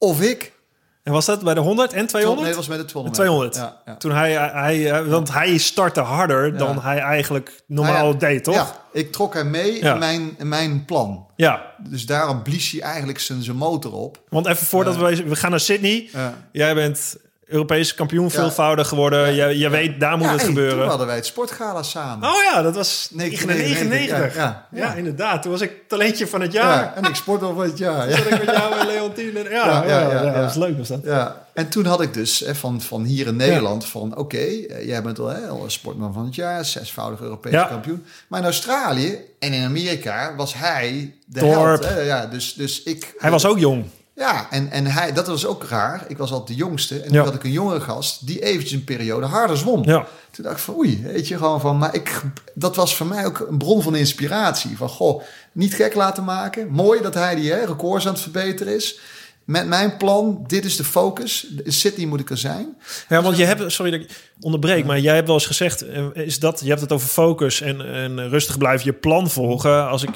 of 0.00 0.20
ik. 0.20 0.58
En 1.02 1.12
was 1.12 1.26
dat 1.26 1.42
bij 1.42 1.54
de 1.54 1.60
100 1.60 1.92
en 1.92 2.06
200? 2.06 2.46
Nee, 2.46 2.56
dat 2.56 2.66
was 2.66 2.76
met 2.76 2.78
de 2.78 2.84
200. 2.84 3.14
200. 3.22 3.56
Ja, 3.56 3.82
ja. 3.84 3.96
Toen 3.96 4.12
hij, 4.12 4.32
hij, 4.32 4.92
eh, 4.92 5.06
want 5.06 5.32
hij 5.32 5.58
startte 5.58 6.00
harder 6.00 6.56
dan 6.56 6.80
hij 6.80 6.98
eigenlijk 6.98 7.62
normaal 7.66 8.18
deed, 8.18 8.44
toch? 8.44 8.54
Ja, 8.54 8.76
ik 8.92 9.12
trok 9.12 9.34
hem 9.34 9.50
mee 9.50 9.78
in, 9.78 9.98
mijn, 9.98 10.34
in 10.38 10.48
mijn 10.48 10.84
plan. 10.84 11.26
Ja, 11.36 11.62
Dus 11.88 12.06
daarom 12.06 12.42
blies 12.42 12.70
hij 12.70 12.80
eigenlijk 12.80 13.18
zijn, 13.18 13.42
zijn 13.42 13.56
motor 13.56 13.92
op. 13.92 14.22
want 14.28 14.46
even 14.46 14.66
voordat 14.66 14.96
we... 14.96 15.24
We 15.24 15.36
gaan 15.36 15.50
naar 15.50 15.60
Sydney. 15.60 16.10
Jij 16.52 16.74
bent 16.74 17.16
Europese 17.50 17.94
kampioen 17.94 18.30
veelvoudig 18.30 18.88
geworden. 18.88 19.34
Jij, 19.34 19.54
jij 19.56 19.70
weet, 19.70 20.00
daar 20.00 20.16
moet 20.18 20.28
het 20.30 20.36
hey, 20.40 20.48
gebeuren. 20.48 20.78
Toen 20.78 20.88
hadden 20.88 21.06
wij 21.06 21.16
het 21.16 21.26
sportgala 21.26 21.82
samen. 21.82 22.28
Oh 22.28 22.34
ja, 22.52 22.62
dat 22.62 22.74
was 22.74 23.08
1999. 23.12 24.34
1999. 24.34 24.34
Ja, 24.36 24.66
Ja, 24.70 24.86
ja. 24.86 24.94
inderdaad. 24.94 25.42
Toen 25.42 25.50
was 25.50 25.60
ik 25.60 25.72
talentje 25.88 26.26
van 26.26 26.40
het 26.40 26.52
jaar. 26.52 26.82
ja, 26.82 26.94
en 26.94 27.04
ik 27.04 27.14
sport 27.14 27.40
van 27.40 27.60
het 27.60 27.78
jaar. 27.78 28.08
Ja. 28.10 28.16
Toen 28.16 28.32
ik 28.32 28.44
met 28.46 28.56
jou 28.56 28.78
en 28.78 28.86
Leontien. 28.86 29.36
en- 29.36 29.50
Ja, 29.50 29.84
Ja, 29.86 30.00
ja. 30.10 30.22
dat 30.22 30.34
was 30.44 30.54
leuk 30.54 30.78
was 30.78 30.88
dat. 30.88 31.00
Ja, 31.04 31.46
en 31.54 31.68
toen 31.68 31.84
had 31.84 32.00
ik 32.00 32.14
dus 32.14 32.38
hè, 32.40 32.54
van, 32.54 32.80
van 32.80 33.04
hier 33.04 33.26
in 33.26 33.36
Nederland 33.36 33.86
van... 33.86 34.16
oké, 34.16 34.36
eh, 34.36 34.86
jij 34.86 35.02
bent 35.02 35.18
al, 35.18 35.26
hè, 35.28 35.46
al 35.48 35.64
een 35.64 35.70
sportman 35.70 36.12
van 36.12 36.24
het 36.24 36.34
jaar... 36.34 36.64
zesvoudig 36.64 37.20
Europees 37.20 37.52
Ja. 37.52 37.64
kampioen. 37.64 38.04
Maar 38.28 38.38
in 38.40 38.44
Australië 38.46 39.18
en 39.38 39.52
in 39.52 39.64
Amerika 39.64 40.34
was 40.36 40.54
hij 40.54 41.14
de 41.26 41.40
Dorp. 41.40 41.54
held. 41.82 41.84
Hè? 41.94 42.00
Ja, 42.00 42.26
dus, 42.26 42.54
dus 42.54 42.82
ik... 42.82 43.14
Hij 43.18 43.30
was 43.30 43.44
ook 43.46 43.58
jong. 43.58 43.84
Ja, 44.20 44.46
en, 44.50 44.70
en 44.70 44.86
hij, 44.86 45.12
dat 45.12 45.26
was 45.26 45.46
ook 45.46 45.64
raar. 45.64 46.04
Ik 46.08 46.16
was 46.18 46.30
altijd 46.30 46.48
de 46.48 46.64
jongste. 46.64 46.94
En 46.94 47.02
Ja. 47.02 47.08
toen 47.08 47.24
had 47.24 47.34
ik 47.34 47.44
een 47.44 47.50
jongere 47.52 47.80
gast 47.80 48.26
die 48.26 48.42
eventjes 48.42 48.72
een 48.72 48.84
periode 48.84 49.26
harder 49.26 49.56
zwom. 49.56 49.84
Ja. 49.84 50.06
Toen 50.30 50.44
dacht 50.44 50.56
ik 50.56 50.62
van 50.62 50.74
oei, 50.76 51.02
weet 51.02 51.28
je, 51.28 51.36
gewoon 51.36 51.60
van... 51.60 51.78
Maar 51.78 51.94
ik, 51.94 52.22
dat 52.54 52.76
was 52.76 52.96
voor 52.96 53.06
mij 53.06 53.26
ook 53.26 53.46
een 53.50 53.58
bron 53.58 53.82
van 53.82 53.96
inspiratie. 53.96 54.76
Van 54.76 54.88
goh, 54.88 55.22
niet 55.52 55.74
gek 55.74 55.94
laten 55.94 56.24
maken. 56.24 56.68
Mooi 56.68 57.02
dat 57.02 57.14
hij 57.14 57.34
die 57.34 57.50
hè, 57.52 57.64
records 57.64 58.06
aan 58.06 58.12
het 58.12 58.22
verbeteren 58.22 58.74
is. 58.74 58.98
Met 59.44 59.66
mijn 59.66 59.96
plan, 59.96 60.44
dit 60.46 60.64
is 60.64 60.76
de 60.76 60.84
focus. 60.84 61.46
In 61.64 61.72
Sydney 61.72 62.06
moet 62.06 62.20
ik 62.20 62.30
er 62.30 62.38
zijn. 62.38 62.76
Ja, 63.08 63.22
want 63.22 63.36
je 63.36 63.44
hebt, 63.44 63.72
sorry 63.72 63.90
dat 63.90 64.00
ik 64.00 64.30
onderbreek, 64.40 64.84
maar 64.84 64.98
jij 65.00 65.14
hebt 65.14 65.26
wel 65.26 65.36
eens 65.36 65.46
gezegd, 65.46 65.82
eh, 65.82 66.04
is 66.14 66.38
dat, 66.38 66.60
je 66.62 66.68
hebt 66.68 66.80
het 66.80 66.92
over 66.92 67.08
focus 67.08 67.60
en, 67.60 67.80
en 67.94 68.28
rustig 68.28 68.58
blijven 68.58 68.86
je 68.86 68.92
plan 68.92 69.30
volgen. 69.30 69.88
Als 69.88 70.02
ik, 70.02 70.10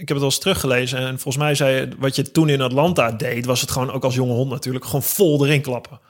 ik 0.00 0.08
heb 0.08 0.16
het 0.16 0.18
wel 0.18 0.28
eens 0.28 0.38
teruggelezen 0.38 0.98
en 0.98 1.18
volgens 1.18 1.36
mij 1.36 1.54
zei 1.54 1.74
je, 1.76 1.88
wat 1.98 2.16
je 2.16 2.30
toen 2.30 2.48
in 2.48 2.60
Atlanta 2.60 3.10
deed, 3.12 3.46
was 3.46 3.60
het 3.60 3.70
gewoon 3.70 3.90
ook 3.90 4.04
als 4.04 4.14
jonge 4.14 4.32
hond 4.32 4.50
natuurlijk, 4.50 4.84
gewoon 4.84 5.02
vol 5.02 5.46
erin 5.46 5.60
klappen. 5.62 6.00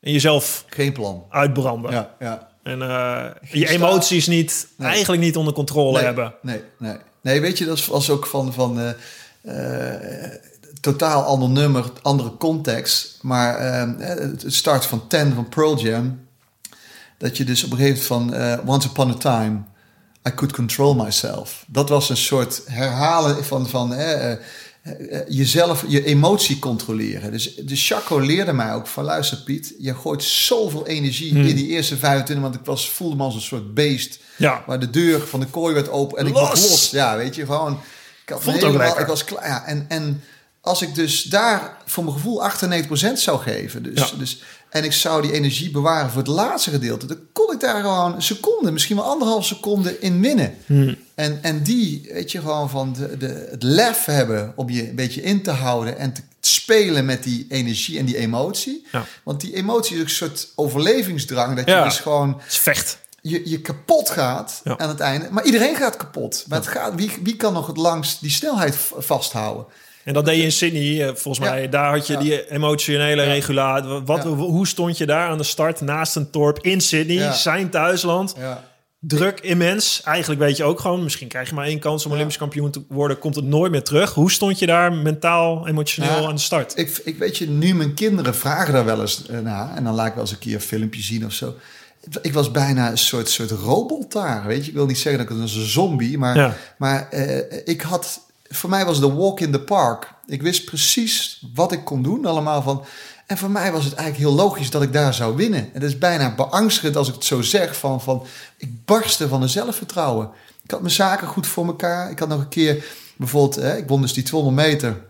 En 0.00 0.12
jezelf 0.12 0.64
Geen 0.66 0.92
plan. 0.92 1.24
uitbranden. 1.28 1.90
Ja, 1.90 2.14
ja. 2.18 2.48
En 2.62 2.82
eh, 2.82 3.26
je 3.50 3.68
emoties 3.68 4.26
niet, 4.26 4.68
Nee. 4.76 4.88
eigenlijk 4.88 5.22
niet 5.22 5.36
onder 5.36 5.52
controle 5.52 5.92
nee, 5.92 6.04
hebben. 6.04 6.34
Nee, 6.42 6.62
nee. 6.78 6.96
Nee, 7.22 7.40
weet 7.40 7.58
je, 7.58 7.64
dat 7.64 7.86
was 7.86 8.10
ook 8.10 8.26
van... 8.26 8.52
van 8.52 8.80
eh, 8.80 8.94
eh, 9.94 10.30
totaal 10.80 11.22
ander 11.22 11.48
nummer, 11.48 11.84
andere 12.02 12.36
context. 12.36 13.18
Maar 13.22 13.60
het 13.60 14.44
start 14.46 14.86
van 14.86 15.06
10 15.08 15.32
van 15.34 15.48
Pearl 15.48 15.78
Jam... 15.78 16.26
dat 17.18 17.36
je 17.36 17.44
dus 17.44 17.64
op 17.64 17.70
een 17.70 17.76
gegeven 17.78 18.16
moment 18.16 18.36
van... 18.36 18.68
Once 18.68 18.88
upon 18.88 19.10
a 19.10 19.14
time, 19.14 19.62
I 20.28 20.34
could 20.34 20.52
control 20.52 20.94
myself. 20.94 21.64
Dat 21.66 21.88
was 21.88 22.08
een 22.10 22.16
soort 22.16 22.62
herhalen 22.66 23.44
van... 23.44 23.68
van 23.68 23.94
eh, 23.94 24.32
eh, 24.32 24.38
eh, 24.82 25.20
jezelf, 25.28 25.84
je 25.88 26.04
emotie 26.04 26.58
controleren. 26.58 27.30
Dus, 27.30 27.54
dus 27.54 27.86
Chaco 27.86 28.18
leerde 28.18 28.52
mij 28.52 28.74
ook 28.74 28.86
van... 28.86 29.04
luister 29.04 29.38
Piet, 29.38 29.74
je 29.78 29.94
gooit 29.94 30.22
zoveel 30.22 30.86
energie 30.86 31.34
in 31.34 31.56
die 31.56 31.66
eerste 31.68 31.96
25... 31.96 32.44
want 32.44 32.54
ik 32.54 32.64
was, 32.64 32.90
voelde 32.90 33.16
me 33.16 33.22
als 33.22 33.34
een 33.34 33.40
soort 33.40 33.74
beest... 33.74 34.18
Ja. 34.36 34.62
waar 34.66 34.80
de 34.80 34.90
deur 34.90 35.20
van 35.26 35.40
de 35.40 35.46
kooi 35.46 35.74
werd 35.74 35.88
open 35.90 36.18
en 36.18 36.26
ik 36.26 36.32
was 36.34 36.70
los. 36.70 36.90
Ja, 36.90 37.16
weet 37.16 37.34
je, 37.34 37.44
gewoon... 37.46 37.80
Ik 38.22 38.28
had 38.36 38.42
Voelt 38.42 38.56
ook 38.56 38.62
helemaal- 38.62 38.82
lekker. 38.86 39.02
Ik 39.02 39.08
was 39.08 39.24
klaar. 39.24 39.46
Ja, 39.46 39.64
en, 39.66 39.84
en 39.88 40.22
als 40.60 40.82
ik 40.82 40.94
dus 40.94 41.22
daar 41.22 41.76
voor 41.86 42.04
mijn 42.04 42.16
gevoel 42.16 42.42
98% 42.50 43.12
zou 43.14 43.40
geven... 43.40 43.82
Dus, 43.82 44.10
Ja. 44.10 44.16
dus 44.18 44.42
En 44.70 44.84
ik 44.84 44.92
zou 44.92 45.22
die 45.22 45.32
energie 45.32 45.70
bewaren 45.70 46.10
voor 46.10 46.18
het 46.18 46.30
laatste 46.30 46.70
gedeelte. 46.70 47.06
Dan 47.06 47.18
kon 47.32 47.52
ik 47.52 47.60
daar 47.60 47.80
gewoon 47.80 48.14
een 48.14 48.22
seconde, 48.22 48.70
misschien 48.70 48.96
wel 48.96 49.04
anderhalf 49.04 49.44
seconde 49.46 49.98
in 50.00 50.20
winnen. 50.20 50.54
Hmm. 50.66 50.96
En, 51.14 51.38
en 51.42 51.62
die, 51.62 52.08
weet 52.12 52.32
je, 52.32 52.40
gewoon 52.40 52.70
van 52.70 52.92
de, 52.92 53.16
de, 53.16 53.46
het 53.50 53.62
lef 53.62 54.04
hebben 54.04 54.52
om 54.56 54.70
je 54.70 54.88
een 54.88 54.94
beetje 54.94 55.22
in 55.22 55.42
te 55.42 55.50
houden 55.50 55.98
en 55.98 56.12
te 56.12 56.20
spelen 56.40 57.04
met 57.04 57.22
die 57.22 57.46
energie 57.48 57.98
en 57.98 58.04
die 58.04 58.16
emotie. 58.16 58.86
Ja. 58.92 59.04
Want 59.22 59.40
die 59.40 59.54
emotie 59.54 59.94
is 59.94 60.00
ook 60.00 60.06
een 60.08 60.14
soort 60.14 60.48
overlevingsdrang. 60.54 61.56
Dat 61.56 61.64
je 61.64 61.70
Ja. 61.70 61.84
dus 61.84 61.98
gewoon 61.98 62.40
Het 62.44 62.54
vecht. 62.54 62.98
je, 63.20 63.48
je 63.50 63.60
kapot 63.60 64.10
gaat 64.10 64.60
Ja. 64.64 64.78
aan 64.78 64.88
het 64.88 65.00
einde. 65.00 65.28
Maar 65.30 65.44
iedereen 65.44 65.76
gaat 65.76 65.96
kapot. 65.96 66.44
Maar 66.48 66.58
het 66.58 66.68
gaat, 66.68 66.94
wie, 66.94 67.12
wie 67.22 67.36
kan 67.36 67.52
nog 67.52 67.66
het 67.66 67.76
langst 67.76 68.20
die 68.20 68.30
snelheid 68.30 68.76
vasthouden? 68.98 69.64
En 70.04 70.12
dat 70.14 70.24
deed 70.24 70.36
je 70.36 70.42
in 70.42 70.52
Sydney, 70.52 71.06
eh, 71.08 71.14
volgens 71.14 71.38
mij. 71.48 71.68
Daar 71.68 71.90
had 71.96 72.06
je 72.06 72.16
die 72.16 72.50
emotionele 72.50 73.22
regulatie. 73.22 73.88
Wat. 74.04 74.22
Hoe 74.24 74.66
stond 74.66 74.98
je 74.98 75.06
daar 75.06 75.28
aan 75.28 75.38
de 75.38 75.44
start 75.44 75.80
naast 75.80 76.16
een 76.16 76.28
dorp 76.30 76.58
in 76.60 76.80
Sydney, 76.80 77.32
zijn 77.32 77.70
thuisland? 77.70 78.34
Ja. 78.38 78.68
Druk 79.02 79.40
immens. 79.40 80.02
Eigenlijk 80.04 80.40
weet 80.40 80.56
je 80.56 80.64
ook 80.64 80.80
gewoon, 80.80 81.02
misschien 81.02 81.28
krijg 81.28 81.48
je 81.48 81.54
maar 81.54 81.64
één 81.66 81.78
kans 81.78 82.06
om. 82.06 82.12
Olympisch 82.12 82.36
kampioen 82.36 82.70
te 82.70 82.82
worden. 82.88 83.18
Komt 83.18 83.34
het 83.34 83.44
nooit 83.44 83.70
meer 83.72 83.82
terug. 83.82 84.14
Hoe 84.14 84.30
stond 84.30 84.58
je 84.58 84.66
daar 84.66 84.92
mentaal, 84.92 85.68
emotioneel 85.68 86.28
aan 86.28 86.34
de 86.34 86.40
start? 86.40 86.78
Ik, 86.78 87.00
ik 87.04 87.18
weet 87.18 87.38
je, 87.38 87.48
nu 87.48 87.74
mijn 87.74 87.94
kinderen 87.94 88.34
vragen 88.34 88.72
daar 88.72 88.84
wel 88.84 89.00
eens 89.00 89.26
eh, 89.26 89.38
naar. 89.38 89.76
En 89.76 89.84
dan 89.84 89.94
laat 89.94 90.06
ik 90.06 90.12
wel 90.12 90.22
eens 90.22 90.32
een 90.32 90.38
keer 90.38 90.54
een 90.54 90.60
filmpje 90.60 91.02
zien 91.02 91.24
of 91.24 91.32
zo. 91.32 91.54
Ik 92.22 92.32
was 92.32 92.50
bijna 92.50 92.90
een 92.90 92.98
soort, 92.98 93.28
soort 93.28 93.50
robot 93.50 94.12
daar. 94.12 94.46
Weet 94.46 94.62
je, 94.64 94.70
ik 94.70 94.76
wil 94.76 94.86
niet 94.86 94.98
zeggen 94.98 95.24
dat 95.26 95.36
ik 95.36 95.42
als 95.42 95.54
een 95.54 95.66
zombie, 95.68 96.18
maar, 96.18 96.36
Ja. 96.36 96.56
maar 96.78 97.08
eh, 97.10 97.60
ik 97.64 97.80
had, 97.80 98.20
voor 98.54 98.70
mij 98.70 98.84
was 98.84 99.00
de 99.00 99.12
walk 99.12 99.40
in 99.40 99.52
the 99.52 99.60
park. 99.60 100.14
Ik 100.26 100.42
wist 100.42 100.64
precies 100.64 101.42
wat 101.54 101.72
ik 101.72 101.84
kon 101.84 102.02
doen, 102.02 102.26
allemaal 102.26 102.62
van. 102.62 102.84
En 103.26 103.38
voor 103.38 103.50
mij 103.50 103.72
was 103.72 103.84
het 103.84 103.94
eigenlijk 103.94 104.28
heel 104.28 104.44
logisch 104.44 104.70
dat 104.70 104.82
ik 104.82 104.92
daar 104.92 105.14
zou 105.14 105.36
winnen. 105.36 105.60
En 105.60 105.80
het 105.80 105.82
is 105.82 105.98
bijna 105.98 106.34
beangstigend 106.34 106.96
als 106.96 107.08
ik 107.08 107.14
het 107.14 107.24
zo 107.24 107.42
zeg, 107.42 107.76
van, 107.76 108.00
van 108.00 108.26
ik 108.56 108.84
barstte 108.84 109.28
van 109.28 109.42
een 109.42 109.48
zelfvertrouwen. 109.48 110.30
Ik 110.62 110.70
had 110.70 110.80
mijn 110.80 110.92
zaken 110.92 111.26
goed 111.26 111.46
voor 111.46 111.66
elkaar. 111.66 112.10
Ik 112.10 112.18
had 112.18 112.28
nog 112.28 112.40
een 112.40 112.48
keer, 112.48 112.84
bijvoorbeeld, 113.16 113.56
eh, 113.56 113.76
ik 113.76 113.88
won 113.88 114.00
dus 114.00 114.12
die 114.12 114.22
200 114.22 114.66
meter. 114.68 115.02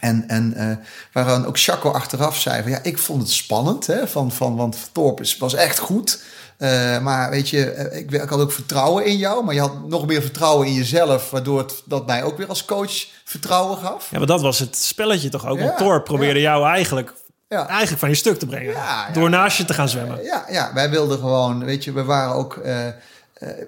En, 0.00 0.28
en 0.28 0.54
eh 0.54 0.76
waaraan 1.12 1.46
ook 1.46 1.58
Chaco 1.58 1.90
achteraf 1.90 2.36
zei 2.36 2.62
van 2.62 2.70
ja, 2.70 2.82
ik 2.82 2.98
vond 2.98 3.22
het 3.22 3.30
spannend, 3.30 3.86
hè, 3.86 4.08
van, 4.08 4.32
van, 4.32 4.56
want 4.56 4.88
Torp 4.92 5.20
was 5.38 5.54
echt 5.54 5.78
goed. 5.78 6.22
Eh, 6.62 6.98
maar 6.98 7.30
weet 7.30 7.48
je, 7.48 7.70
eh, 7.70 7.98
ik, 7.98 8.10
ik 8.10 8.28
had 8.28 8.40
ook 8.40 8.52
vertrouwen 8.52 9.04
in 9.04 9.16
jou, 9.16 9.44
maar 9.44 9.54
je 9.54 9.60
had 9.60 9.88
nog 9.88 10.06
meer 10.06 10.20
vertrouwen 10.22 10.66
in 10.66 10.72
jezelf, 10.72 11.30
waardoor 11.30 11.58
het, 11.58 11.82
dat 11.84 12.06
mij 12.06 12.22
ook 12.22 12.36
weer 12.36 12.46
als 12.48 12.64
coach 12.64 13.06
vertrouwen 13.24 13.78
gaf. 13.78 14.10
Ja, 14.10 14.18
maar 14.18 14.26
dat 14.26 14.40
was 14.40 14.58
het 14.58 14.76
spelletje 14.76 15.28
toch 15.28 15.46
ook. 15.46 15.58
Ja, 15.58 15.64
Want 15.64 15.76
Thor 15.76 16.02
probeerde 16.02 16.40
jou 16.40 16.66
eigenlijk, 16.66 17.12
Ja. 17.48 17.68
eigenlijk 17.68 17.98
van 17.98 18.08
je 18.08 18.14
stuk 18.14 18.38
te 18.38 18.46
brengen. 18.46 18.74
Door 19.12 19.30
naast 19.30 19.56
je 19.56 19.64
te 19.64 19.74
gaan 19.74 19.88
zwemmen. 19.88 20.22
Ja, 20.22 20.44
ja, 20.50 20.70
wij 20.74 20.90
wilden 20.90 21.18
gewoon, 21.18 21.64
weet 21.64 21.84
je, 21.84 21.92
we 21.92 22.04
waren 22.04 22.34
ook 22.34 22.56
eh, 22.56 22.86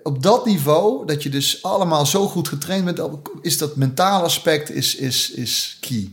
op 0.03 0.23
dat 0.23 0.45
niveau, 0.45 1.07
dat 1.07 1.23
je 1.23 1.29
dus 1.29 1.63
allemaal 1.63 2.07
zo 2.07 2.27
goed 2.27 2.49
getraind 2.49 2.85
bent, 2.85 3.01
is 3.41 3.59
dat 3.59 3.77
mentale 3.77 4.25
aspect 4.25 4.71
is, 4.71 4.95
is, 4.95 5.31
is 5.31 5.77
key. 5.81 6.13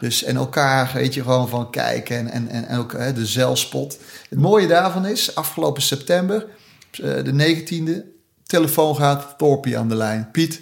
Dus 0.00 0.22
en 0.22 0.36
elkaar, 0.36 0.90
weet 0.94 1.14
je, 1.14 1.22
gewoon 1.22 1.48
van 1.48 1.70
kijken 1.70 2.30
en, 2.30 2.48
en, 2.48 2.68
en, 2.68 2.78
ook 2.78 2.92
hè, 2.92 3.12
de 3.12 3.26
zelfspot. 3.26 3.98
Het 4.28 4.38
mooie 4.38 4.66
daarvan 4.66 5.06
is, 5.06 5.34
afgelopen 5.34 5.82
september, 5.82 6.46
eh, 6.90 7.00
de 7.00 7.32
19e, 7.32 8.16
telefoon 8.46 8.96
gaat, 8.96 9.34
Torpie 9.38 9.78
aan 9.78 9.88
de 9.88 9.94
lijn. 9.94 10.28
Piet, 10.32 10.60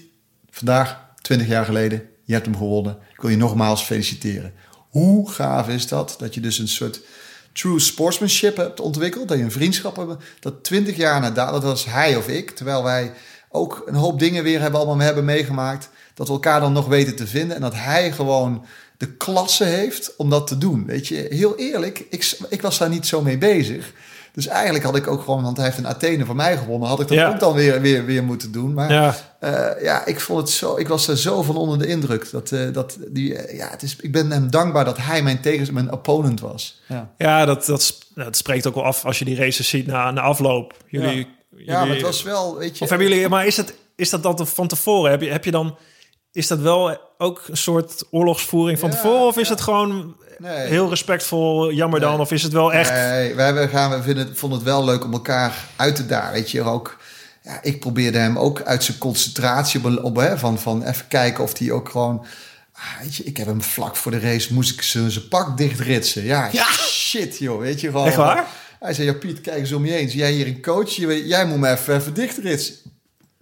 vandaag, 0.51 1.01
20 1.23 1.47
jaar 1.47 1.65
geleden, 1.65 2.03
je 2.25 2.33
hebt 2.33 2.47
hem 2.47 2.57
gewonnen. 2.57 2.99
Ik 3.13 3.21
wil 3.21 3.31
je 3.31 3.37
nogmaals 3.37 3.83
feliciteren. 3.83 4.53
Hoe 4.91 5.31
gaaf 5.31 5.69
is 5.69 5.89
dat? 5.89 6.15
Dat 6.19 6.35
je 6.35 6.41
dus 6.41 6.59
een 6.59 6.69
soort 6.69 7.01
true 7.53 7.81
sportsmanship 7.81 8.57
hebt 8.57 8.81
ontwikkeld. 8.81 9.29
Dat 9.29 9.39
je 9.39 9.45
een 9.45 9.53
vriendschap 9.53 9.97
hebt. 9.97 10.25
Dat 10.41 10.65
20 10.65 10.97
jaar 10.97 11.21
na 11.21 11.31
dat 11.31 11.63
was 11.63 11.85
hij 11.85 12.17
of 12.17 12.29
ik. 12.29 12.51
Terwijl 12.51 12.83
wij 12.83 13.13
ook 13.51 13.83
een 13.87 13.95
hoop 13.95 14.19
dingen 14.19 14.43
weer 14.43 14.61
hebben, 14.61 14.81
allemaal 14.81 15.07
hebben 15.07 15.25
meegemaakt. 15.25 15.89
Dat 16.15 16.27
we 16.27 16.33
elkaar 16.33 16.61
dan 16.61 16.73
nog 16.73 16.87
weten 16.87 17.17
te 17.17 17.27
vinden. 17.27 17.57
En 17.57 17.63
dat 17.63 17.75
hij 17.75 18.13
gewoon 18.13 18.65
de 18.99 19.13
klasse 19.17 19.65
heeft 19.65 20.15
om 20.17 20.31
dat 20.31 20.47
te 20.47 20.59
doen. 20.59 20.87
Weet 20.87 21.09
je, 21.09 21.27
heel 21.31 21.57
eerlijk, 21.57 22.07
ik, 22.11 22.39
ik 22.49 22.63
was 22.63 22.79
daar 22.79 22.89
niet 22.89 23.07
zo 23.07 23.23
mee 23.23 23.39
bezig. 23.39 23.93
Dus 24.33 24.47
eigenlijk 24.47 24.85
had 24.85 24.97
ik 24.97 25.07
ook 25.07 25.23
gewoon, 25.23 25.43
want 25.43 25.57
hij 25.57 25.67
heeft 25.67 25.79
een 25.79 25.87
Athene 25.87 26.25
van 26.25 26.37
mij 26.37 26.57
gewonnen, 26.57 26.89
had 26.89 27.01
ik 27.01 27.09
dat 27.09 27.17
Ja. 27.17 27.29
ook 27.29 27.41
dan 27.41 27.55
weer, 27.55 27.81
weer, 27.81 28.05
weer 28.05 28.25
moeten 28.25 28.53
doen. 28.53 28.73
Maar 28.75 28.93
Ja. 28.93 29.17
eh, 29.41 29.83
ja, 29.83 30.05
ik 30.07 30.21
vond 30.21 30.39
het 30.41 30.51
zo, 30.51 30.77
ik 30.77 30.89
was 30.89 31.09
er 31.09 31.19
zo 31.19 31.43
van 31.43 31.57
onder 31.57 31.79
de 31.79 31.87
indruk. 31.87 32.31
Dat, 32.31 32.53
eh, 32.53 32.73
dat 32.73 32.97
die, 33.09 33.35
eh, 33.35 33.59
ja, 33.59 33.71
het 33.71 33.83
is, 33.83 33.97
ik 34.01 34.13
ben 34.13 34.31
hem 34.31 34.51
dankbaar 34.51 34.85
dat 34.85 34.97
hij 34.99 35.23
mijn 35.23 35.41
tegen 35.41 35.75
mijn 35.75 35.93
opponent 35.93 36.41
was. 36.41 36.83
Ja, 36.89 37.11
Ja, 37.19 37.45
dat, 37.45 37.67
dat, 37.67 37.99
dat 38.15 38.37
spreekt 38.37 38.67
ook 38.67 38.75
wel 38.75 38.85
af 38.85 39.05
als 39.05 39.19
je 39.19 39.25
die 39.25 39.37
races 39.37 39.69
ziet 39.69 39.87
na, 39.87 40.11
na 40.11 40.21
afloop. 40.21 40.75
Jullie, 40.87 41.09
ja. 41.09 41.15
jullie- 41.51 41.67
ja 41.67 41.85
maar 41.85 41.95
het 41.95 42.03
was 42.05 42.23
wel, 42.23 42.57
weet 42.59 42.79
je. 42.79 42.85
Of 42.85 42.91
hebben 42.91 43.09
jullie, 43.09 43.29
maar 43.29 43.47
is, 43.47 43.57
het, 43.57 43.75
is 43.97 44.11
dat 44.11 44.23
dan 44.23 44.47
van 44.47 44.69
tevoren? 44.69 45.11
Heb 45.11 45.21
je, 45.21 45.31
heb 45.31 45.45
je 45.45 45.51
dan, 45.51 45.77
is 46.37 46.47
dat 46.47 46.59
wel 46.59 46.99
ook 47.19 47.43
een 47.49 47.57
soort 47.57 48.05
oorlogsvoering 48.11 48.79
van 48.79 48.91
Ja, 48.91 48.95
tevoren? 48.97 49.27
Of 49.27 49.37
is 49.39 49.47
ja. 49.49 49.53
het 49.55 49.63
gewoon 49.63 50.17
Nee. 50.39 50.67
heel 50.67 50.89
respectvol, 50.89 51.73
jammer 51.73 52.01
dan? 52.01 52.21
Of 52.21 52.33
is 52.33 52.43
het 52.43 52.53
wel 52.53 52.73
echt... 52.73 52.91
Nee, 52.93 53.35
wij, 53.35 53.69
gaan, 53.69 53.91
we 53.91 54.03
vinden, 54.03 54.37
vonden 54.37 54.59
het 54.59 54.69
wel 54.69 54.85
leuk 54.85 55.05
om 55.05 55.13
elkaar 55.13 55.55
uit 55.77 55.97
te 55.97 56.07
dagen. 56.07 56.33
Weet 56.33 56.51
je, 56.51 56.63
ook. 56.63 56.97
Ja, 57.43 57.59
ik 57.63 57.81
probeerde 57.81 58.19
hem 58.19 58.39
ook 58.39 58.63
uit 58.63 58.85
zijn 58.85 58.99
concentratie 58.99 59.85
op, 59.85 60.05
op 60.05 60.17
hè, 60.17 60.39
van, 60.39 60.59
van 60.59 60.83
even 60.83 61.09
kijken 61.09 61.45
of 61.45 61.59
hij 61.59 61.71
ook 61.71 61.89
gewoon. 61.89 62.27
ah, 62.73 63.01
Weet 63.03 63.15
je, 63.17 63.25
ik 63.25 63.37
heb 63.37 63.47
hem 63.47 63.63
vlak 63.63 63.97
voor 63.97 64.11
de 64.13 64.19
race 64.21 64.55
moest 64.55 64.73
ik 64.73 64.83
zijn 64.83 65.11
zijn 65.11 65.29
pak 65.29 65.57
dichtritsen. 65.57 66.25
Ja, 66.25 66.49
Ja. 66.53 66.67
shit 66.73 67.39
joh, 67.39 67.61
weet 67.61 67.81
je 67.81 67.87
gewoon. 67.91 68.07
Echt 68.07 68.17
waar? 68.17 68.47
Hij 68.81 68.95
zei, 68.95 69.07
ja 69.07 69.15
Piet, 69.15 69.41
kijk 69.41 69.59
eens 69.59 69.73
om 69.73 69.87
je 69.87 69.93
heen. 69.93 70.09
Zie 70.11 70.19
jij 70.19 70.33
hier 70.33 70.47
een 70.47 70.63
coach? 70.63 70.91
Jij 71.25 71.47
moet 71.47 71.59
me 71.59 71.71
even, 71.71 71.95
even 71.95 72.15
dichtritsen. 72.15 72.75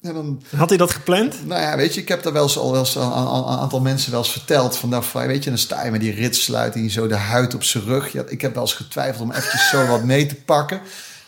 En 0.04 0.14
dan, 0.14 0.42
Had 0.56 0.68
hij 0.68 0.78
dat 0.78 0.90
gepland? 0.92 1.46
nou 1.46 1.60
ja, 1.60 1.76
weet 1.76 1.94
je, 1.94 2.00
ik 2.00 2.08
heb 2.08 2.22
daar 2.22 2.32
wel 2.32 2.42
eens 2.42 2.58
al 2.58 2.70
wel 2.70 2.80
eens 2.80 2.98
aan 2.98 3.26
een 3.36 3.58
aantal 3.58 3.80
mensen 3.80 4.10
wel 4.10 4.20
eens 4.20 4.32
verteld. 4.32 4.76
Van, 4.76 4.88
nou, 4.88 5.04
weet 5.12 5.44
je, 5.44 5.50
dan 5.50 5.58
sta 5.58 5.84
je 5.84 5.90
met 5.90 6.00
die 6.00 6.14
ritsluiting, 6.14 6.90
zo 6.90 7.06
de 7.06 7.14
huid 7.16 7.54
op 7.54 7.62
zijn 7.62 7.84
rug. 7.84 8.12
Ja, 8.12 8.22
ik 8.28 8.40
heb 8.40 8.54
wel 8.54 8.62
eens 8.62 8.72
getwijfeld 8.72 9.22
om 9.22 9.30
eventjes 9.30 9.68
zo 9.68 9.86
wat 9.86 10.02
mee 10.04 10.26
te 10.26 10.34
pakken. 10.34 10.80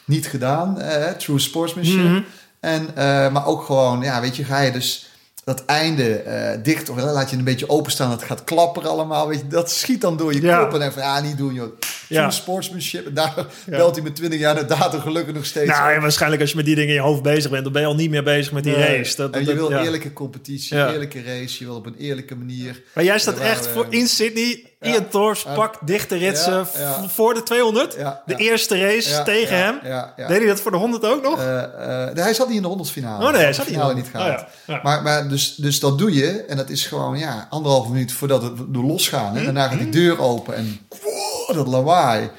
Niet 0.05 0.27
gedaan, 0.27 0.81
eh, 0.81 1.11
true 1.13 1.39
sportsmanship. 1.39 2.05
Mhm. 2.05 2.21
en, 2.61 2.89
eh, 2.97 3.31
maar 3.33 3.47
ook 3.47 3.65
gewoon, 3.65 4.01
ja, 4.03 4.21
weet 4.21 4.37
je, 4.37 4.45
ga 4.45 4.61
je 4.61 4.73
dus 4.73 5.11
dat 5.45 5.65
einde 5.65 6.15
eh, 6.17 6.59
dicht 6.63 6.89
of 6.89 6.97
laat 6.97 7.31
je 7.31 7.37
een 7.37 7.45
beetje 7.45 7.69
openstaan. 7.69 8.11
Het 8.11 8.23
gaat 8.23 8.45
klapperen 8.45 8.91
allemaal, 8.91 9.29
weet 9.29 9.39
je. 9.41 9.47
Dat 9.47 9.71
schiet 9.71 10.01
dan 10.01 10.17
door 10.17 10.35
je 10.35 10.41
Ja. 10.41 10.65
kop. 10.65 10.81
En 10.81 10.93
van, 10.93 11.03
ja, 11.03 11.21
niet 11.21 11.37
doen, 11.37 11.55
joh. 11.55 11.79
Ja. 12.09 12.31
sportsmanship. 12.31 13.07
En 13.07 13.15
daar 13.15 13.35
belt 13.67 13.95
hij 13.95 14.05
met 14.05 14.15
20 14.17 14.39
jaar 14.41 14.55
na 14.55 14.63
datum 14.63 15.01
gelukkig 15.01 15.35
nog 15.35 15.45
steeds. 15.47 15.71
Nou, 15.71 15.93
ja, 15.93 16.01
waarschijnlijk 16.01 16.41
als 16.41 16.51
je 16.51 16.57
met 16.57 16.65
die 16.65 16.75
dingen 16.75 16.89
in 16.89 16.95
je 16.95 17.01
hoofd 17.01 17.23
bezig 17.23 17.51
bent, 17.51 17.65
dan 17.65 17.73
ben 17.73 17.83
je 17.83 17.89
al 17.89 17.95
niet 17.95 18.11
meer 18.11 18.23
bezig 18.25 18.53
met 18.53 18.65
die 18.65 18.77
Nee. 18.77 18.97
race. 18.97 19.17
Dat, 19.17 19.33
en 19.35 19.41
je 19.41 19.47
dat- 19.47 19.55
wil 19.55 19.71
ja. 19.71 19.83
eerlijke 19.83 20.13
competitie, 20.13 20.77
eerlijke 20.77 21.23
race. 21.23 21.57
Je 21.59 21.65
wil 21.65 21.75
op 21.77 21.87
een 21.87 21.97
eerlijke 21.99 22.37
manier. 22.37 22.83
Maar 22.95 23.05
jij 23.05 23.19
staat 23.19 23.39
echt 23.39 23.67
voor 23.67 23.87
in 23.89 24.07
Sydney. 24.07 24.71
Ian 24.81 25.09
Torps, 25.09 25.43
Ja. 25.43 25.55
pak 25.55 25.79
dichte 25.87 26.17
ritsen 26.17 26.67
voor 27.09 27.35
de 27.35 27.43
200. 27.43 27.95
Ja, 27.99 28.23
de 28.27 28.35
eerste 28.37 28.79
race 28.79 29.23
tegen 29.23 29.57
hem. 29.57 29.79
Deed 30.17 30.29
hij 30.39 30.47
dat 30.47 30.61
voor 30.61 30.71
de 30.71 30.77
100 30.77 31.05
ook 31.05 31.23
nog? 31.23 31.39
Eh, 31.41 31.63
eh, 32.09 32.15
hij 32.17 32.35
zat 32.35 32.47
niet 32.47 32.57
in 32.57 32.63
de 32.63 32.69
100 32.69 32.91
finale. 32.91 33.25
Oh 33.25 33.31
nee, 33.31 33.39
hij 33.41 33.47
de 33.49 33.55
zat 33.55 33.67
niet 33.67 33.75
in 33.75 33.81
de 33.87 33.95
niet 33.95 34.09
100. 34.11 34.11
gehaald. 34.11 34.45
Oh. 34.79 34.85
Maar, 34.85 35.03
maar 35.03 35.29
dus, 35.29 35.55
dus 35.55 35.81
dat 35.81 35.99
doe 35.99 36.15
je. 36.15 36.31
En 36.45 36.57
dat 36.57 36.69
is 36.71 36.87
gewoon 36.87 37.19
ja, 37.19 37.47
anderhalve 37.51 37.91
minuut 37.93 38.13
voordat 38.13 38.43
het 38.43 38.53
door 38.69 38.85
losgaan. 38.85 39.37
En 39.37 39.45
daarna 39.45 39.69
gaat 39.69 39.79
die 39.79 39.89
deur 39.89 40.21
open 40.21 40.55
en 40.55 40.79
wow, 41.03 41.36
dat 41.55 41.67
lawaai. 41.67 42.31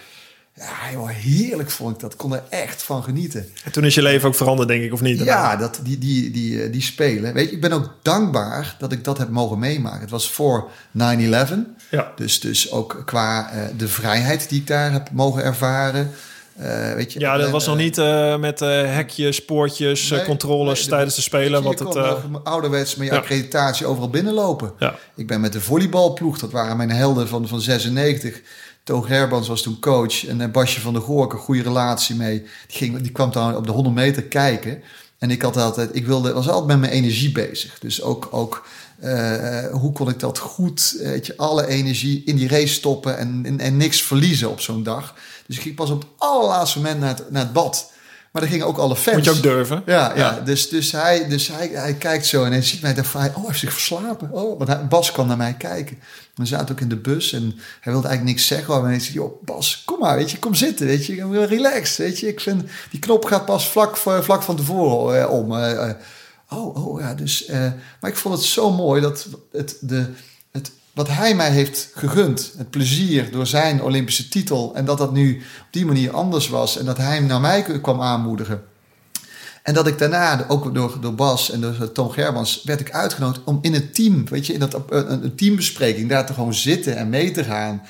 Ja, 0.59 0.91
joh, 0.91 1.09
heerlijk 1.09 1.69
vond 1.71 1.93
ik 1.93 1.99
dat. 1.99 2.11
Ik 2.11 2.17
kon 2.17 2.33
er 2.33 2.43
echt 2.49 2.83
van 2.83 3.03
genieten. 3.03 3.49
En 3.63 3.71
toen 3.71 3.83
is 3.83 3.95
je 3.95 4.01
leven 4.01 4.27
ook 4.27 4.35
veranderd, 4.35 4.67
denk 4.67 4.83
ik, 4.83 4.93
of 4.93 5.01
niet? 5.01 5.23
Ja, 5.23 5.55
dat, 5.55 5.79
die, 5.83 5.97
die, 5.97 6.31
die, 6.31 6.63
eh, 6.63 6.71
die 6.71 6.81
spelen. 6.81 7.33
Weet 7.33 7.49
je, 7.49 7.55
ik 7.55 7.61
ben 7.61 7.71
ook 7.71 7.93
dankbaar 8.01 8.75
dat 8.79 8.91
ik 8.91 9.03
dat 9.03 9.17
heb 9.17 9.29
mogen 9.29 9.59
meemaken. 9.59 10.01
Het 10.01 10.09
was 10.09 10.31
voor 10.31 10.69
9-11. 10.97 11.01
Ja. 11.89 12.11
Dus, 12.15 12.39
dus 12.39 12.71
ook 12.71 13.01
qua 13.05 13.51
eh, 13.51 13.61
de 13.77 13.87
vrijheid 13.87 14.49
die 14.49 14.59
ik 14.59 14.67
daar 14.67 14.91
heb 14.91 15.11
mogen 15.11 15.43
ervaren. 15.43 16.11
Eh, 16.55 16.93
weet 16.93 17.13
je, 17.13 17.19
Ja, 17.19 17.37
dat 17.37 17.45
en, 17.45 17.51
was 17.51 17.65
nog 17.65 17.77
niet 17.77 17.95
met 18.39 18.59
hekjes, 18.59 19.45
poortjes, 19.45 20.09
Nee, 20.09 20.25
controles 20.25 20.79
nee, 20.79 20.89
tijdens 20.89 21.15
de 21.15 21.21
Spelen. 21.21 21.63
Wat 21.63 21.79
het, 21.79 21.97
ouderwets 22.43 22.95
met 22.95 23.07
je 23.07 23.13
ja. 23.13 23.19
accreditatie 23.19 23.85
overal 23.85 24.09
binnenlopen. 24.09 24.71
ja. 24.79 24.95
Ik 25.15 25.27
ben 25.27 25.41
met 25.41 25.53
de 25.53 25.61
volleybalploeg, 25.61 26.39
dat 26.39 26.51
waren 26.51 26.77
mijn 26.77 26.91
helden 26.91 27.27
van, 27.27 27.47
van 27.47 27.61
96. 27.61 28.41
Toog 28.87 29.07
Herbans 29.07 29.47
was 29.47 29.61
toen 29.61 29.79
coach. 29.79 30.27
En 30.27 30.41
eh, 30.41 30.51
Basje 30.51 30.81
van 30.81 30.93
der 30.93 31.01
Goork, 31.01 31.33
een 31.33 31.39
goede 31.39 31.61
relatie 31.61 32.15
mee. 32.15 32.39
Die, 32.41 32.77
ging, 32.77 33.01
die 33.01 33.11
kwam 33.11 33.31
dan 33.31 33.55
op 33.55 33.65
de 33.65 33.71
100 33.71 33.95
meter 33.95 34.23
kijken. 34.23 34.81
En 35.17 35.31
ik 35.31 35.41
had 35.41 35.57
altijd, 35.57 35.95
ik 35.95 36.05
wilde, 36.05 36.33
was 36.33 36.47
altijd 36.47 36.67
met 36.67 36.79
mijn 36.79 36.91
energie 36.91 37.31
bezig. 37.31 37.79
Dus 37.79 38.01
ook, 38.01 38.27
ook 38.31 38.67
eh, 38.99 39.65
hoe 39.71 39.91
kon 39.91 40.09
ik 40.09 40.19
dat 40.19 40.37
goed, 40.37 40.97
eh, 40.99 41.09
weet 41.09 41.37
alle 41.37 41.67
energie 41.67 42.21
in 42.25 42.35
die 42.35 42.47
race 42.47 42.73
stoppen 42.73 43.17
en, 43.17 43.41
en, 43.43 43.59
en 43.59 43.77
niks 43.77 44.01
verliezen 44.01 44.49
op 44.49 44.59
zo'n 44.59 44.83
dag. 44.83 45.15
Dus 45.47 45.55
ik 45.55 45.61
ging 45.61 45.75
pas 45.75 45.89
op 45.89 46.01
het 46.01 46.09
allerlaatste 46.17 46.77
moment 46.77 46.99
naar 46.99 47.15
het, 47.15 47.31
naar 47.31 47.43
het 47.43 47.53
bad. 47.53 47.91
Maar 48.31 48.41
er 48.41 48.47
gingen 48.47 48.67
ook 48.67 48.77
alle 48.77 48.95
fans. 48.95 49.15
Moet 49.15 49.25
je 49.25 49.31
ook 49.31 49.41
durven. 49.41 49.83
Ja, 49.85 50.11
ja. 50.15 50.15
Ja. 50.15 50.39
dus, 50.39 50.69
dus, 50.69 50.91
hij, 50.91 51.27
dus 51.27 51.47
hij, 51.47 51.69
hij 51.73 51.93
kijkt 51.93 52.25
zo 52.25 52.43
en 52.43 52.51
hij 52.51 52.61
ziet 52.61 52.81
mij 52.81 52.93
daar 52.93 53.05
van, 53.05 53.21
oh, 53.25 53.33
hij 53.35 53.43
heeft 53.45 53.59
zich 53.59 53.73
verslapen. 53.73 54.31
Oh, 54.31 54.57
want 54.57 54.69
hij, 54.69 54.87
Bas 54.87 55.11
kwam 55.11 55.27
naar 55.27 55.37
mij 55.37 55.53
kijken. 55.53 55.99
We 56.35 56.45
zaten 56.45 56.75
ook 56.75 56.81
in 56.81 56.89
de 56.89 56.95
bus 56.95 57.33
en 57.33 57.41
hij 57.79 57.91
wilde 57.93 58.07
eigenlijk 58.07 58.23
niks 58.37 58.47
zeggen. 58.47 58.81
Maar 58.81 58.89
hij 58.89 58.99
zei, 58.99 59.13
joh, 59.13 59.43
Bas, 59.43 59.81
kom 59.85 59.99
maar, 59.99 60.15
weet 60.15 60.31
je, 60.31 60.39
kom 60.39 60.55
zitten, 60.55 60.85
weet 60.85 61.05
je. 61.05 61.45
Relax, 61.45 61.97
weet 61.97 62.19
je. 62.19 62.27
Ik 62.27 62.39
vind, 62.39 62.63
die 62.91 62.99
knop 62.99 63.25
gaat 63.25 63.45
pas 63.45 63.69
vlak, 63.69 63.97
vlak 63.97 64.43
van 64.43 64.55
tevoren 64.55 65.21
eh, 65.21 65.31
om. 65.31 65.55
eh, 65.55 65.89
eh. 65.89 65.95
oh, 66.49 66.87
oh, 66.87 67.01
ja, 67.01 67.13
dus... 67.13 67.47
maar 68.01 68.11
ik 68.11 68.17
vond 68.17 68.35
het 68.35 68.43
zo 68.43 68.71
mooi 68.71 69.01
dat 69.01 69.27
het, 69.51 69.77
de, 69.81 70.05
wat 70.97 71.07
hij 71.07 71.35
mij 71.35 71.51
heeft 71.51 71.91
gegund, 71.95 72.53
het 72.57 72.69
plezier 72.69 73.31
door 73.31 73.47
zijn 73.47 73.81
Olympische 73.81 74.27
titel... 74.27 74.75
en 74.75 74.85
dat 74.85 74.97
dat 74.97 75.13
nu 75.13 75.35
op 75.35 75.67
die 75.69 75.85
manier 75.85 76.11
anders 76.11 76.49
was... 76.49 76.77
en 76.77 76.85
dat 76.85 76.97
hij 76.97 77.19
naar 77.19 77.41
mij 77.41 77.61
kwam 77.81 78.01
aanmoedigen... 78.01 78.63
En 79.63 79.73
dat 79.73 79.87
ik 79.87 79.97
daarna, 79.97 80.45
ook 80.47 80.73
door, 80.73 80.97
door 81.01 81.15
Bas 81.15 81.51
en 81.51 81.61
door 81.61 81.91
Tom 81.91 82.09
Gerbans, 82.09 82.61
werd 82.63 82.79
ik 82.79 82.91
uitgenodigd 82.91 83.45
om 83.45 83.59
in 83.61 83.73
een 83.73 83.91
team, 83.91 84.27
weet 84.27 84.45
je, 84.45 84.53
in 84.53 84.59
dat, 84.59 84.81
een, 84.89 85.23
een 85.23 85.35
teambespreking, 85.35 86.09
daar 86.09 86.25
te 86.25 86.33
gewoon 86.33 86.53
zitten 86.53 86.97
en 86.97 87.09
mee 87.09 87.31
te 87.31 87.43
gaan. 87.43 87.81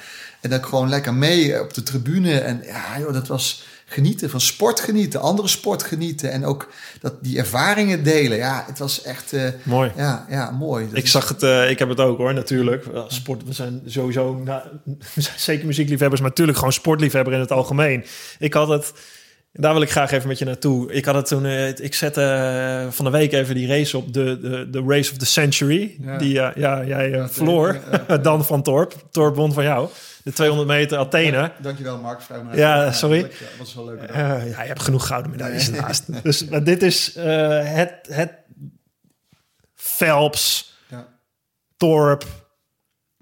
En 0.42 0.50
dat 0.50 0.60
ik 0.60 0.66
gewoon 0.66 0.90
lekker 0.90 1.14
mee 1.14 1.62
op 1.62 1.74
de 1.74 1.84
tribune. 1.84 2.40
En 2.40 2.62
ja, 2.66 3.00
joh, 3.00 3.14
dat 3.14 3.28
was 3.28 3.64
genieten 3.90 4.30
van 4.30 4.42
sport 4.42 4.80
genieten, 4.80 5.22
andere 5.22 5.48
sport 5.48 5.84
genieten. 5.84 6.32
En 6.32 6.46
ook 6.46 6.70
dat, 7.02 7.14
die 7.24 7.38
ervaringen 7.38 8.04
delen. 8.04 8.38
Ja, 8.38 8.64
het 8.68 8.80
was 8.80 9.02
echt, 9.04 9.34
eh, 9.34 9.44
Mooi. 9.64 9.92
ja, 9.96 10.26
ja, 10.30 10.52
mooi. 10.52 10.88
Dat 10.88 10.98
Ik 10.98 11.04
is- 11.04 11.12
zag 11.12 11.28
het, 11.30 11.44
eh, 11.44 11.70
ik 11.70 11.80
heb 11.80 11.90
het 11.90 12.00
ook 12.00 12.18
hoor, 12.18 12.34
natuurlijk. 12.34 12.86
Sport, 13.08 13.44
we 13.46 13.54
zijn 13.54 13.82
sowieso, 13.86 14.42
nou, 14.44 14.62
we 15.14 15.22
zijn 15.22 15.40
zeker 15.40 15.66
muziekliefhebbers, 15.66 16.22
maar 16.22 16.30
natuurlijk 16.30 16.58
gewoon 16.58 16.74
sportliefhebber 16.74 17.34
in 17.34 17.40
het 17.40 17.52
algemeen. 17.52 18.06
Ik 18.40 18.54
had 18.54 18.68
het, 18.68 18.94
daar 19.58 19.74
wil 19.74 19.82
ik 19.82 19.92
graag 19.92 20.12
even 20.12 20.28
met 20.28 20.40
je 20.40 20.46
naartoe. 20.46 20.92
Ik 20.92 21.06
had 21.06 21.16
het 21.16 21.26
toen, 21.26 21.46
eh, 21.46 21.68
ik 21.68 21.94
zette 21.94 22.22
eh, 22.22 22.92
van 22.92 23.06
de 23.06 23.12
week 23.12 23.34
even 23.34 23.56
die 23.56 23.68
race 23.68 23.98
op, 23.98 24.14
de, 24.14 24.40
de, 24.40 24.70
de 24.70 24.84
Race 24.88 25.12
of 25.12 25.18
the 25.18 25.26
Century. 25.26 25.98
Ja. 26.02 26.18
Die, 26.18 26.40
eh, 26.42 26.56
ja, 26.56 26.84
jij 26.84 27.14
eh, 27.14 27.28
verloor, 27.28 27.80
Dan 28.22 28.46
van 28.46 28.64
Torp. 28.64 28.94
Torp 29.12 29.36
won 29.36 29.54
van 29.54 29.64
jou. 29.64 29.90
De 30.24 30.34
200 30.34 30.68
meter 30.70 30.98
Athene. 30.98 31.52
Dankjewel, 31.62 31.98
Mark. 31.98 32.22
Vrij 32.22 32.44
maar 32.44 32.58
Ja, 32.58 32.92
sorry. 32.92 33.22
Dat 33.22 33.32
was 33.58 33.76
wel 33.76 33.86
leuk. 33.86 34.12
Ja, 34.14 34.36
je 34.42 34.54
hebt 34.54 34.82
genoeg 34.82 35.08
gouden 35.08 35.32
medailles 35.32 35.72
ernaast. 35.72 36.24
Dus 36.24 36.46
maar 36.46 36.64
dit 36.64 36.84
is 36.84 37.16
eh, 37.16 37.74
het, 37.74 37.94
het 38.10 38.32
Phelps, 39.76 40.74
Ja. 40.90 41.08
Torp, 41.78 42.26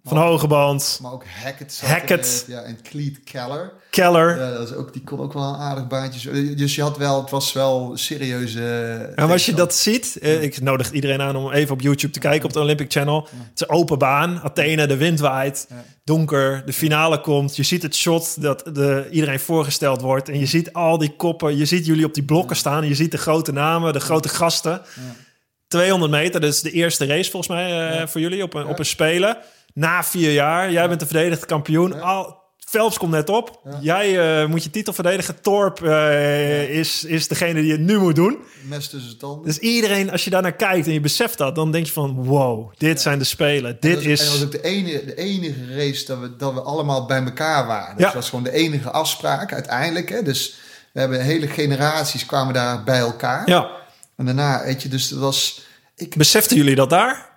Van 0.08 0.18
Hogeband, 0.18 1.00
Maar 1.02 1.12
ook 1.12 1.24
Hackett. 1.44 1.82
Hackett. 1.86 2.46
Ja, 2.48 2.62
en 2.62 2.82
Cleet 2.82 3.24
Keller. 3.24 3.74
Keller. 3.89 4.38
Ja, 4.38 4.52
dat 4.52 4.70
is 4.70 4.76
ook, 4.76 4.94
die 4.94 5.02
kon 5.04 5.20
ook 5.20 5.34
wel 5.34 5.44
een 5.44 5.60
aardig 5.60 5.88
baantje. 5.88 6.56
Dus 6.56 6.76
je 6.76 6.82
had 6.82 6.98
wel, 6.98 7.22
het 7.22 7.30
was 7.30 7.54
wel 7.54 7.91
serieuze. 7.94 8.63
En 9.15 9.30
als 9.30 9.46
je 9.46 9.54
dat 9.54 9.76
ziet, 9.76 10.18
eh, 10.22 10.41
ik 10.41 10.62
nodig 10.62 10.91
iedereen 10.91 11.22
aan 11.22 11.36
om 11.36 11.52
even 11.52 11.74
op 11.74 11.82
YouTube 11.82 12.13
te 12.13 12.20
kijken 12.20 12.46
op 12.46 12.54
de 12.54 12.60
Olympic 12.60 12.91
Channel. 12.91 13.28
Het 13.50 13.62
is 13.62 13.70
open 13.70 13.98
baan, 13.98 14.41
Athene, 14.41 14.88
de 14.88 14.98
wind 14.98 15.20
waait, 15.20 15.68
donker, 16.04 16.65
de 16.65 16.74
finale 16.74 17.22
komt. 17.22 17.56
Je 17.56 17.63
ziet 17.63 17.82
het 17.82 17.96
shot 17.96 18.41
dat 18.41 18.70
de, 18.74 19.08
iedereen 19.12 19.39
voorgesteld 19.39 20.02
wordt. 20.02 20.30
En 20.30 20.39
je 20.39 20.46
ziet 20.46 20.74
al 20.74 20.98
die 20.98 21.15
koppen, 21.15 21.58
je 21.58 21.65
ziet 21.65 21.86
jullie 21.86 22.06
op 22.06 22.13
die 22.13 22.24
blokken 22.26 22.56
staan. 22.56 22.88
Je 22.88 22.96
ziet 22.96 23.12
de 23.12 23.18
grote 23.18 23.52
namen, 23.52 23.94
de 23.94 24.00
grote 24.00 24.30
gasten. 24.30 24.82
200 25.68 26.12
meter, 26.12 26.41
dat 26.41 26.54
is 26.54 26.62
de 26.62 26.72
eerste 26.72 27.06
race 27.06 27.32
volgens 27.32 27.52
mij 27.58 27.89
eh, 27.89 28.08
voor 28.08 28.22
jullie 28.22 28.44
op 28.44 28.54
een, 28.54 28.65
op 28.65 28.80
een 28.80 28.86
Spelen. 28.86 29.38
Na 29.76 30.04
vier 30.04 30.32
jaar, 30.34 30.72
jij 30.72 30.88
bent 30.88 31.00
de 31.00 31.06
verdedigd 31.06 31.46
kampioen. 31.46 32.02
Al, 32.02 32.44
Phelps 32.70 32.98
komt 32.98 33.12
net 33.12 33.30
op. 33.30 33.60
Jij 33.82 34.40
eh, 34.42 34.48
moet 34.48 34.64
je 34.64 34.70
titel 34.70 34.94
verdedigen. 34.94 35.42
Torp 35.42 35.84
eh, 35.84 36.70
is, 36.70 37.04
is 37.04 37.28
degene 37.28 37.62
die 37.62 37.72
het 37.72 37.82
nu 37.82 37.98
moet 38.00 38.16
doen. 38.16 38.38
mes 38.68 38.88
tussen 38.90 39.12
de 39.12 39.18
tanden. 39.18 39.46
Dus 39.46 39.58
iedereen, 39.58 40.12
als 40.12 40.24
je 40.24 40.30
daar 40.30 40.42
naar 40.42 40.56
kijkt 40.56 40.88
en 40.88 40.94
je 40.94 41.00
beseft 41.00 41.38
dat, 41.38 41.56
dan 41.56 41.72
denk 41.72 41.86
je 41.86 41.92
van 41.92 42.24
wow, 42.24 42.72
dit 42.78 43.02
zijn 43.02 43.20
de 43.20 43.24
spelen. 43.26 43.72
En 43.72 43.78
Dit 43.80 43.94
dat, 43.94 44.04
En 44.04 44.10
dat 44.10 44.20
is. 44.20 44.30
was 44.30 44.44
ook 44.44 44.52
de 44.52 44.62
enige, 44.62 45.06
de 45.06 45.16
enige 45.16 45.76
race 45.76 46.06
dat 46.06 46.20
we, 46.20 46.36
dat 46.36 46.54
we 46.54 46.62
allemaal 46.62 47.06
bij 47.06 47.24
elkaar 47.24 47.66
waren. 47.68 47.90
Dus 47.96 48.00
Ja. 48.00 48.06
dat 48.06 48.14
was 48.16 48.30
gewoon 48.30 48.44
de 48.44 48.52
enige 48.52 48.92
afspraak 48.92 49.54
uiteindelijk. 49.54 50.10
Hè? 50.10 50.22
Dus 50.24 50.56
we 50.94 51.00
hebben 51.00 51.22
hele 51.22 51.48
generaties 51.48 52.26
kwamen 52.26 52.54
daar 52.54 52.84
bij 52.84 53.00
elkaar. 53.00 53.50
Ja. 53.50 53.70
En 54.18 54.26
daarna, 54.26 54.64
weet 54.64 54.82
je, 54.82 54.90
dus 54.90 55.08
dat 55.08 55.20
was... 55.20 55.62
Ik, 55.97 56.15
Beseften 56.15 56.58
jullie 56.58 56.75
dat 56.75 56.89
daar? 56.89 57.29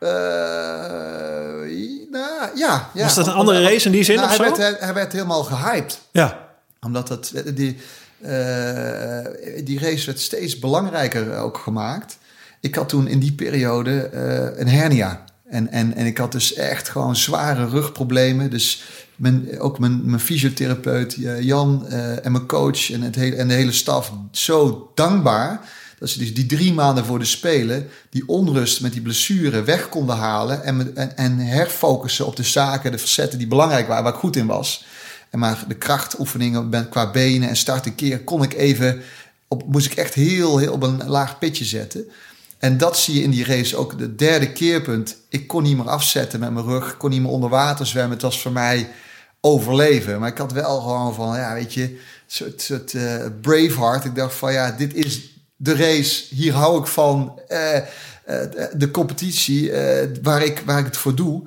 nou, 2.10 2.50
ja, 2.54 2.90
ja. 2.94 3.02
Was 3.02 3.14
dat 3.14 3.26
een 3.26 3.32
andere 3.32 3.62
race 3.62 3.86
in 3.86 3.92
die 3.92 4.02
zin 4.02 4.16
Nou, 4.16 4.28
of 4.28 4.36
hij, 4.36 4.46
zo? 4.46 4.56
werd, 4.56 4.70
hij, 4.70 4.86
hij 4.86 4.94
werd 4.94 5.12
helemaal 5.12 5.44
gehyped. 5.44 6.00
Ja. 6.10 6.48
Omdat 6.80 7.08
het, 7.08 7.32
die, 7.54 7.76
eh, 8.20 9.24
die 9.64 9.78
race 9.78 10.06
werd 10.06 10.20
steeds 10.20 10.58
belangrijker 10.58 11.36
ook 11.36 11.58
gemaakt. 11.58 12.18
Ik 12.60 12.74
had 12.74 12.88
toen 12.88 13.08
in 13.08 13.18
die 13.18 13.32
periode 13.32 14.02
eh, 14.02 14.60
een 14.60 14.68
hernia. 14.68 15.24
En, 15.48 15.68
en, 15.68 15.94
en 15.94 16.06
ik 16.06 16.18
had 16.18 16.32
dus 16.32 16.54
echt 16.54 16.88
gewoon 16.88 17.16
zware 17.16 17.68
rugproblemen. 17.68 18.50
Dus 18.50 18.82
mijn, 19.16 19.60
ook 19.60 19.78
mijn, 19.78 20.00
mijn 20.04 20.20
fysiotherapeut 20.20 21.16
Jan 21.40 21.88
en 22.22 22.32
mijn 22.32 22.46
coach 22.46 22.90
en, 22.90 23.02
het 23.02 23.14
hele, 23.14 23.36
en 23.36 23.48
de 23.48 23.54
hele 23.54 23.72
staf 23.72 24.12
zo 24.32 24.90
dankbaar... 24.94 25.60
dat 25.98 26.08
ze 26.08 26.18
dus 26.18 26.34
die 26.34 26.46
drie 26.46 26.72
maanden 26.72 27.04
voor 27.04 27.18
de 27.18 27.24
Spelen... 27.24 27.88
die 28.10 28.28
onrust 28.28 28.80
met 28.80 28.92
die 28.92 29.02
blessure 29.02 29.62
weg 29.62 29.88
konden 29.88 30.16
halen... 30.16 30.64
en, 30.64 30.96
en, 30.96 31.16
en 31.16 31.38
herfocussen 31.38 32.26
op 32.26 32.36
de 32.36 32.42
zaken, 32.42 32.92
de 32.92 32.98
facetten 32.98 33.38
die 33.38 33.46
belangrijk 33.46 33.88
waren... 33.88 34.04
waar 34.04 34.12
ik 34.12 34.18
goed 34.18 34.36
in 34.36 34.46
was. 34.46 34.84
En 35.30 35.38
maar 35.38 35.64
de 35.68 35.74
krachtoefeningen 35.74 36.88
qua 36.90 37.10
benen 37.10 37.48
en 37.48 37.56
start 37.56 37.86
een 37.86 37.94
keer 37.94 38.20
kon 38.20 38.42
ik 38.42 38.54
even 38.54 39.02
op, 39.48 39.66
moest 39.66 39.86
ik 39.86 39.94
echt 39.94 40.14
heel, 40.14 40.58
heel 40.58 40.72
op 40.72 40.82
een 40.82 41.06
laag 41.06 41.38
pitje 41.38 41.64
zetten. 41.64 42.08
En 42.58 42.78
dat 42.78 42.98
zie 42.98 43.14
je 43.14 43.22
in 43.22 43.30
die 43.30 43.44
race 43.44 43.76
ook. 43.76 43.98
De 43.98 44.14
derde 44.14 44.52
keerpunt. 44.52 45.16
Ik 45.28 45.46
kon 45.46 45.62
niet 45.62 45.76
meer 45.76 45.88
afzetten 45.88 46.40
met 46.40 46.52
mijn 46.52 46.66
rug. 46.66 46.96
Kon 46.96 47.10
niet 47.10 47.20
meer 47.20 47.30
onder 47.30 47.50
water 47.50 47.86
zwemmen. 47.86 48.12
Het 48.12 48.22
was 48.22 48.40
voor 48.40 48.52
mij 48.52 48.90
overleven. 49.40 50.20
Maar 50.20 50.28
ik 50.28 50.38
had 50.38 50.52
wel 50.52 50.80
gewoon 50.80 51.14
van, 51.14 51.36
ja, 51.36 51.54
weet 51.54 51.74
je, 51.74 51.82
een 51.82 51.98
soort, 52.26 52.62
soort 52.62 52.94
eh, 52.94 53.26
Braveheart. 53.40 54.04
Ik 54.04 54.14
dacht 54.14 54.34
van, 54.34 54.52
ja, 54.52 54.70
dit 54.70 54.94
is 54.94 55.37
de 55.60 55.76
race. 55.76 56.34
Hier 56.34 56.52
hou 56.52 56.80
ik 56.80 56.86
van. 56.86 57.40
Eh, 57.48 57.76
eh, 57.76 57.84
de 58.72 58.90
competitie 58.90 59.72
eh, 59.72 60.08
waar, 60.22 60.42
ik, 60.42 60.62
waar 60.66 60.78
ik 60.78 60.84
het 60.84 60.96
voor 60.96 61.14
doe. 61.14 61.42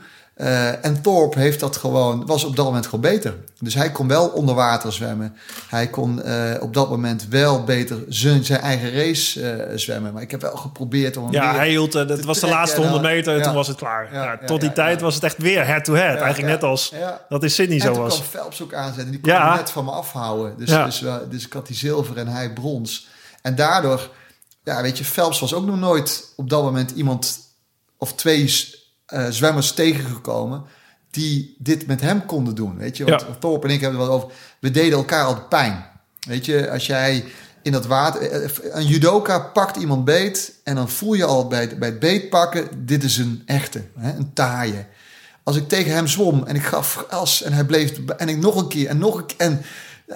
En 0.81 1.01
Thorpe 1.01 1.39
heeft 1.39 1.59
dat 1.59 1.77
gewoon, 1.77 2.25
was 2.25 2.43
op 2.43 2.55
dat 2.55 2.65
moment 2.65 2.85
gewoon 2.85 3.01
beter. 3.01 3.35
Dus 3.59 3.73
hij 3.73 3.91
kon 3.91 4.07
wel 4.07 4.27
onder 4.27 4.55
water 4.55 4.93
zwemmen. 4.93 5.35
Hij 5.69 5.87
kon 5.87 6.21
op 6.59 6.73
dat 6.73 6.89
moment 6.89 7.27
wel 7.29 7.63
beter 7.63 7.97
zijn, 8.07 8.43
zijn 8.45 8.59
eigen 8.61 8.93
race 8.93 9.67
zwemmen. 9.75 10.13
Maar 10.13 10.21
ik 10.21 10.31
heb 10.31 10.41
wel 10.41 10.55
geprobeerd 10.55 11.17
om 11.17 11.31
Ja, 11.31 11.55
hij 11.55 11.69
hield, 11.69 11.91
dat 11.91 12.23
was 12.23 12.39
de 12.39 12.47
laatste 12.47 12.75
en 12.77 12.81
100 12.83 13.03
dan- 13.03 13.11
meter 13.13 13.31
en 13.33 13.37
ja. 13.39 13.43
toen 13.45 13.53
was 13.53 13.67
het 13.67 13.77
klaar. 13.77 14.13
Ja, 14.13 14.39
tot 14.45 14.61
die 14.61 14.73
tijd 14.73 15.01
was 15.01 15.15
het 15.15 15.23
echt 15.23 15.37
weer 15.37 15.65
head-to-head. 15.65 16.17
Eigenlijk 16.17 16.53
net 16.53 16.63
als 16.63 16.93
dat 17.29 17.43
in 17.43 17.51
Sydney 17.51 17.79
En 17.79 17.93
zo 17.93 18.01
was. 18.01 18.13
kwam 18.15 18.27
Phelps 18.27 18.61
ook 18.61 18.73
aanzetten. 18.73 19.11
Die 19.11 19.19
kon 19.19 19.33
net 19.55 19.69
van 19.69 19.85
me 19.85 19.91
afhouden. 19.91 20.57
Dus, 20.57 20.69
dus, 20.69 21.03
dus 21.29 21.45
ik 21.45 21.53
had 21.53 21.67
die 21.67 21.75
zilver 21.75 22.17
en 22.17 22.27
hij 22.27 22.53
brons. 22.53 23.09
En 23.41 23.55
daardoor, 23.55 24.11
ja, 24.63 24.81
weet 24.81 24.97
je, 24.97 25.03
Phelps 25.03 25.39
was 25.39 25.53
ook 25.53 25.65
nog 25.65 25.79
nooit 25.79 26.33
op 26.35 26.49
dat 26.49 26.63
moment 26.63 26.91
iemand 26.91 27.39
of 27.97 28.13
twee 28.13 28.53
eh, 29.05 29.27
zwemmers 29.29 29.71
tegengekomen 29.73 30.63
die 31.11 31.55
dit 31.59 31.87
met 31.87 32.01
hem 32.01 32.25
konden 32.25 32.55
doen. 32.55 32.77
Weet 32.77 32.97
je, 32.97 33.05
want 33.05 33.21
Ja. 33.21 33.27
Thorpe 33.39 33.67
en 33.67 33.73
ik 33.73 33.81
hebben 33.81 33.99
het 33.99 34.07
wel 34.09 34.17
over. 34.17 34.31
We 34.59 34.71
deden 34.71 34.97
elkaar 34.97 35.25
altijd 35.25 35.49
pijn. 35.49 35.85
Weet 36.27 36.45
je, 36.45 36.71
als 36.71 36.85
jij 36.85 37.25
in 37.61 37.71
dat 37.71 37.85
water. 37.85 38.21
eh, 38.31 38.49
Een 38.71 38.85
judoka 38.87 39.39
pakt 39.39 39.77
iemand 39.77 40.05
beet. 40.05 40.53
En 40.63 40.75
dan 40.75 40.89
voel 40.89 41.13
je 41.13 41.25
al 41.25 41.47
bij 41.47 41.61
het, 41.61 41.79
bij 41.79 41.89
het 41.89 41.99
beet 41.99 42.29
pakken. 42.29 42.85
Dit 42.85 43.03
is 43.03 43.17
een 43.17 43.41
echte, 43.45 43.83
hè, 43.97 44.15
een 44.15 44.33
taaie. 44.33 44.85
Als 45.43 45.55
ik 45.55 45.67
tegen 45.67 45.93
hem 45.93 46.07
zwom 46.07 46.43
en 46.43 46.55
ik 46.55 46.63
gaf 46.63 47.05
gas 47.09 47.41
en 47.41 47.53
hij 47.53 47.63
bleef. 47.65 47.97
En 48.17 48.29
ik 48.29 48.37
nog 48.37 48.55
een 48.55 48.67
keer 48.67 48.87
en 48.87 48.97
nog 48.97 49.15
een 49.15 49.25
keer. 49.25 49.37
En 49.37 49.61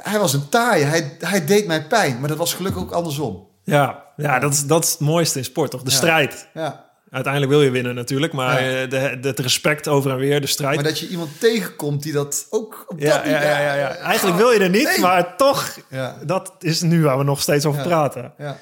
hij 0.01 0.19
was 0.19 0.33
een 0.33 0.49
taaie. 0.49 0.83
Hij, 0.83 1.15
hij 1.19 1.45
deed 1.45 1.67
mij 1.67 1.87
pijn. 1.87 2.19
Maar 2.19 2.29
dat 2.29 2.37
was 2.37 2.53
gelukkig 2.53 2.81
ook 2.81 2.91
andersom. 2.91 3.47
Ja, 3.63 4.03
ja 4.17 4.39
dat, 4.39 4.53
is, 4.53 4.65
dat 4.65 4.83
is 4.83 4.91
het 4.91 4.99
mooiste 4.99 5.37
in 5.37 5.43
sport, 5.45 5.71
toch? 5.71 5.81
De 5.83 5.89
Ja. 5.91 5.95
strijd. 5.95 6.47
Ja. 6.53 6.83
Uiteindelijk 7.09 7.51
wil 7.53 7.61
je 7.61 7.69
winnen 7.71 7.95
natuurlijk, 7.95 8.33
maar 8.33 8.63
Ja. 8.63 8.81
eh, 8.83 8.89
de, 8.89 9.17
de, 9.21 9.27
het 9.27 9.39
respect 9.39 9.87
over 9.87 10.11
en 10.11 10.17
weer, 10.17 10.41
de 10.41 10.47
strijd. 10.47 10.75
Maar 10.75 10.83
dat 10.83 10.99
je 10.99 11.07
iemand 11.07 11.39
tegenkomt 11.39 12.03
die 12.03 12.13
dat 12.13 12.47
ook 12.49 12.85
op 12.87 13.01
dat 13.01 13.07
ja, 13.09 13.25
ja, 13.25 13.41
ja, 13.41 13.59
ja, 13.59 13.73
ja. 13.73 13.95
Eigenlijk 13.95 14.37
wil 14.37 14.51
je 14.51 14.59
er 14.59 14.69
niet, 14.69 14.83
Nee. 14.87 14.99
maar 14.99 15.35
toch, 15.35 15.77
Ja. 15.89 16.17
dat 16.25 16.51
is 16.59 16.81
nu 16.81 17.03
waar 17.03 17.17
we 17.17 17.23
nog 17.23 17.41
steeds 17.41 17.65
over 17.65 17.81
Ja. 17.81 17.87
praten. 17.87 18.33
Ja. 18.37 18.57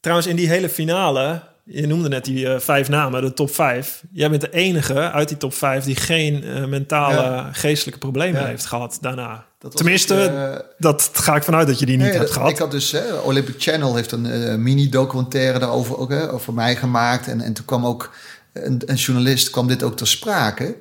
Trouwens, 0.00 0.28
in 0.28 0.36
die 0.36 0.48
hele 0.48 0.68
finale, 0.68 1.42
je 1.64 1.86
noemde 1.86 2.08
net 2.08 2.24
die 2.24 2.48
eh, 2.48 2.60
vijf 2.60 2.88
namen, 2.88 3.22
de 3.22 3.32
top 3.32 3.50
vijf. 3.54 4.02
Jij 4.12 4.30
bent 4.30 4.40
de 4.40 4.50
enige 4.52 4.94
uit 5.10 5.28
die 5.28 5.36
top 5.36 5.54
vijf 5.54 5.84
die 5.84 5.96
geen 5.96 6.44
eh, 6.44 6.64
mentale, 6.64 7.14
Ja. 7.22 7.52
geestelijke 7.52 7.98
problemen 8.00 8.40
Ja. 8.40 8.46
heeft 8.46 8.66
gehad 8.66 8.98
daarna. 9.00 9.46
Dat 9.58 9.76
Tenminste, 9.76 10.24
eh, 10.24 10.60
dat 10.78 11.10
ga 11.12 11.36
ik 11.36 11.42
vanuit 11.42 11.66
dat 11.66 11.78
je 11.78 11.86
die 11.86 11.96
niet 11.96 12.04
Nee, 12.06 12.14
hebt 12.14 12.24
dat- 12.26 12.34
gehad. 12.36 12.50
Ik 12.50 12.58
had 12.58 12.70
dus, 12.70 12.90
hè, 12.92 13.12
Olympic 13.14 13.54
Channel 13.58 13.94
heeft 13.96 14.12
een 14.12 14.62
mini-documentaire 14.62 15.58
daarover 15.58 15.96
ook, 15.98 16.10
hè, 16.10 16.32
over 16.32 16.52
mij 16.54 16.76
gemaakt. 16.76 17.26
En, 17.28 17.40
en 17.40 17.52
toen 17.52 17.64
kwam 17.64 17.86
ook 17.86 18.14
een, 18.52 18.82
een 18.86 18.94
journalist, 18.96 19.50
kwam 19.50 19.66
dit 19.66 19.82
ook 19.82 19.96
ter 19.96 20.06
sprake. 20.06 20.76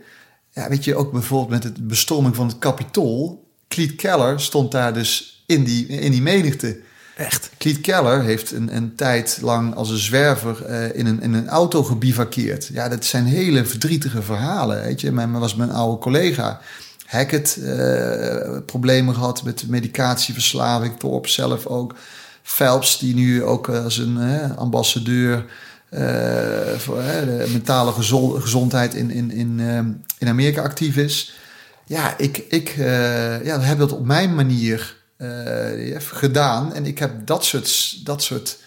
Ja, 0.51 0.69
weet 0.69 0.83
je, 0.83 0.95
ook 0.95 1.11
bijvoorbeeld 1.11 1.63
met 1.63 1.75
de 1.75 1.81
bestorming 1.83 2.35
van 2.35 2.47
het 2.47 2.59
Capitool. 2.59 3.47
Cleet 3.67 3.95
Keller 3.95 4.39
stond 4.39 4.71
daar 4.71 4.93
dus 4.93 5.43
in 5.45 5.63
die, 5.63 5.87
in 5.87 6.11
die 6.11 6.21
menigte. 6.21 6.79
Echt? 7.15 7.49
Kliet 7.57 7.81
Keller 7.81 8.21
heeft 8.21 8.51
een, 8.51 8.75
een 8.75 8.95
tijd 8.95 9.39
lang 9.41 9.75
als 9.75 9.89
een 9.89 9.97
zwerver 9.97 10.65
eh, 10.65 10.95
in, 10.95 11.05
een, 11.05 11.21
in 11.21 11.33
een 11.33 11.47
auto 11.47 11.83
gebivakkeerd. 11.83 12.69
Ja, 12.73 12.89
dat 12.89 13.05
zijn 13.05 13.25
hele 13.25 13.65
verdrietige 13.65 14.21
verhalen. 14.21 14.83
Weet 14.83 15.01
je, 15.01 15.11
mijn 15.11 15.31
was 15.31 15.55
mijn 15.55 15.71
oude 15.71 15.97
collega. 15.97 16.61
Hackett 17.05 17.57
uh, 17.59 18.57
problemen 18.65 19.13
gehad 19.13 19.43
met 19.43 19.67
medicatieverslaving, 19.67 20.99
Torp 20.99 21.27
zelf 21.27 21.65
ook. 21.65 21.95
Phelps, 22.43 22.99
die 22.99 23.13
nu 23.13 23.43
ook 23.43 23.69
als 23.69 23.97
een 23.97 24.17
ambassadeur 24.55 25.45
voor 26.77 26.95
de 26.95 27.49
mentale 27.51 27.91
gezondheid 28.39 28.93
in, 28.93 29.11
in, 29.11 29.31
in, 29.31 29.59
in 30.17 30.27
Amerika 30.27 30.61
actief 30.61 30.95
is. 30.95 31.35
Ja, 31.85 32.17
ik, 32.17 32.37
ik 32.37 32.73
ja, 33.43 33.59
heb 33.59 33.77
dat 33.77 33.91
op 33.91 34.05
mijn 34.05 34.35
manier 34.35 34.95
uh, 35.23 35.95
gedaan. 35.99 36.73
En 36.73 36.85
ik 36.85 36.99
heb 36.99 37.25
dat 37.25 37.45
soort, 37.45 38.05
dat 38.05 38.23
soort 38.23 38.57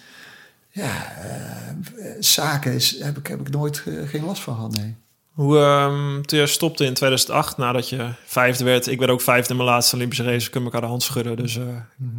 ja, 0.71 1.13
uh, 1.25 2.11
zaken 2.21 2.73
is, 2.73 3.01
heb, 3.01 3.17
ik, 3.17 3.27
heb 3.27 3.41
ik 3.41 3.51
nooit 3.51 3.83
geen 4.07 4.25
last 4.25 4.43
van 4.43 4.55
gehad. 4.55 4.77
Nee. 4.77 4.97
Hoe, 5.37 5.59
um, 5.59 6.27
toen 6.27 6.39
je 6.39 6.47
stopte 6.47 6.85
in 6.85 6.95
2008, 6.95 7.57
nadat 7.57 7.89
je 7.89 8.09
vijfde 8.25 8.65
werd. 8.65 8.87
Ik 8.87 8.99
werd 8.99 9.11
ook 9.11 9.21
vijfde 9.21 9.51
in 9.51 9.57
mijn 9.57 9.69
laatste 9.69 9.97
Olympische 9.97 10.25
race. 10.25 10.51
Kunnen 10.51 10.65
elkaar 10.65 10.81
de 10.81 10.91
hand 10.91 11.03
schudden. 11.03 11.37
Dus 11.37 11.57
uh, 11.57 11.65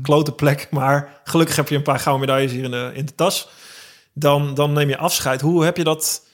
klote 0.01 0.31
plek. 0.31 0.67
Maar 0.71 1.21
gelukkig 1.23 1.55
heb 1.55 1.69
je 1.69 1.75
een 1.75 1.81
paar 1.81 1.99
gouden 1.99 2.27
medailles 2.27 2.51
hier 2.51 2.63
in 2.63 2.71
de, 2.71 2.91
in 2.93 3.05
de 3.05 3.15
tas. 3.15 3.49
Dan, 4.13 4.53
dan 4.53 4.73
neem 4.73 4.89
je 4.89 4.97
afscheid. 4.97 5.41
Hoe 5.41 5.63
heb 5.63 5.77
je 5.77 5.83
dat 5.83 6.26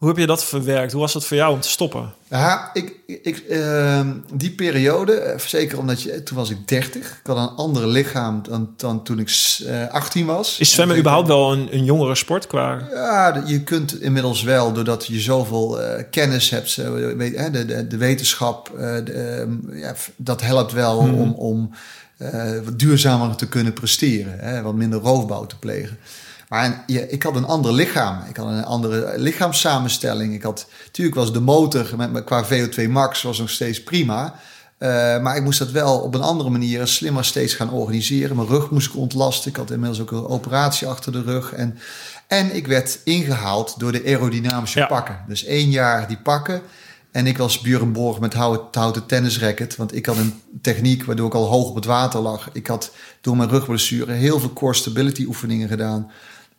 hoe 0.00 0.08
heb 0.08 0.18
je 0.18 0.26
dat 0.26 0.44
verwerkt? 0.44 0.92
Hoe 0.92 1.00
was 1.00 1.14
het 1.14 1.24
voor 1.24 1.36
jou 1.36 1.52
om 1.52 1.60
te 1.60 1.68
stoppen? 1.68 2.12
Ja, 2.28 2.70
ik, 2.72 2.94
ik, 3.06 3.44
uh, 3.48 4.00
die 4.32 4.50
periode, 4.50 5.12
eh, 5.12 5.38
zeker 5.38 5.78
omdat 5.78 6.02
je, 6.02 6.22
toen 6.22 6.36
was 6.36 6.50
ik 6.50 6.68
30. 6.68 7.02
Ik 7.02 7.26
had 7.26 7.36
een 7.36 7.56
ander 7.56 7.86
lichaam 7.86 8.42
dan, 8.42 8.74
dan 8.76 9.02
toen 9.02 9.18
ik 9.18 9.58
uh, 9.62 9.82
eh, 9.82 9.90
18 9.90 10.26
was. 10.26 10.58
Is 10.58 10.72
zwemmen 10.72 10.98
überhaupt 10.98 11.28
wel 11.28 11.52
een, 11.52 11.68
een 11.74 11.84
jongere 11.84 12.14
sport 12.14 12.46
qua? 12.46 12.88
Ja, 12.92 13.42
je 13.46 13.62
kunt 13.62 14.00
inmiddels 14.00 14.42
wel, 14.42 14.72
doordat 14.72 15.06
je 15.06 15.20
zoveel 15.20 15.80
uh, 15.80 16.02
kennis 16.10 16.50
hebt, 16.50 16.76
de, 16.76 17.64
de, 17.66 17.86
de 17.86 17.96
wetenschap, 17.96 18.70
de, 18.76 19.12
ehm, 19.12 19.78
ja, 19.78 19.94
dat 20.16 20.40
helpt 20.40 20.72
wel 20.72 21.00
hmm. 21.00 21.14
om, 21.14 21.32
om 21.32 21.70
wat 22.64 22.78
duurzamer 22.78 23.36
te 23.36 23.48
kunnen 23.48 23.72
presteren. 23.72 24.38
Hè, 24.38 24.62
wat 24.62 24.74
minder 24.74 25.00
roofbouw 25.00 25.46
te 25.46 25.58
plegen. 25.58 25.98
Maar 26.50 26.84
ik 26.86 27.22
had 27.22 27.36
een 27.36 27.46
ander 27.46 27.72
lichaam. 27.72 28.18
Ik 28.28 28.36
had 28.36 28.46
een 28.46 28.64
andere 28.64 29.12
lichaamssamenstelling. 29.16 30.34
Ik 30.34 30.42
had, 30.42 30.66
natuurlijk 30.84 31.16
was 31.16 31.32
de 31.32 31.40
motor 31.40 31.90
met, 31.96 32.24
qua 32.24 32.44
VO2 32.44 32.88
max 32.88 33.22
was 33.22 33.38
nog 33.38 33.50
steeds 33.50 33.82
prima. 33.82 34.34
Uh, 34.78 34.88
maar 35.20 35.36
ik 35.36 35.42
moest 35.42 35.58
dat 35.58 35.70
wel 35.70 35.98
op 35.98 36.14
een 36.14 36.20
andere 36.20 36.50
manier 36.50 36.86
slimmer 36.86 37.24
steeds 37.24 37.54
gaan 37.54 37.70
organiseren. 37.70 38.36
Mijn 38.36 38.48
rug 38.48 38.70
moest 38.70 38.88
ik 38.88 38.96
ontlasten. 38.96 39.50
Ik 39.50 39.56
had 39.56 39.70
inmiddels 39.70 40.00
ook 40.00 40.10
een 40.10 40.26
operatie 40.26 40.86
achter 40.86 41.12
de 41.12 41.22
rug. 41.22 41.52
En, 41.52 41.78
en 42.26 42.54
ik 42.54 42.66
werd 42.66 42.98
ingehaald 43.04 43.74
door 43.78 43.92
de 43.92 44.02
aerodynamische 44.04 44.86
pakken. 44.88 45.24
Dus 45.28 45.44
één 45.44 45.70
jaar 45.70 46.08
die 46.08 46.18
pakken. 46.18 46.62
En 47.10 47.26
ik 47.26 47.38
was 47.38 47.60
Burenborg 47.60 48.20
met 48.20 48.34
houten, 48.34 48.80
houten 48.80 49.06
tennisracket. 49.06 49.76
Want 49.76 49.94
ik 49.94 50.06
had 50.06 50.16
een 50.16 50.40
techniek 50.62 51.04
waardoor 51.04 51.26
ik 51.26 51.34
al 51.34 51.46
hoog 51.46 51.68
op 51.68 51.74
het 51.74 51.84
water 51.84 52.20
lag. 52.20 52.48
Ik 52.52 52.66
had 52.66 52.92
door 53.20 53.36
mijn 53.36 53.48
rugblessure 53.48 54.12
heel 54.12 54.40
veel 54.40 54.52
core 54.52 54.74
stability 54.74 55.24
oefeningen 55.24 55.68
gedaan. 55.68 56.10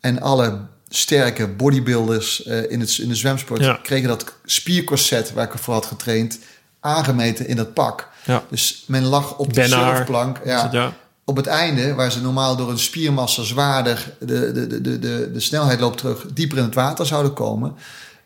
En 0.02 0.20
alle 0.20 0.60
sterke 0.88 1.48
bodybuilders 1.48 2.46
uh, 2.46 2.70
in, 2.70 2.80
het, 2.80 2.98
in 2.98 3.08
de 3.08 3.14
zwemsport 3.14 3.82
kregen 3.82 4.08
dat 4.08 4.24
spiercorset 4.44 5.32
waar 5.32 5.44
ik 5.44 5.52
ervoor 5.52 5.74
had 5.74 5.86
getraind 5.86 6.38
aangemeten 6.80 7.46
in 7.46 7.56
dat 7.56 7.74
pak. 7.74 8.08
Ja. 8.24 8.42
Dus 8.50 8.84
men 8.86 9.04
lag 9.04 9.36
op 9.36 9.52
de 9.52 9.66
surfplank. 9.66 10.40
Ja, 10.44 10.68
ja. 10.72 10.92
Op 11.24 11.36
het 11.36 11.46
einde, 11.46 11.94
waar 11.94 12.12
ze 12.12 12.20
normaal 12.20 12.56
door 12.56 12.70
een 12.70 12.78
spiermassa 12.78 13.42
zwaarder 13.42 14.14
de, 14.18 14.52
de, 14.52 14.66
de, 14.66 14.80
de, 14.80 14.98
de, 14.98 15.30
de 15.32 15.40
snelheid 15.40 15.80
loopt 15.80 15.98
terug, 15.98 16.26
dieper 16.34 16.58
in 16.58 16.64
het 16.64 16.74
water 16.74 17.06
zouden 17.06 17.32
komen. 17.32 17.74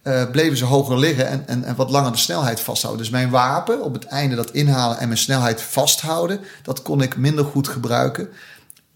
Uh, 0.02 0.30
bleven 0.30 0.56
ze 0.56 0.64
hoger 0.64 0.98
liggen 0.98 1.28
en, 1.28 1.42
en, 1.46 1.64
en 1.64 1.76
wat 1.76 1.90
langer 1.90 2.12
de 2.12 2.18
snelheid 2.18 2.60
vasthouden. 2.60 3.02
Dus 3.02 3.12
mijn 3.12 3.30
wapen 3.30 3.82
op 3.82 3.92
het 3.92 4.04
einde, 4.04 4.36
dat 4.36 4.50
inhalen 4.50 4.98
en 4.98 5.06
mijn 5.08 5.20
snelheid 5.20 5.62
vasthouden, 5.62 6.40
dat 6.62 6.82
kon 6.82 7.02
ik 7.02 7.16
minder 7.16 7.44
goed 7.44 7.68
gebruiken. 7.68 8.28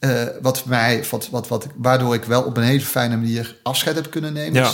Uh, 0.00 0.22
wat 0.42 0.64
mij, 0.64 1.04
wat, 1.10 1.28
wat, 1.30 1.48
wat, 1.48 1.66
waardoor 1.76 2.14
ik 2.14 2.24
wel 2.24 2.42
op 2.42 2.56
een 2.56 2.62
hele 2.62 2.80
fijne 2.80 3.16
manier 3.16 3.56
afscheid 3.62 3.96
heb 3.96 4.10
kunnen 4.10 4.32
nemen. 4.32 4.62
Ja. 4.62 4.72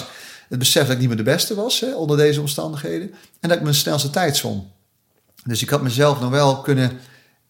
Het 0.48 0.58
besef 0.58 0.82
dat 0.82 0.92
ik 0.92 0.98
niet 0.98 1.08
meer 1.08 1.16
de 1.16 1.22
beste 1.22 1.54
was 1.54 1.80
hè, 1.80 1.94
onder 1.94 2.16
deze 2.16 2.40
omstandigheden. 2.40 3.14
En 3.40 3.48
dat 3.48 3.58
ik 3.58 3.62
mijn 3.62 3.74
snelste 3.74 4.10
tijd 4.10 4.36
zwom. 4.36 4.70
Dus 5.44 5.62
ik 5.62 5.68
had 5.68 5.82
mezelf 5.82 6.20
nog 6.20 6.30
wel 6.30 6.60
kunnen 6.60 6.98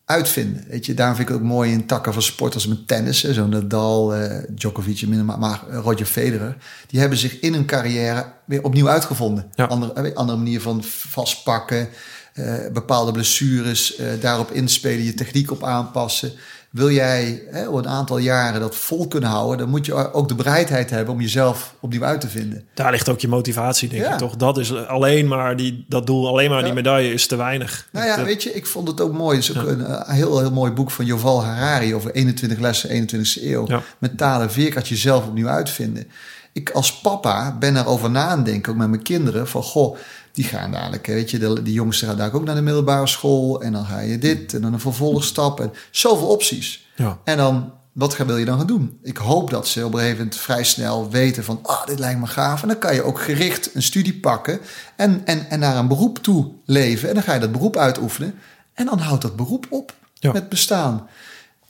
uitvinden. 0.05 0.65
Weet 0.69 0.87
je, 0.87 0.95
daarom 0.95 1.17
vind 1.17 1.29
ik 1.29 1.35
het 1.35 1.43
ook 1.43 1.51
mooi 1.51 1.73
in 1.73 1.87
takken 1.87 2.13
van 2.13 2.23
sport 2.23 2.55
als 2.55 2.67
met 2.67 2.89
tennis. 2.89 3.25
Zo'n 3.25 3.49
Nadal, 3.49 4.17
uh, 4.17 4.39
Djokovic, 4.49 5.07
maar, 5.07 5.39
maar 5.39 5.63
Roger 5.71 6.07
Federer. 6.07 6.57
Die 6.87 7.01
hebben 7.01 7.19
zich 7.19 7.41
in 7.41 7.53
hun 7.53 7.67
carrière 7.67 8.33
weer 8.45 8.63
opnieuw 8.63 8.89
uitgevonden. 8.89 9.51
Ja. 9.55 9.65
Andere, 9.65 9.93
eh, 9.93 10.17
andere 10.17 10.39
manier 10.39 10.61
van 10.61 10.83
vastpakken. 10.85 11.89
Uh, 12.35 12.55
bepaalde 12.73 13.13
blessures, 13.13 14.01
daarop 14.21 14.51
inspelen, 14.51 15.05
je 15.05 15.15
techniek 15.15 15.51
op 15.51 15.65
aanpassen 15.65 16.33
wil 16.77 16.91
jij 16.91 17.43
hè, 17.51 17.67
een 17.67 17.89
aantal 17.89 18.19
jaren 18.19 18.61
dat 18.61 18.77
vol 18.77 19.09
kunnen 19.09 19.29
houden, 19.29 19.59
dan 19.59 19.69
moet 19.69 19.87
je 19.87 20.13
ook 20.13 20.29
de 20.29 20.35
bereidheid 20.35 20.91
hebben 20.91 21.15
om 21.15 21.21
jezelf 21.21 21.75
opnieuw 21.81 22.05
uit 22.05 22.21
te 22.21 22.29
vinden. 22.29 22.65
Daar 22.75 22.91
ligt 22.91 23.09
ook 23.09 23.21
je 23.21 23.29
motivatie, 23.29 23.89
denk 23.89 24.05
ik 24.05 24.19
toch? 24.19 24.37
Dat 24.37 24.59
is 24.59 24.87
alleen 24.87 25.29
maar 25.29 25.57
die, 25.57 25.85
dat 25.89 26.07
doel, 26.07 26.29
alleen 26.29 26.51
maar 26.51 26.65
die 26.65 26.73
medaille 26.73 27.13
is 27.13 27.27
te 27.27 27.37
weinig. 27.37 27.89
Nou 27.93 28.07
ja, 28.07 28.25
weet 28.25 28.43
je, 28.43 28.55
ik 28.55 28.67
vond 28.67 28.89
het 28.89 29.01
ook 29.01 29.13
mooi. 29.13 29.37
Het 29.37 29.49
is 29.49 29.59
ook 29.59 29.67
een, 29.67 29.85
eh, 29.85 30.09
heel, 30.09 30.39
heel 30.39 30.51
mooi 30.53 30.73
boek 30.73 30.91
van 30.91 31.05
Joval 31.05 31.45
Harari 31.45 31.95
over 31.95 32.11
21 32.11 32.59
lessen 32.59 32.91
21e 32.91 33.47
eeuw. 33.47 33.67
Met 33.99 34.19
talen 34.19 34.51
veerkracht 34.51 34.89
jezelf 34.89 35.27
opnieuw 35.27 35.49
uitvinden. 35.49 36.07
Ik 36.53 36.71
als 36.71 37.01
papa 37.01 37.57
ben 37.59 37.77
erover 37.77 38.11
na 38.11 38.27
aan 38.27 38.45
denken, 38.45 38.73
ook 38.73 38.79
met 38.79 38.89
mijn 38.89 39.03
kinderen, 39.03 39.49
van 39.49 39.63
goh, 39.63 39.97
die 40.37 40.45
gaan 40.45 40.73
dadelijk, 40.73 41.07
weet 41.07 41.31
je, 41.31 41.39
de, 41.39 41.63
die 41.63 41.73
jongsten 41.73 42.09
gaan 42.09 42.17
daar 42.17 42.35
ook 42.35 42.45
naar 42.45 42.55
de 42.55 42.61
middelbare 42.61 43.07
school. 43.07 43.63
En 43.63 43.73
dan 43.73 43.85
ga 43.85 44.01
je 44.01 44.19
dit 44.19 44.55
en 44.55 44.61
dan 44.61 44.73
een 44.73 44.81
vervolgstap. 44.81 45.61
En 45.61 45.73
zoveel 45.91 46.27
opties. 46.27 46.89
Ja. 46.97 47.19
En 47.25 47.37
dan, 47.37 47.73
wat 47.93 48.17
wil 48.17 48.37
je 48.37 48.45
dan 48.45 48.59
gaan 48.59 48.67
doen? 48.67 48.99
Ik 49.03 49.17
hoop 49.17 49.51
dat 49.51 49.69
ze 49.69 49.85
op 49.85 49.93
een 49.93 49.99
gegeven 49.99 50.19
moment 50.19 50.37
vrij 50.37 50.65
snel 50.65 51.11
weten 51.11 51.45
van, 51.45 51.59
ah, 51.63 51.87
dit 51.87 51.99
lijkt 51.99 52.21
me 52.21 52.27
gaaf. 52.27 52.63
En 52.63 52.69
dan 52.69 52.79
kan 52.79 52.95
je 52.95 53.03
ook 53.03 53.21
gericht 53.21 53.75
een 53.75 53.83
studie 53.83 54.15
pakken 54.15 54.61
en, 54.97 55.23
en, 55.25 55.51
en 55.51 55.59
naar 55.59 55.77
een 55.77 55.89
beroep 55.89 56.19
toe 56.19 56.53
leven. 56.65 57.09
En 57.09 57.15
dan 57.15 57.23
ga 57.23 57.35
je 57.35 57.41
dat 57.41 57.53
beroep 57.53 57.77
uitoefenen. 57.77 58.35
En 58.73 58.87
dan 58.87 58.99
houdt 58.99 59.23
dat 59.23 59.37
beroep 59.37 59.67
op 59.71 59.95
met 60.21 60.49
bestaan. 60.49 61.09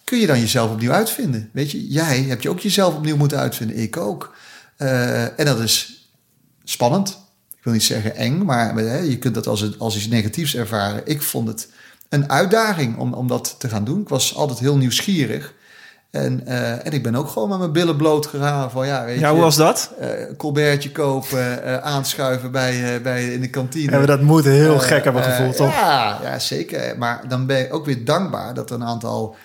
Kun 0.05 0.19
je 0.19 0.27
dan 0.27 0.41
jezelf 0.41 0.71
opnieuw 0.71 0.93
uitvinden? 0.93 1.51
Weet 1.53 1.71
je, 1.71 1.89
jij 1.89 2.23
hebt 2.23 2.43
je 2.43 2.51
ook 2.51 2.61
jezelf 2.61 2.95
opnieuw 2.95 3.17
moeten 3.17 3.39
uitvinden. 3.39 3.77
Ik 3.77 3.97
ook. 3.97 4.35
Uh, 4.79 5.39
en 5.39 5.45
dat 5.45 5.61
is 5.61 6.09
spannend 6.65 7.25
wil 7.67 7.75
niet 7.75 7.85
zeggen 7.85 8.17
eng, 8.17 8.45
maar 8.45 8.75
hè, 8.75 8.99
je 8.99 9.19
kunt 9.19 9.35
dat 9.35 9.47
als, 9.47 9.61
het, 9.61 9.79
als 9.79 9.97
iets 9.97 10.09
negatiefs 10.09 10.57
ervaren. 10.57 11.01
Ik 11.05 11.23
vond 11.23 11.49
het 11.49 11.69
een 12.09 12.31
uitdaging 12.31 12.99
om, 12.99 13.15
om 13.15 13.29
dat 13.29 13.55
te 13.59 13.69
gaan 13.69 13.85
doen. 13.85 14.01
Ik 14.01 14.09
was 14.09 14.35
altijd 14.35 14.59
heel 14.59 14.77
nieuwsgierig. 14.77 15.55
En, 16.11 16.43
uh, 16.49 16.87
en 16.87 16.93
ik 16.93 17.03
ben 17.03 17.15
ook 17.15 17.29
gewoon 17.29 17.49
met 17.49 17.59
mijn 17.59 17.73
billen 17.73 17.97
bloot 17.97 18.27
gegaan. 18.27 18.71
Van, 18.71 18.87
ja, 18.87 19.05
weet 19.05 19.19
ja, 19.19 19.33
hoe 19.33 19.41
was 19.41 19.57
dat? 19.57 19.93
Uh, 20.01 20.09
colbertje 20.37 20.93
kopen, 20.93 21.61
uh, 21.65 21.77
aanschuiven 21.77 22.51
bij, 22.51 23.03
bij 23.03 23.33
in 23.33 23.41
de 23.41 23.51
kantine. 23.51 23.99
Ja, 23.99 24.07
dat 24.07 24.21
moet 24.21 24.45
heel 24.45 24.79
gek 24.79 25.05
hebben 25.05 25.23
gevoeld, 25.23 25.57
toch? 25.57 25.73
Ja, 25.73 26.19
ja, 26.23 26.39
zeker. 26.39 26.99
Maar 26.99 27.29
dan 27.29 27.47
ben 27.47 27.61
ik 27.61 27.75
ook 27.75 27.85
weer 27.85 28.05
dankbaar 28.05 28.55
dat 28.55 28.71
er 28.71 28.77
een 28.77 28.85
aantal 28.85 29.37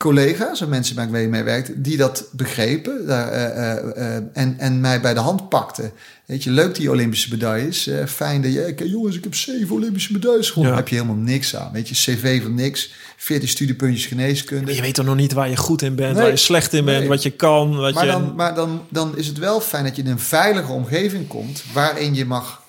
collega's 0.00 0.60
en 0.60 0.68
mensen 0.68 0.96
waar 0.96 1.04
ik 1.04 1.28
mee, 1.28 1.42
werkte, 1.42 1.80
die 1.80 1.96
dat 1.96 2.28
begrepen 2.32 3.02
uh, 3.06 4.14
en, 4.32 4.54
en 4.58 4.80
mij 4.80 5.00
bij 5.00 5.14
de 5.14 5.20
hand 5.20 5.48
pakten. 5.48 5.92
Weet 6.26 6.42
je, 6.42 6.50
leuk 6.50 6.74
die 6.74 6.90
Olympische 6.90 7.30
medailles. 7.30 7.90
fijn 8.06 8.42
dat 8.42 8.52
je, 8.52 8.74
jongens, 8.88 9.16
ik 9.16 9.24
heb 9.24 9.34
zeven 9.34 9.74
Olympische 9.74 10.12
medailles 10.12 10.50
gewonnen. 10.50 10.76
heb 10.76 10.88
je 10.88 10.94
helemaal 10.94 11.16
niks 11.16 11.56
aan. 11.56 11.72
Weet 11.72 11.88
je, 11.88 11.94
cv 11.94 12.42
van 12.42 12.54
niks, 12.54 12.92
14 13.16 13.48
studiepuntjes 13.48 14.06
geneeskunde. 14.06 14.74
je 14.74 14.80
weet 14.80 14.94
toch 14.94 15.04
nog 15.04 15.16
niet 15.16 15.32
waar 15.32 15.48
je 15.48 15.56
goed 15.56 15.82
in 15.82 15.94
bent, 15.94 16.16
waar 16.16 16.30
je 16.30 16.36
slecht 16.36 16.72
in 16.72 16.84
bent, 16.84 17.06
wat 17.06 17.22
je 17.22 17.30
kan. 17.30 17.76
Wat 17.76 17.94
maar 17.94 18.04
je... 18.04 18.10
Dan, 18.10 18.34
maar 18.34 18.54
dan, 18.54 18.82
dan 18.88 19.16
is 19.16 19.26
het 19.26 19.38
wel 19.38 19.60
fijn 19.60 19.84
dat 19.84 19.96
je 19.96 20.02
in 20.02 20.10
een 20.10 20.18
veilige 20.18 20.72
omgeving 20.72 21.28
komt 21.28 21.62
waarin 21.72 22.14
je 22.14 22.24
mag 22.24 22.62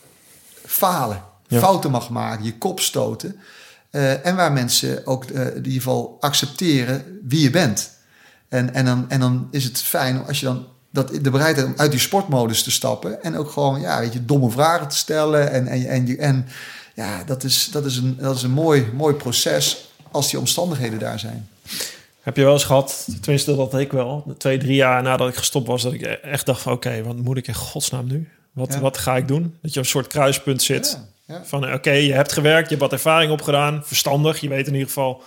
falen, 0.66 1.24
fouten 1.48 1.92
mag 1.92 2.10
maken, 2.10 2.46
je 2.46 2.58
kop 2.58 2.80
stoten. 2.80 3.40
Uh, 3.92 4.26
en 4.26 4.36
waar 4.36 4.52
mensen 4.52 5.08
ook 5.08 5.30
uh, 5.30 5.48
in 5.48 5.56
ieder 5.56 5.72
geval 5.72 6.18
accepteren 6.20 7.20
wie 7.24 7.42
je 7.42 7.50
bent. 7.50 7.92
En, 8.50 8.74
en, 8.74 8.86
dan, 8.86 9.10
en 9.10 9.20
dan 9.20 9.48
is 9.52 9.64
het 9.64 9.82
fijn 9.82 10.26
als 10.26 10.40
je 10.40 10.46
dan 10.46 10.66
dat 10.92 11.10
de 11.22 11.30
bereidheid 11.30 11.68
om 11.68 11.74
uit 11.78 11.92
die 11.92 12.00
sportmodus 12.00 12.64
te 12.64 12.72
stappen. 12.72 13.24
En 13.24 13.38
ook 13.38 13.52
gewoon, 13.52 13.82
ja, 13.82 14.00
weet 14.00 14.14
je, 14.14 14.26
domme 14.26 14.50
vragen 14.50 14.88
te 14.88 14.96
stellen. 14.96 15.52
En, 15.52 15.68
en, 15.68 15.88
en, 15.88 16.18
en 16.18 16.48
ja, 16.96 17.24
dat 17.24 17.44
is, 17.44 17.70
dat 17.72 17.86
is 17.86 17.98
een, 17.98 18.18
dat 18.20 18.36
is 18.36 18.44
een 18.44 18.52
mooi, 18.52 18.90
mooi 18.94 19.16
proces 19.16 19.90
als 20.12 20.30
die 20.30 20.40
omstandigheden 20.40 21.00
daar 21.00 21.20
zijn. 21.20 21.48
Heb 22.22 22.36
je 22.36 22.44
wel 22.44 22.54
eens 22.54 22.64
gehad, 22.64 23.08
tenminste 23.22 23.56
dat 23.56 23.74
ik 23.74 23.92
wel, 23.92 24.36
twee, 24.38 24.58
drie 24.58 24.76
jaar 24.76 25.04
nadat 25.04 25.30
ik 25.30 25.36
gestopt 25.36 25.68
was, 25.68 25.82
dat 25.82 25.94
ik 25.94 26.02
echt 26.02 26.46
dacht 26.46 26.62
van 26.62 26.74
oké, 26.74 27.04
wat 27.04 27.16
moet 27.16 27.38
ik 27.38 27.48
in 27.48 27.54
godsnaam 27.54 28.08
nu? 28.08 28.30
Wat, 28.52 28.76
wat 28.76 28.98
ga 28.98 29.18
ik 29.18 29.28
doen? 29.28 29.56
Dat 29.62 29.74
je 29.74 29.80
op 29.80 29.86
een 29.86 29.92
soort 29.92 30.08
kruispunt 30.08 30.62
zit. 30.62 30.98
Ja. 31.00 31.06
Van 31.44 31.74
oké, 31.74 31.92
je 31.92 32.14
hebt 32.14 32.32
gewerkt, 32.32 32.64
je 32.70 32.76
hebt 32.76 32.82
wat 32.82 32.92
ervaring 32.92 33.32
opgedaan, 33.32 33.82
verstandig. 33.86 34.40
Je 34.42 34.50
weet 34.50 34.68
in 34.68 34.74
ieder 34.74 34.88
geval 34.88 35.24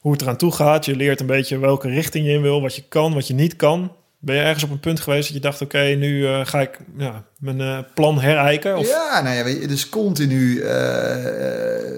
hoe 0.00 0.12
het 0.12 0.22
eraan 0.22 0.36
toe 0.36 0.52
gaat. 0.52 0.84
Je 0.84 0.96
leert 0.96 1.20
een 1.20 1.26
beetje 1.26 1.58
welke 1.58 1.88
richting 1.88 2.26
je 2.26 2.32
in 2.32 2.42
wil, 2.42 2.60
wat 2.60 2.74
je 2.76 2.82
kan, 2.88 3.14
wat 3.14 3.26
je 3.26 3.34
niet 3.34 3.56
kan. 3.56 3.92
Ben 4.18 4.34
je 4.36 4.40
ergens 4.42 4.64
op 4.64 4.70
een 4.70 4.80
punt 4.80 5.00
geweest 5.00 5.24
dat 5.26 5.36
je 5.36 5.42
dacht: 5.42 5.60
oké, 5.62 5.78
nu 5.78 6.26
eh, 6.26 6.40
ga 6.46 6.60
ik 6.60 6.78
ja, 6.98 7.24
mijn 7.38 7.60
eh, 7.60 7.78
plan 7.94 8.20
herijken? 8.20 8.76
Of... 8.76 8.88
Ja, 8.88 9.20
nou 9.22 9.36
ja, 9.36 9.44
weet 9.44 9.60
je, 9.60 9.66
dus 9.66 9.88
continu 9.88 10.60
eh, 10.60 11.14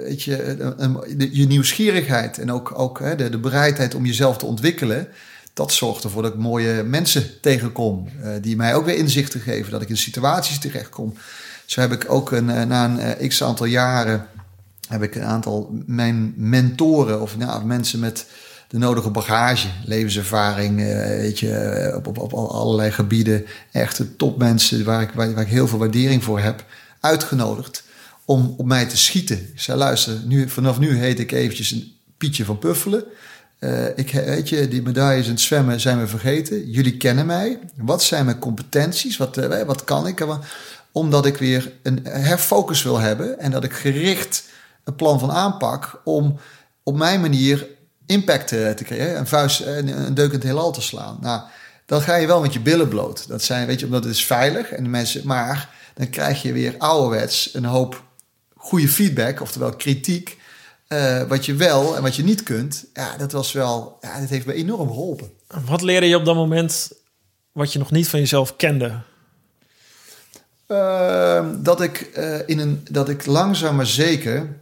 weet 0.04 0.22
je, 0.22 0.56
de- 1.16 1.36
je 1.36 1.46
nieuwsgierigheid 1.46 2.38
en 2.38 2.52
ook, 2.52 2.78
ook 2.78 2.98
hè, 2.98 3.16
de, 3.16 3.28
de 3.30 3.38
bereidheid 3.38 3.94
om 3.94 4.06
jezelf 4.06 4.36
te 4.38 4.46
ontwikkelen. 4.46 5.08
Dat 5.54 5.72
zorgt 5.72 6.04
ervoor 6.04 6.22
dat 6.22 6.32
ik 6.32 6.38
mooie 6.38 6.82
mensen 6.82 7.40
tegenkom. 7.40 8.08
die 8.40 8.56
mij 8.56 8.74
ook 8.74 8.84
weer 8.84 8.96
inzichten 8.96 9.40
geven. 9.40 9.72
Dat 9.72 9.82
ik 9.82 9.88
in 9.88 9.96
situaties 9.96 10.58
terechtkom. 10.58 11.14
Zo 11.68 11.80
heb 11.80 11.92
ik 11.92 12.04
ook 12.08 12.32
een, 12.32 12.50
eh, 12.50 12.64
na 12.64 12.84
een 12.84 12.98
eh, 12.98 13.28
x 13.28 13.42
aantal 13.42 13.66
jaren. 13.66 14.26
heb 14.88 15.02
ik 15.02 15.14
een 15.14 15.24
aantal 15.24 15.82
mijn 15.86 16.34
mentoren 16.36 17.20
of 17.20 17.36
nou, 17.36 17.64
mensen 17.64 17.98
met 17.98 18.26
de 18.68 18.78
nodige 18.78 19.10
bagage, 19.10 19.68
levenservaring, 19.84 20.80
eh, 20.80 21.06
weet 21.06 21.38
je, 21.38 21.92
op, 21.96 22.06
op, 22.06 22.18
op 22.18 22.32
allerlei 22.32 22.90
gebieden. 22.90 23.46
Echte 23.72 24.16
topmensen 24.16 24.84
waar 24.84 25.02
ik, 25.02 25.10
waar, 25.14 25.28
ik 25.28 25.48
heel 25.48 25.68
veel 25.68 25.78
waardering 25.78 26.24
voor 26.24 26.40
heb, 26.40 26.64
uitgenodigd 27.00 27.82
om 28.24 28.54
op 28.56 28.66
mij 28.66 28.86
te 28.86 28.96
schieten. 28.96 29.36
Ik 29.36 29.60
zei, 29.60 29.78
luister, 29.78 30.20
nu, 30.26 30.48
vanaf 30.48 30.78
nu 30.78 30.96
heet 30.96 31.18
ik 31.18 31.32
eventjes 31.32 31.70
een 31.70 31.92
Pietje 32.18 32.44
van 32.44 32.58
Puffelen. 32.58 33.04
Ik, 33.96 34.10
weet 34.10 34.48
je, 34.48 34.68
die 34.68 34.82
medailles 34.82 35.24
in 35.24 35.30
het 35.30 35.40
zwemmen 35.40 35.80
zijn 35.80 35.98
we 35.98 36.06
vergeten. 36.06 36.70
Jullie 36.70 36.96
kennen 36.96 37.26
mij. 37.26 37.58
Wat 37.76 38.02
zijn 38.02 38.24
mijn 38.24 38.38
competenties? 38.38 39.16
Wat, 39.16 39.36
wat 39.66 39.84
kan 39.84 40.06
ik? 40.06 40.18
Omdat 40.92 41.26
ik 41.26 41.36
weer 41.36 41.72
een 41.82 42.00
herfocus 42.06 42.82
wil 42.82 42.98
hebben 42.98 43.38
en 43.38 43.50
dat 43.50 43.64
ik 43.64 43.72
gericht 43.72 44.44
een 44.84 44.94
plan 44.94 45.18
van 45.20 45.30
aanpak 45.30 46.00
om 46.04 46.38
op 46.82 46.96
mijn 46.96 47.20
manier 47.20 47.66
impact 48.06 48.52
eh, 48.52 48.70
te 48.70 48.84
creëren. 48.84 49.18
Een 49.18 49.26
vuist, 49.26 49.60
een, 49.60 49.88
een 50.06 50.14
deuk 50.14 50.28
in 50.28 50.34
het 50.34 50.42
heelal 50.42 50.72
te 50.72 50.80
slaan. 50.82 51.18
Nou, 51.20 51.42
dan 51.86 52.00
ga 52.00 52.14
je 52.16 52.26
wel 52.26 52.40
met 52.40 52.52
je 52.52 52.60
billen 52.60 52.88
bloot. 52.88 53.28
Dat 53.28 53.42
zijn, 53.42 53.66
weet 53.66 53.80
je, 53.80 53.86
omdat 53.86 54.04
het 54.04 54.12
is 54.12 54.24
veilig 54.24 54.70
en 54.70 54.82
de 54.82 54.88
mensen, 54.88 55.26
maar 55.26 55.70
dan 55.94 56.10
krijg 56.10 56.42
je 56.42 56.52
weer 56.52 56.74
ouderwets 56.78 57.54
een 57.54 57.64
hoop 57.64 58.02
goede 58.56 58.88
feedback, 58.88 59.40
oftewel 59.40 59.76
kritiek. 59.76 60.36
eh, 60.88 61.22
wat 61.22 61.46
je 61.46 61.54
wel 61.54 61.96
en 61.96 62.02
wat 62.02 62.16
je 62.16 62.24
niet 62.24 62.42
kunt. 62.42 62.84
Ja, 62.94 63.16
dat 63.16 63.32
was 63.32 63.52
wel, 63.52 63.98
ja, 64.00 64.20
dat 64.20 64.28
heeft 64.28 64.46
me 64.46 64.52
enorm 64.52 64.88
geholpen. 64.88 65.30
Wat 65.66 65.82
leerde 65.82 66.06
je 66.08 66.16
op 66.16 66.24
dat 66.24 66.34
moment 66.34 66.92
wat 67.52 67.72
je 67.72 67.78
nog 67.78 67.90
niet 67.90 68.08
van 68.08 68.18
jezelf 68.20 68.56
kende? 68.56 69.00
Ehm, 70.68 71.62
dat, 71.62 71.80
ik, 71.80 72.00
eh, 72.00 72.38
in 72.46 72.58
een, 72.58 72.86
dat 72.90 73.08
ik 73.08 73.26
langzaam 73.26 73.76
maar 73.76 73.86
zeker, 73.86 74.56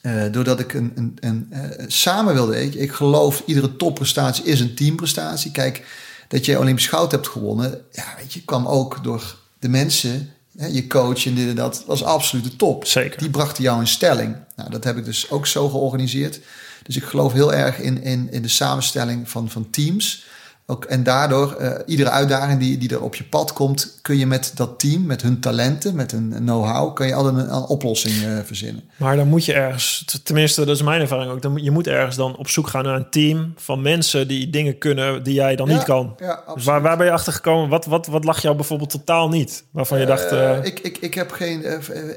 eh, 0.00 0.22
doordat 0.30 0.60
ik 0.60 0.72
een, 0.72 0.92
een, 0.94 1.16
een, 1.20 1.46
eh, 1.50 1.84
samen 1.86 2.34
wilde, 2.34 2.62
ik, 2.62 2.74
ik 2.74 2.92
geloof 2.92 3.42
iedere 3.46 3.76
topprestatie 3.76 4.44
is 4.44 4.60
een 4.60 4.74
teamprestatie. 4.74 5.50
Kijk, 5.50 5.86
dat 6.28 6.44
je 6.44 6.58
Olympisch 6.58 6.86
goud 6.86 7.10
hebt 7.10 7.28
gewonnen, 7.28 7.80
ja, 7.92 8.04
weet 8.16 8.32
je, 8.32 8.44
kwam 8.44 8.66
ook 8.66 9.04
door 9.04 9.36
de 9.58 9.68
mensen, 9.68 10.30
hè, 10.56 10.66
je 10.66 10.86
coach 10.86 11.26
en 11.26 11.34
dit 11.34 11.48
en 11.48 11.54
dat, 11.54 11.84
was 11.86 12.04
absoluut 12.04 12.44
de 12.44 12.56
top. 12.56 12.86
Zeker. 12.86 13.18
Die 13.18 13.30
brachten 13.30 13.62
jou 13.62 13.80
in 13.80 13.86
stelling. 13.86 14.36
Nou, 14.56 14.70
dat 14.70 14.84
heb 14.84 14.96
ik 14.96 15.04
dus 15.04 15.30
ook 15.30 15.46
zo 15.46 15.68
georganiseerd. 15.68 16.40
Dus 16.82 16.96
ik 16.96 17.04
geloof 17.04 17.32
heel 17.32 17.54
erg 17.54 17.78
in, 17.78 18.02
in, 18.02 18.28
in 18.32 18.42
de 18.42 18.48
samenstelling 18.48 19.28
van, 19.28 19.50
van 19.50 19.70
teams. 19.70 20.24
Ook, 20.66 20.84
en 20.84 21.02
daardoor, 21.02 21.52
eh, 21.52 21.72
iedere 21.86 22.10
uitdaging 22.10 22.60
die, 22.60 22.78
die 22.78 22.88
er 22.90 23.02
op 23.02 23.14
je 23.14 23.24
pad 23.24 23.52
komt, 23.52 23.98
kun 24.02 24.18
je 24.18 24.26
met 24.26 24.52
dat 24.54 24.78
team, 24.78 25.06
met 25.06 25.22
hun 25.22 25.40
talenten, 25.40 25.94
met 25.94 26.10
hun 26.10 26.34
know-how, 26.38 26.94
kun 26.94 27.06
je 27.06 27.14
altijd 27.14 27.34
een, 27.34 27.54
een 27.54 27.62
oplossing 27.62 28.14
eh, 28.24 28.38
verzinnen. 28.44 28.82
Maar 28.96 29.16
dan 29.16 29.28
moet 29.28 29.44
je 29.44 29.52
ergens, 29.52 30.04
tenminste, 30.22 30.64
dat 30.64 30.74
is 30.76 30.82
mijn 30.82 31.00
ervaring 31.00 31.32
ook. 31.32 31.42
Dan, 31.42 31.52
moet- 31.52 31.64
je 31.64 31.70
moet 31.70 31.86
ergens 31.86 32.16
dan 32.16 32.36
op 32.36 32.48
zoek 32.48 32.68
gaan 32.68 32.84
naar 32.84 32.96
een 32.96 33.10
team 33.10 33.52
van 33.56 33.82
mensen 33.82 34.28
die 34.28 34.50
dingen 34.50 34.78
kunnen 34.78 35.22
die 35.22 35.34
jij 35.34 35.56
dan 35.56 35.68
Ja, 35.68 35.74
niet 35.74 35.82
kan. 35.84 36.14
ja, 36.18 36.42
dus 36.54 36.64
waar, 36.64 36.82
waar 36.82 36.96
ben 36.96 37.06
je 37.06 37.12
achter 37.12 37.32
gekomen? 37.32 37.68
Wat, 37.68 37.84
wat, 37.86 38.06
wat 38.06 38.24
lag 38.24 38.42
jou 38.42 38.56
bijvoorbeeld 38.56 38.90
totaal 38.90 39.28
niet? 39.28 39.64
Waarvan 39.70 40.00
je 40.00 40.06
dacht, 40.06 40.30
eh, 40.32 40.58
ik, 40.64 40.80
ik, 40.80 40.98
ik, 40.98 41.14
heb 41.14 41.30
geen, 41.30 41.64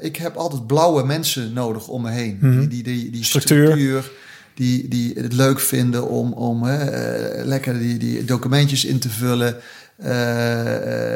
ik 0.00 0.16
heb 0.16 0.36
altijd 0.36 0.66
blauwe 0.66 1.04
mensen 1.04 1.52
nodig 1.52 1.88
om 1.88 2.02
me 2.02 2.10
heen. 2.10 2.38
Mhm. 2.40 2.58
Die, 2.58 2.68
die, 2.68 2.82
die, 2.82 3.10
die 3.10 3.24
Structuur. 3.24 3.64
structuur, 3.66 4.10
die, 4.58 4.88
die 4.88 5.12
het 5.16 5.32
leuk 5.32 5.60
vinden 5.60 6.08
om, 6.08 6.32
om 6.32 6.62
hè, 6.62 6.78
eh, 6.90 7.44
lekker 7.44 7.78
die, 7.78 7.98
die 7.98 8.24
documentjes 8.24 8.84
in 8.84 8.98
te 8.98 9.08
vullen, 9.08 9.56
eh, 9.96 10.74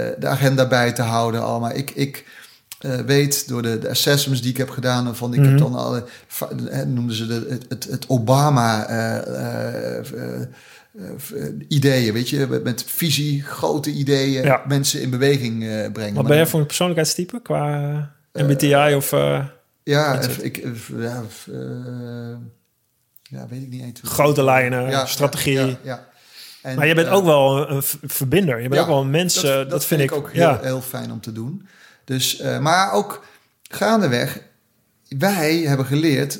eh, 0.08 0.14
de 0.18 0.26
agenda 0.26 0.68
bij 0.68 0.92
te 0.92 1.02
houden. 1.02 1.42
Allemaal. 1.42 1.74
Ik, 1.74 1.90
ik 1.90 2.24
weet 3.06 3.48
door 3.48 3.62
de, 3.62 3.78
de 3.78 3.88
assessments 3.90 4.40
die 4.42 4.50
ik 4.50 4.56
heb 4.56 4.70
gedaan, 4.70 5.16
van 5.16 5.34
ik 5.34 5.40
Mhm. 5.40 5.48
heb 5.48 5.58
dan 5.58 5.74
alle, 5.74 6.04
noemden 6.86 7.16
ze 7.16 7.26
de, 7.26 7.58
het, 7.68 7.84
het, 7.90 8.04
Obama. 8.08 8.86
ideeën, 11.68 12.12
weet 12.12 12.28
je, 12.28 12.60
met, 12.64 12.84
visie, 12.86 13.42
grote 13.42 13.90
ideeën, 13.90 14.42
Ja. 14.42 14.62
mensen 14.68 15.00
in 15.02 15.10
beweging 15.10 15.58
brengen. 15.92 15.92
wat 15.94 16.12
Maar 16.14 16.22
ben 16.24 16.32
je 16.32 16.38
dan- 16.38 16.46
voor 16.50 16.60
een 16.60 16.66
persoonlijkheidstype 16.66 17.40
qua 17.42 18.10
MBTI 18.32 18.94
of 18.96 19.10
Ja, 19.84 20.20
ik, 20.40 20.62
ja, 20.98 21.22
ja, 23.32 23.46
weet 23.48 23.62
ik 23.62 23.68
niet 23.68 23.82
eens. 23.82 24.00
grote 24.02 24.44
lijnen, 24.44 24.90
Ja, 24.90 25.06
strategie? 25.06 25.54
Ja, 25.54 25.78
ja. 25.82 26.10
En, 26.62 26.76
maar 26.76 26.86
je 26.86 26.94
bent 26.94 27.06
eh, 27.06 27.14
ook 27.14 27.24
wel 27.24 27.70
een 27.70 27.82
verbinder. 28.02 28.62
Je 28.62 28.68
bent 28.68 28.80
ook 28.80 28.86
wel 28.86 29.00
een 29.00 29.10
mens. 29.10 29.34
Dat, 29.34 29.44
eh, 29.44 29.50
dat, 29.50 29.70
dat, 29.70 29.84
vind 29.84 30.00
ik 30.00 30.12
ook 30.12 30.32
heel, 30.32 30.80
fijn 30.80 31.12
om 31.12 31.20
te 31.20 31.32
doen. 31.32 31.66
Dus, 32.04 32.38
eh, 32.38 32.58
maar 32.58 32.92
ook 32.92 33.24
gaandeweg, 33.62 34.40
wij 35.08 35.56
hebben 35.56 35.86
geleerd, 35.86 36.38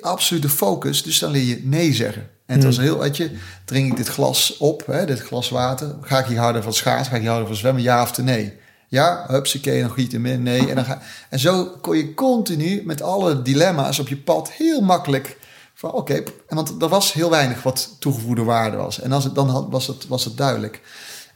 absolute 0.00 0.48
focus, 0.48 1.02
dus 1.02 1.18
dan 1.18 1.30
leer 1.30 1.42
je 1.42 1.60
nee 1.64 1.92
zeggen. 1.92 2.22
En 2.22 2.54
het 2.54 2.64
Hmm. 2.64 2.74
was 2.76 2.76
heel, 2.84 2.98
weet 2.98 3.16
je, 3.16 3.30
drink 3.64 3.90
ik 3.90 3.96
dit 3.96 4.08
glas 4.08 4.56
op, 4.56 4.86
hè, 4.86 5.06
dit 5.06 5.20
glas 5.20 5.48
water, 5.48 5.94
ga 6.00 6.18
ik 6.18 6.26
hier 6.26 6.38
harder 6.38 6.62
van 6.62 6.72
schaats, 6.72 7.08
ga 7.08 7.14
ik 7.14 7.20
hier 7.20 7.30
harder 7.30 7.48
van 7.48 7.56
zwemmen, 7.56 7.82
ja 7.82 8.02
of 8.02 8.18
nee? 8.18 8.58
Ja, 8.88 9.24
hupsakee, 9.28 9.80
dan 9.80 9.90
giet 9.90 10.12
hem 10.12 10.26
in, 10.26 10.42
nee. 10.42 10.68
En, 10.68 10.74
dan 10.74 10.84
ga, 10.84 11.02
en 11.28 11.38
zo 11.38 11.64
kon 11.80 11.96
je 11.96 12.14
continu 12.14 12.82
met 12.84 13.02
alle 13.02 13.42
dilemma's 13.42 13.98
op 13.98 14.08
je 14.08 14.16
pad 14.16 14.50
heel 14.52 14.80
makkelijk 14.80 15.36
van 15.80 15.92
oké, 15.92 16.14
en 16.46 16.56
want 16.56 16.82
er 16.82 16.88
was 16.88 17.12
heel 17.12 17.30
weinig 17.30 17.62
wat 17.62 17.96
toegevoegde 17.98 18.42
waarde 18.42 18.76
was. 18.76 19.00
En 19.00 19.12
als 19.12 19.24
het, 19.24 19.34
dan 19.34 19.48
had, 19.48 19.66
was, 19.70 19.86
het, 19.86 20.06
was 20.06 20.24
het 20.24 20.36
duidelijk. 20.36 20.80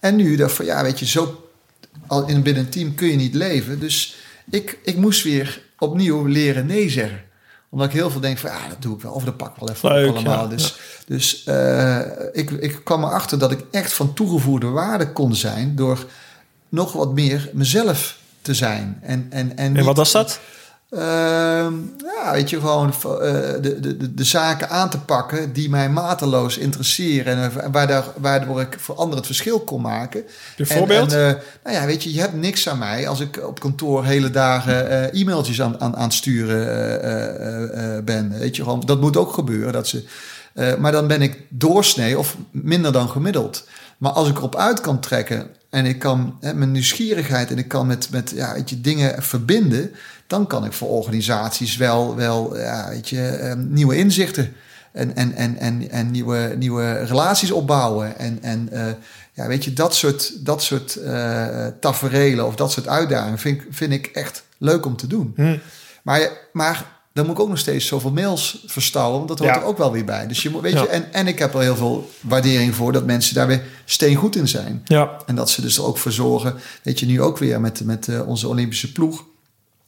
En 0.01 0.17
nu 0.17 0.37
dacht 0.37 0.55
van 0.55 0.65
ja, 0.65 0.83
weet 0.83 0.99
je, 0.99 1.07
zo 1.07 1.49
al 2.07 2.27
in 2.27 2.43
binnen 2.43 2.63
een 2.63 2.71
team 2.71 2.95
kun 2.95 3.09
je 3.09 3.17
niet 3.17 3.35
leven. 3.35 3.81
Dus 3.81 4.17
ik, 4.51 4.79
ik 4.83 4.97
moest 4.97 5.23
weer 5.23 5.63
opnieuw 5.79 6.25
leren 6.25 6.67
nee 6.67 6.91
zeggen. 6.91 7.23
Omdat 7.69 7.89
ik 7.89 7.93
heel 7.93 8.11
veel 8.11 8.21
denk 8.21 8.39
van 8.39 8.51
ja, 8.51 8.69
dat 8.69 8.83
doe 8.83 8.97
ik 8.97 9.03
wel. 9.03 9.13
Of 9.13 9.25
dat 9.25 9.37
pak 9.37 9.55
ik 9.55 9.61
wel 9.61 9.71
even 9.71 10.09
op 10.09 10.15
allemaal. 10.17 10.43
ja, 10.43 10.47
dus 10.47 10.77
dus 11.07 11.45
eh, 11.45 12.01
ik, 12.33 12.51
ik 12.51 12.81
kwam 12.85 13.05
erachter 13.05 13.39
dat 13.39 13.51
ik 13.51 13.65
echt 13.71 13.93
van 13.93 14.15
toegevoegde 14.15 14.67
waarde 14.67 15.13
kon 15.13 15.35
zijn... 15.35 15.77
door 15.77 16.07
nog 16.69 16.93
wat 16.93 17.13
meer 17.13 17.51
mezelf 17.53 18.19
te 18.43 18.55
zijn. 18.55 18.99
En, 19.03 19.27
en, 19.31 19.57
en, 19.57 19.77
En 19.77 19.85
wat 19.85 19.97
was 19.97 20.13
dat? 20.13 20.41
Ehm, 20.91 21.75
ja, 22.05 22.33
weet 22.33 22.51
je, 22.51 22.61
gewoon 22.61 22.89
eh, 22.89 23.13
de, 23.61 23.81
de, 23.81 24.15
de, 24.15 24.25
zaken 24.25 24.71
aan 24.71 24.91
te 24.91 25.01
pakken 25.01 25.53
die 25.53 25.69
mij 25.69 25.91
mateloos 25.91 26.59
interesseren. 26.59 27.53
En 27.63 27.73
waardoor, 27.73 28.13
waardoor 28.17 28.61
ik 28.61 28.77
voor 28.79 28.95
anderen 28.95 29.17
het 29.17 29.27
verschil 29.27 29.61
kon 29.61 29.81
maken. 29.81 30.25
Een 30.57 30.67
voorbeeld? 30.67 31.13
En, 31.13 31.19
en, 31.19 31.37
eh, 31.37 31.43
nou 31.65 31.77
ja, 31.77 31.87
weet 31.87 32.03
je, 32.03 32.13
je 32.13 32.21
hebt 32.21 32.35
niks 32.35 32.69
aan 32.69 32.79
mij 32.79 33.09
als 33.09 33.21
ik 33.21 33.47
op 33.47 33.61
kantoor 33.61 34.05
hele 34.05 34.31
dagen 34.31 34.89
eh, 34.89 35.21
e-mailtjes 35.21 35.63
aan, 35.63 35.81
aan, 35.81 35.97
aan 35.97 36.03
het 36.03 36.13
sturen 36.13 38.05
ben. 38.05 38.39
Weet 38.39 38.57
je, 38.57 38.63
gewoon, 38.63 38.83
dat 38.87 39.01
moet 39.01 39.17
ook 39.17 39.33
gebeuren. 39.33 39.73
Dat 39.73 39.89
ze, 39.89 40.05
maar 40.79 40.93
dan 40.93 41.07
ben 41.07 41.23
ik 41.23 41.47
doorsnee 41.49 42.19
of 42.19 42.37
minder 42.51 42.93
dan 42.93 43.09
gemiddeld. 43.09 43.65
Maar 43.99 44.13
als 44.13 44.29
ik 44.29 44.37
erop 44.37 44.57
uit 44.57 44.81
kan 44.81 45.01
trekken 45.01 45.47
en 45.75 45.87
ik 45.87 45.99
kan 45.99 46.37
hè, 46.41 46.55
mijn 46.55 46.73
nieuwsgierigheid 46.73 47.51
en 47.51 47.59
ik 47.59 47.69
kan 47.69 47.87
met, 47.87 48.09
met 48.11 48.31
ja, 48.35 48.55
weet 48.55 48.71
je, 48.71 48.81
dingen 48.81 49.23
verbinden, 49.23 49.91
dan 50.27 50.47
kan 50.47 50.65
ik 50.65 50.73
voor 50.73 50.89
organisaties 50.89 51.77
wel, 51.77 52.17
wel 52.17 52.59
ja, 52.59 52.89
weet 52.89 53.09
je, 53.09 53.27
eh, 53.27 53.55
nieuwe 53.57 53.97
inzichten 53.97 54.53
en, 54.93 55.17
en, 55.17 55.35
en, 55.35 55.57
en, 55.59 55.91
en 55.91 56.11
nieuwe, 56.11 56.55
nieuwe 56.59 56.93
relaties 57.05 57.51
opbouwen. 57.51 58.19
En, 58.19 58.39
en 58.43 58.69
eh, 58.73 58.87
ja, 59.33 59.47
weet 59.47 59.65
je, 59.65 59.73
dat 59.73 59.95
soort, 59.95 60.45
dat 60.45 60.63
soort 60.63 60.97
eh 60.97 61.67
taferelen 61.81 62.47
of 62.47 62.55
dat 62.55 62.73
soort 62.73 62.89
uitdagingen 62.89 63.39
vind, 63.39 63.61
ik- 63.61 63.67
vind 63.71 63.93
ik 63.93 64.07
echt 64.07 64.43
leuk 64.59 64.87
om 64.87 64.97
te 64.97 65.07
doen. 65.07 65.33
Hm. 65.37 65.57
Maar, 66.03 66.31
maar 66.53 66.87
dan 67.15 67.27
moet 67.27 67.35
ik 67.35 67.41
ook 67.43 67.49
nog 67.49 67.59
steeds 67.59 67.87
zoveel 67.87 68.11
mails 68.13 68.63
verstouwen, 68.67 69.17
want 69.17 69.29
dat 69.29 69.39
hoort 69.39 69.51
Ja. 69.55 69.61
er 69.61 69.67
ook 69.67 69.79
wel 69.79 69.93
weer 69.93 70.05
bij. 70.05 70.27
Dus 70.27 70.43
je 70.43 70.51
moet, 70.51 70.63
weet 70.63 70.73
Ja. 70.73 70.81
je, 70.83 70.87
en, 70.89 71.13
en 71.13 71.27
ik 71.27 71.39
heb 71.39 71.55
er 71.55 71.61
heel 71.61 71.77
veel 71.77 72.11
waardering 72.21 72.75
voor 72.75 72.93
dat 72.93 73.05
mensen 73.07 73.35
daar 73.35 73.47
weer 73.47 73.65
steengoed 73.85 74.37
in 74.37 74.49
zijn. 74.49 74.83
Ja, 74.85 75.17
En 75.27 75.35
dat 75.35 75.51
ze 75.51 75.61
dus 75.61 75.77
er 75.77 75.85
ook 75.85 75.99
voor 75.99 76.13
zorgen. 76.13 76.55
Weet 76.83 77.01
je, 77.01 77.07
nu 77.07 77.23
ook 77.23 77.39
weer 77.39 77.61
met, 77.61 77.85
met 77.85 78.09
eh, 78.09 78.29
onze 78.29 78.49
Olympische 78.49 78.93
ploeg. 78.93 79.21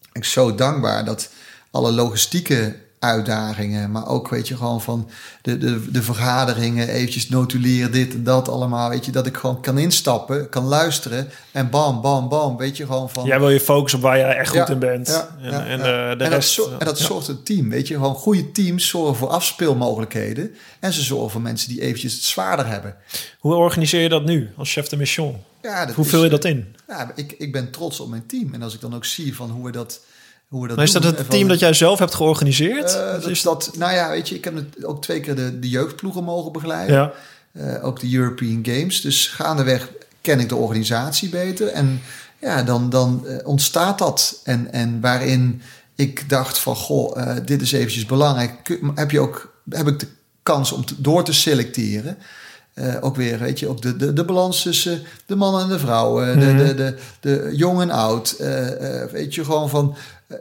Ik 0.03 0.12
ben 0.12 0.24
zo 0.24 0.55
dankbaar 0.55 1.05
dat 1.05 1.29
alle 1.70 1.93
logistieke 1.93 2.77
uitdagingen. 3.07 3.91
Maar 3.91 4.09
ook, 4.09 4.29
weet 4.29 4.49
je, 4.49 4.57
gewoon 4.57 4.81
van 4.81 5.09
de, 5.43 5.59
de, 5.59 5.91
de 5.91 6.03
vergaderingen, 6.03 6.89
eventjes 6.89 7.29
notuleren, 7.29 7.93
dit 7.93 8.15
en 8.15 8.25
dat 8.25 8.49
allemaal. 8.49 8.89
Weet 8.89 9.05
je, 9.05 9.13
dat 9.13 9.27
ik 9.27 9.37
gewoon 9.37 9.61
kan 9.61 9.79
instappen, 9.79 10.49
kan 10.49 10.65
luisteren 10.65 11.29
en 11.53 11.71
bam, 11.71 12.01
bam, 12.01 12.29
bam. 12.29 12.57
Weet 12.57 12.77
je, 12.77 12.87
gewoon 12.87 13.11
van... 13.11 13.25
Jij 13.25 13.39
wil 13.39 13.51
je 13.51 13.61
focussen 13.61 13.99
op 13.99 14.05
waar 14.05 14.19
jij 14.19 14.37
echt 14.37 14.49
goed 14.49 14.59
Ja, 14.59 14.69
in 14.69 14.79
bent. 14.79 15.07
ja, 15.07 15.37
en, 15.43 15.51
ja, 15.51 15.67
en, 15.67 15.79
ja. 15.79 16.11
eh, 16.11 16.19
de 16.19 16.25
en, 16.25 16.31
rest... 16.31 16.57
dat, 16.57 16.71
en 16.79 16.87
dat 16.87 16.99
zorgt 16.99 17.29
een 17.29 17.43
team, 17.43 17.69
weet 17.69 17.89
je. 17.89 17.95
Gewoon 17.95 18.15
goede 18.15 18.51
teams 18.53 18.89
zorgen 18.89 19.17
voor 19.17 19.29
afspeelmogelijkheden. 19.29 20.55
En 20.81 20.93
ze 20.93 21.03
zorgen 21.03 21.31
voor 21.31 21.41
mensen 21.41 21.69
die 21.69 21.81
eventjes 21.81 22.13
het 22.13 22.23
zwaarder 22.23 22.67
hebben. 22.67 22.95
Hoe 23.39 23.55
organiseer 23.55 24.01
je 24.01 24.09
dat 24.09 24.25
nu 24.25 24.51
als 24.57 24.73
chef 24.73 24.89
de 24.89 24.97
mission? 24.97 25.37
Ja, 25.63 25.87
dat 25.87 25.95
Hoe 25.95 26.05
vul 26.05 26.25
je 26.25 26.31
dat 26.31 26.45
in? 26.45 26.75
Ja, 26.89 27.13
ik, 27.15 27.35
ik 27.39 27.53
ben 27.53 27.71
trots 27.71 28.01
op 28.01 28.09
mijn 28.09 28.27
team. 28.27 28.55
En 28.55 28.63
als 28.63 28.75
ik 28.75 28.81
dan 28.81 28.95
ook 28.95 29.05
zie 29.05 29.35
van 29.37 29.51
hoe 29.51 29.65
we 29.65 29.71
dat, 29.73 30.01
hoe 30.49 30.61
we 30.63 30.67
dat 30.69 30.77
Maar 30.77 30.87
is 30.87 30.93
doen, 30.93 31.03
dat 31.03 31.19
het 31.19 31.31
team 31.31 31.49
dat 31.49 31.59
jij 31.59 31.73
zelf 31.73 31.99
hebt 31.99 32.15
georganiseerd? 32.15 32.85
Of 32.85 32.93
dat 33.23 33.27
is 33.29 33.43
dat, 33.43 33.71
nou 33.79 33.93
ja, 33.93 34.11
weet 34.11 34.29
je, 34.29 34.35
ik 34.35 34.45
heb 34.45 34.55
het 34.55 34.85
ook 34.85 35.03
twee 35.03 35.21
keer 35.21 35.35
de, 35.37 35.59
de 35.59 35.69
jeugdploegen 35.69 36.25
mogen 36.25 36.53
begeleiden. 36.53 36.97
Ja. 36.97 37.13
Eh, 37.53 37.85
ook 37.85 38.01
de 38.01 38.15
European 38.15 38.59
Games. 38.63 39.01
Dus 39.01 39.27
gaandeweg 39.29 39.89
ken 40.21 40.41
ik 40.41 40.49
de 40.49 40.57
organisatie 40.57 41.29
beter. 41.29 41.69
En 41.69 42.01
ja, 42.41 42.63
dan, 42.63 42.91
dan 42.91 43.27
eh, 43.27 43.47
ontstaat 43.49 43.99
dat. 43.99 44.41
En, 44.45 44.73
en 44.73 45.01
waarin 45.01 45.63
ik 45.95 46.29
dacht 46.29 46.59
van, 46.59 46.77
goh, 46.77 47.37
dit 47.45 47.63
is 47.63 47.73
eventjes 47.73 48.07
belangrijk. 48.07 48.79
Heb, 48.95 49.11
je 49.11 49.21
ook, 49.21 49.53
heb 49.71 49.87
ik 49.89 49.99
de 49.99 50.07
kans 50.43 50.73
om 50.73 50.85
te- 50.85 50.95
door 51.03 51.25
te 51.25 51.33
selecteren? 51.33 52.19
Ook 53.01 53.17
weer, 53.17 53.39
weet 53.39 53.59
je, 53.59 53.69
ook 53.69 53.83
de, 53.83 53.97
de, 53.97 54.13
de 54.13 54.25
balans 54.25 54.63
tussen 54.63 55.03
de 55.27 55.37
mannen 55.37 55.63
en 55.63 55.69
de 55.69 55.79
vrouwen, 55.79 56.39
Mhm. 56.39 56.57
de, 56.57 56.65
de, 56.65 56.75
de, 56.75 56.97
de 57.21 57.57
jong 57.57 57.81
en 57.81 57.91
oud. 57.91 58.31
eh, 58.33 59.05
weet 59.13 59.35
je, 59.35 59.45
gewoon 59.45 59.69
van, 59.69 59.97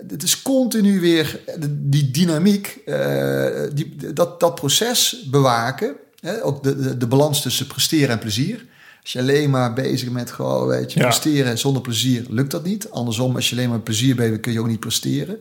het 0.08 0.24
is 0.24 0.42
continu 0.42 1.00
weer 1.00 1.40
de- 1.60 1.90
die 1.90 2.12
dynamiek, 2.12 2.78
eh, 2.86 3.62
die, 3.74 3.96
dat, 4.14 4.40
dat 4.40 4.56
proces 4.56 5.26
bewaken. 5.30 5.96
Hè? 6.20 6.44
Ook 6.44 6.64
de, 6.64 6.80
de, 6.80 6.98
de 6.98 7.08
balans 7.08 7.42
tussen 7.42 7.68
presteren 7.68 8.10
en 8.10 8.20
plezier. 8.20 8.66
Als 9.02 9.14
je 9.14 9.20
alleen 9.20 9.50
maar 9.50 9.74
bezig 9.74 10.04
bent 10.04 10.14
met 10.14 10.32
gewoon, 10.32 10.68
weet 10.68 10.94
je, 10.94 11.00
Ja. 11.00 11.06
presteren 11.06 11.58
zonder 11.58 11.82
plezier, 11.82 12.26
lukt 12.30 12.52
dat 12.52 12.64
niet. 12.64 12.90
Andersom, 12.92 13.36
als 13.36 13.50
je 13.50 13.56
alleen 13.56 13.70
maar 13.70 13.80
plezier 13.80 14.16
bent, 14.16 14.40
kun 14.40 14.52
je 14.52 14.60
ook 14.60 14.68
niet 14.68 14.80
presteren. 14.80 15.38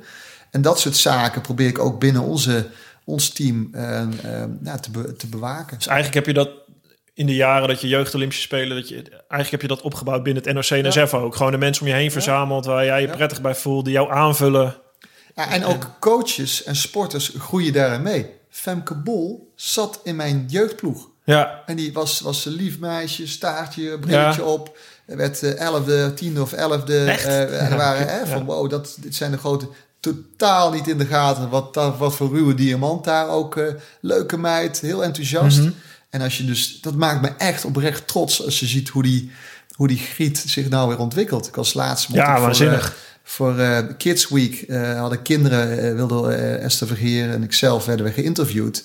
En 0.50 0.62
dat 0.62 0.78
soort 0.80 0.96
zaken 0.96 1.40
probeer 1.40 1.68
ik 1.68 1.78
ook 1.78 2.00
binnen 2.00 2.22
onze, 2.22 2.66
ons 3.04 3.28
team 3.30 3.68
eh, 3.72 4.00
eh, 4.02 4.08
ja, 4.64 4.78
te, 4.78 4.90
be- 4.90 5.12
te 5.16 5.26
bewaken. 5.26 5.76
Dus 5.76 5.86
eigenlijk 5.86 6.16
heb 6.26 6.26
je 6.36 6.42
dat 6.42 6.50
in 7.14 7.26
de 7.26 7.34
jaren 7.34 7.68
dat 7.68 7.80
je 7.80 7.88
jeugd 7.88 8.14
Olympische 8.14 8.42
Spelen, 8.42 8.76
dat 8.76 8.88
je, 8.88 8.94
eigenlijk 9.10 9.50
heb 9.50 9.60
je 9.60 9.66
dat 9.68 9.80
opgebouwd 9.82 10.22
binnen 10.22 10.42
het 10.42 10.54
NOC-NSF 10.54 11.14
ook. 11.14 11.36
Gewoon 11.36 11.52
de 11.52 11.58
mensen 11.58 11.82
om 11.82 11.88
je 11.88 11.94
heen 11.94 12.10
verzameld 12.10 12.64
waar 12.64 12.84
jij 12.84 13.00
je 13.00 13.08
prettig 13.08 13.40
bij 13.40 13.54
voelt, 13.54 13.84
die 13.84 13.94
jou 13.94 14.12
aanvullen. 14.12 14.76
Ja, 15.34 15.50
en 15.50 15.64
ook 15.64 15.90
coaches 16.00 16.62
en 16.64 16.76
sporters 16.76 17.32
groeien 17.38 17.72
daarin 17.72 18.02
mee. 18.02 18.26
Femke 18.50 18.94
Bol 18.94 19.52
zat 19.54 20.00
in 20.04 20.16
mijn 20.16 20.44
jeugdploeg. 20.48 21.08
Ja, 21.24 21.62
En 21.66 21.76
die 21.76 21.92
was, 21.92 22.20
was 22.20 22.44
een 22.44 22.52
lief 22.52 22.78
meisje, 22.78 23.26
staartje, 23.26 23.98
brilletje 23.98 24.42
Ja. 24.42 24.48
op. 24.48 24.78
Er 25.06 25.16
werd 25.16 25.42
eh, 25.42 25.60
elfde, 25.60 26.14
tiende 26.14 26.42
of 26.42 26.52
elfde. 26.52 27.04
Echt? 27.04 27.24
eh, 27.24 27.70
er 27.70 27.76
waren 27.76 28.08
hè, 28.08 28.26
van 28.26 28.44
wow, 28.44 28.70
dat, 28.70 28.96
dit 29.00 29.14
zijn 29.14 29.30
de 29.30 29.38
grote... 29.38 29.68
Totaal 30.00 30.70
niet 30.72 30.88
in 30.88 30.98
de 30.98 31.06
gaten 31.06 31.48
wat, 31.48 31.94
wat 31.98 32.14
voor 32.16 32.28
ruwe 32.28 32.54
diamant 32.54 33.04
daar 33.04 33.28
ook. 33.28 33.56
eh, 33.56 33.74
leuke 34.00 34.36
meid, 34.36 34.80
heel 34.80 35.04
enthousiast. 35.04 35.58
Mhm. 35.58 35.70
En 36.14 36.20
als 36.20 36.36
je 36.38 36.44
dus, 36.44 36.78
dat 36.80 36.94
maakt 36.94 37.20
me 37.22 37.28
echt 37.38 37.64
oprecht 37.64 38.06
trots 38.06 38.44
als 38.44 38.60
je 38.60 38.66
ziet 38.66 38.88
hoe 38.88 39.02
die, 39.02 39.30
hoe 39.74 39.88
die 39.88 39.98
griet 39.98 40.44
zich 40.46 40.68
nou 40.68 40.88
weer 40.88 40.98
ontwikkelt. 40.98 41.46
Ik 41.46 41.54
was 41.54 41.74
laatst 41.74 42.08
Ja, 42.12 42.34
voor, 42.34 42.44
waanzinnig. 42.44 42.88
eh, 42.88 42.94
voor 43.22 43.58
eh, 43.58 43.78
Kids 43.98 44.28
Week 44.28 44.60
eh, 44.62 44.98
hadden 45.00 45.22
kinderen, 45.22 45.78
eh, 45.78 45.94
wilde 45.94 46.32
eh, 46.34 46.64
Esther 46.64 46.86
Vergeer 46.86 47.30
en 47.30 47.42
ikzelf 47.42 47.84
werden 47.84 48.06
we 48.06 48.12
geïnterviewd. 48.12 48.84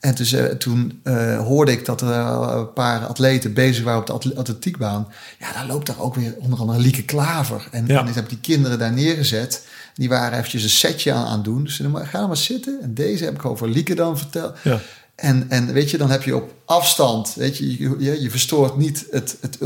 En 0.00 0.14
dus, 0.14 0.34
toen 0.58 1.00
hoorde 1.44 1.72
ik 1.72 1.84
dat 1.84 2.00
er 2.00 2.08
een 2.08 2.72
paar 2.72 3.06
atleten 3.06 3.52
bezig 3.52 3.84
waren 3.84 4.00
op 4.00 4.06
de 4.06 4.12
atle- 4.12 4.34
atletiekbaan. 4.36 5.08
Ja, 5.38 5.52
daar 5.52 5.66
loopt 5.66 5.86
daar 5.86 6.00
ook 6.00 6.14
weer 6.14 6.34
onder 6.38 6.58
andere 6.58 6.78
Lieke 6.78 7.02
Klaver. 7.02 7.68
En, 7.70 7.86
Ja. 7.86 8.00
en 8.00 8.06
ik 8.08 8.14
heb 8.14 8.28
die 8.28 8.38
kinderen 8.40 8.78
daar 8.78 8.92
neergezet. 8.92 9.66
Die 9.94 10.08
waren 10.08 10.38
eventjes 10.38 10.62
een 10.62 10.68
setje 10.68 11.12
aan, 11.12 11.26
aan 11.26 11.42
doen. 11.42 11.64
Dus 11.64 11.76
ze 11.76 11.82
zeiden, 11.82 12.06
ga 12.06 12.26
maar 12.26 12.36
zitten. 12.36 12.78
En 12.82 12.94
deze 12.94 13.24
heb 13.24 13.34
ik 13.34 13.44
over 13.44 13.68
Lieke 13.68 13.94
dan 13.94 14.18
verteld. 14.18 14.56
ja. 14.62 14.80
En, 15.20 15.46
en 15.48 15.72
weet 15.72 15.90
je, 15.90 15.98
dan 15.98 16.10
heb 16.10 16.22
je 16.22 16.36
op 16.36 16.54
afstand, 16.64 17.34
weet 17.34 17.56
je, 17.56 17.98
je, 17.98 18.20
je, 18.22 18.30
verstoort 18.30 18.76
niet 18.76 19.06
het, 19.10 19.36
het, 19.40 19.58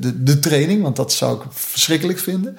de, 0.00 0.22
de 0.22 0.38
training, 0.38 0.82
want 0.82 0.96
dat 0.96 1.12
zou 1.12 1.36
ik 1.36 1.42
verschrikkelijk 1.50 2.18
vinden. 2.18 2.56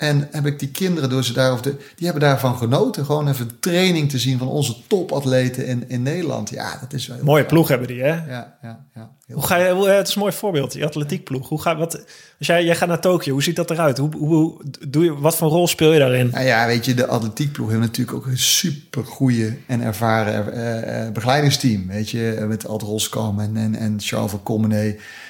En 0.00 0.28
heb 0.30 0.46
ik 0.46 0.58
die 0.58 0.68
kinderen, 0.70 1.10
door 1.10 1.24
ze 1.24 1.32
daarover 1.32 1.62
de, 1.62 1.76
die 1.96 2.04
hebben 2.06 2.22
daarvan 2.28 2.56
genoten. 2.56 3.04
Gewoon 3.04 3.28
even 3.28 3.48
de 3.48 3.58
training 3.58 4.10
te 4.10 4.18
zien 4.18 4.38
van 4.38 4.48
onze 4.48 4.76
topatleten 4.86 5.66
in, 5.66 5.84
in 5.88 6.02
Nederland. 6.02 6.50
Ja, 6.50 6.78
dat 6.80 6.92
is 6.92 7.06
wel 7.06 7.16
heel 7.16 7.24
Mooie 7.24 7.40
gaaf. 7.42 7.50
ploeg 7.50 7.68
hebben 7.68 7.86
die, 7.88 8.00
hè? 8.02 8.08
Ja, 8.32 8.58
ja, 8.62 8.86
ja. 8.94 9.10
Hoe 9.32 9.42
ga 9.46 9.56
je, 9.56 9.72
hoe- 9.72 9.88
het 9.88 10.08
is 10.08 10.14
een 10.14 10.20
mooi 10.20 10.32
voorbeeld, 10.32 10.72
die 10.72 10.84
atletiekploeg. 10.84 11.48
Hoe 11.48 11.60
ga, 11.62 11.76
wat, 11.76 11.94
als 12.38 12.46
jij, 12.46 12.64
jij 12.64 12.76
gaat 12.76 12.88
naar 12.88 13.00
Tokio, 13.00 13.32
hoe 13.32 13.42
ziet 13.42 13.56
dat 13.56 13.70
eruit? 13.70 13.98
Hoe, 13.98 14.16
hoe, 14.16 14.60
doe 14.88 15.04
je, 15.04 15.18
wat 15.18 15.36
voor 15.36 15.48
rol 15.48 15.68
speel 15.68 15.92
je 15.92 15.98
daarin? 15.98 16.28
Nou 16.32 16.44
ja, 16.44 16.66
weet 16.66 16.84
je, 16.84 16.94
de 16.94 17.06
atletiekploeg 17.06 17.68
heeft 17.68 17.80
natuurlijk 17.80 18.16
ook 18.16 18.26
een 18.26 18.38
super 18.38 19.04
goede 19.04 19.56
en 19.66 19.80
ervaren 19.80 20.52
eh, 20.52 21.06
eh, 21.06 21.12
begeleidingsteam. 21.12 21.86
Weet 21.86 22.10
je, 22.10 22.44
met 22.48 22.68
Ad 22.68 22.82
Roskam 22.82 23.40
en, 23.40 23.56
en, 23.56 23.74
en 23.74 23.94
Charles 23.98 24.30
van 24.30 24.42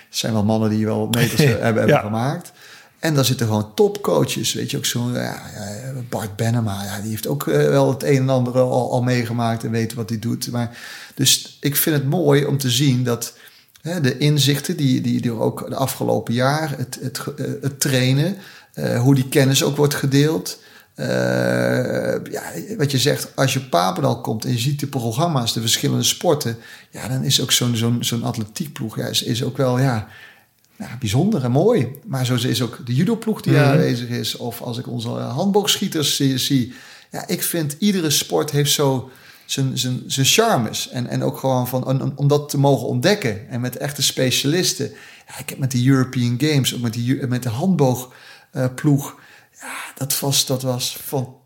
zijn 0.09 0.33
wel 0.33 0.45
mannen 0.45 0.71
die 0.71 0.87
wel 0.87 1.07
meters 1.11 1.41
eh, 1.41 1.49
hebben, 1.49 1.65
hebben 1.65 1.87
Ja. 1.87 1.99
gemaakt. 2.01 2.53
En 3.01 3.15
daar 3.15 3.25
zitten 3.25 3.47
gewoon 3.47 3.75
topcoaches. 3.75 4.53
Weet 4.53 4.71
je, 4.71 4.77
ook 4.77 4.85
zo'n 4.85 5.13
ja, 5.13 5.43
Bart 6.09 6.37
Benema. 6.37 6.85
Ja, 6.85 7.01
die 7.01 7.11
heeft 7.11 7.27
ook 7.27 7.47
eh, 7.47 7.69
wel 7.69 7.89
het 7.89 8.03
een 8.03 8.17
en 8.17 8.29
ander 8.29 8.59
al, 8.59 8.91
al 8.91 9.03
meegemaakt 9.03 9.65
en 9.65 9.71
weet 9.71 9.95
wat 9.95 10.09
hij 10.09 10.19
doet. 10.19 10.51
Maar, 10.51 10.79
dus 11.15 11.59
ik 11.61 11.77
vind 11.77 11.97
het 11.97 12.09
mooi 12.09 12.45
om 12.45 12.59
te 12.59 12.71
zien 12.71 13.05
dat 13.05 13.33
hè, 13.83 14.01
de 14.01 14.19
inzichten 14.19 14.77
die, 14.77 15.01
die, 15.01 15.21
die 15.21 15.33
ook 15.33 15.69
de 15.69 15.77
afgelopen 15.77 16.35
jaar, 16.35 16.79
het, 16.79 16.99
het, 17.01 17.19
eh, 17.37 17.47
het 17.61 17.81
trainen, 17.81 18.37
eh, 18.73 19.01
hoe 19.01 19.15
die 19.15 19.29
kennis 19.29 19.65
ook 19.65 19.77
wordt 19.77 19.95
gedeeld. 19.95 20.59
Ja, 22.31 22.53
wat 22.77 22.91
je 22.91 22.99
zegt, 22.99 23.37
als 23.37 23.53
je 23.53 23.59
op 23.59 23.71
Papendal 23.71 24.21
komt 24.21 24.45
en 24.45 24.51
je 24.51 24.59
ziet 24.59 24.81
de 24.81 24.87
programma's, 24.87 25.53
de 25.53 25.61
verschillende 25.61 26.03
sporten, 26.03 26.57
ja, 26.91 27.09
dan 27.09 27.23
is 27.23 27.41
ook 27.41 27.53
zo'n 27.53 27.77
zo'n 27.77 28.05
zo'n 28.05 28.23
atletiekploeg 28.23 28.97
ja, 28.97 29.07
is, 29.07 29.23
is 29.23 29.45
ook 29.45 29.57
wel 29.57 29.79
ja, 29.79 30.09
ja, 30.81 30.97
bijzonder 30.99 31.45
en 31.45 31.51
mooi. 31.51 31.89
Maar 32.07 32.27
zo 32.27 32.35
is 32.35 32.63
ook 32.63 32.81
de 32.87 32.95
judoploeg 32.95 33.41
die 33.41 33.53
Mhm. 33.53 33.63
aanwezig 33.65 34.09
is. 34.09 34.37
Of 34.37 34.61
als 34.61 34.79
ik 34.79 34.87
onze 34.89 35.09
handboogschieters 35.09 36.17
zie, 36.17 36.39
zie. 36.39 36.73
Ja, 37.11 37.27
ik 37.27 37.43
vind 37.43 37.77
iedere 37.79 38.11
sport 38.11 38.51
heeft 38.51 38.73
zo 38.73 39.11
zijn, 39.47 39.79
zijn, 39.79 40.03
zijn 40.07 40.27
charmes. 40.27 40.89
En, 40.89 41.07
en 41.07 41.23
ook 41.23 41.39
gewoon 41.39 41.69
van, 41.69 41.87
om, 42.03 42.13
om 42.17 42.29
dat 42.29 42.49
te 42.49 42.59
mogen 42.59 42.87
ontdekken. 42.87 43.49
En 43.49 43.61
met 43.61 43.77
echte 43.77 44.03
specialisten. 44.03 44.91
Ja, 45.29 45.39
ik 45.39 45.49
heb 45.49 45.59
met 45.59 45.71
de 45.71 45.87
European 45.87 46.35
Games, 46.39 46.75
ook 46.75 46.81
met, 46.81 46.93
die, 46.93 47.27
met 47.27 47.43
de 47.43 47.49
handboogploeg. 47.49 49.21
ja, 49.61 49.73
dat 49.97 50.21
was, 50.21 50.47
dat 50.47 50.63
was 50.63 50.97
fantastisch, 51.03 51.40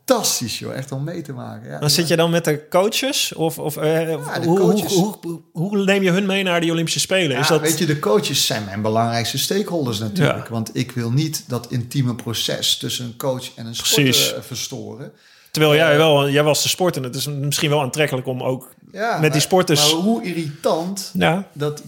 joh. 0.59 0.75
Echt 0.75 0.93
om 0.93 1.05
mee 1.05 1.23
te 1.23 1.33
maken. 1.33 1.71
Ja, 1.71 1.79
Dan 1.79 1.91
zit 1.91 2.09
je 2.09 2.17
dan 2.17 2.31
met 2.31 2.45
de 2.45 2.69
coaches? 2.69 3.35
Of, 3.35 3.59
of 3.59 3.77
eh, 3.77 3.83
de 3.83 4.19
hoe, 4.45 4.59
coaches. 4.59 4.93
Hoe, 4.95 5.15
hoe, 5.23 5.41
hoe 5.53 5.85
neem 5.85 6.03
je 6.03 6.11
hun 6.11 6.27
mee 6.27 6.43
naar 6.43 6.61
die 6.61 6.71
Olympische 6.71 7.01
Spelen? 7.01 7.37
is 7.39 7.49
dat, 7.49 7.61
Weet 7.61 7.79
je, 7.79 7.87
de 7.87 7.99
coaches 7.99 8.47
zijn 8.47 8.65
mijn 8.65 8.83
belangrijkste 8.83 9.39
stakeholders 9.39 9.99
natuurlijk. 9.99 10.49
Want 10.49 10.77
ik 10.77 10.91
wil 10.91 11.11
niet 11.11 11.45
dat 11.47 11.67
intieme 11.71 12.15
proces 12.15 12.77
tussen 12.77 13.05
een 13.05 13.17
coach 13.17 13.55
en 13.55 13.67
een 13.67 13.73
Precies. 13.77 14.17
sporter 14.19 14.39
eh, 14.43 14.47
verstoren. 14.47 15.13
terwijl 15.51 15.75
jij 15.75 15.97
wel, 15.97 16.29
jij 16.31 16.43
was 16.43 16.63
de 16.63 16.69
sport 16.69 16.97
en 16.97 17.03
het 17.03 17.15
is 17.15 17.27
misschien 17.27 17.71
wel 17.71 17.81
aantrekkelijk 17.83 18.27
om 18.27 18.43
ook... 18.43 18.75
Met 19.21 19.33
die 19.33 19.41
sporters- 19.41 19.93
Maar 19.93 20.03
hoe 20.03 20.23
irritant 20.25 21.13
dat 21.53 21.83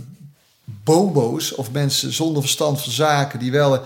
bobo's 0.65 1.55
of 1.55 1.71
mensen 1.73 2.13
zonder 2.13 2.43
verstand 2.43 2.83
van 2.83 2.93
zaken... 2.93 3.39
die 3.39 3.51
wel 3.51 3.83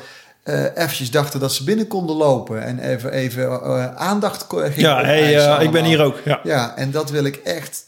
eventjes 0.74 1.10
dachten 1.10 1.40
dat 1.40 1.52
ze 1.52 1.64
binnen 1.64 1.86
konden 1.86 2.16
lopen... 2.16 2.62
en 2.62 2.78
even, 2.78 3.12
even 3.12 3.42
eh, 3.50 3.94
aandacht 3.94 4.46
gingen 4.48 4.72
ja 4.76 5.04
hey, 5.04 5.38
eh, 5.38 5.62
ik 5.62 5.70
ben 5.70 5.84
hier 5.84 6.02
ook. 6.02 6.20
Ja. 6.24 6.40
Ja, 6.42 6.76
en 6.76 6.90
dat 6.90 7.10
wil 7.10 7.24
ik 7.24 7.36
echt, 7.36 7.84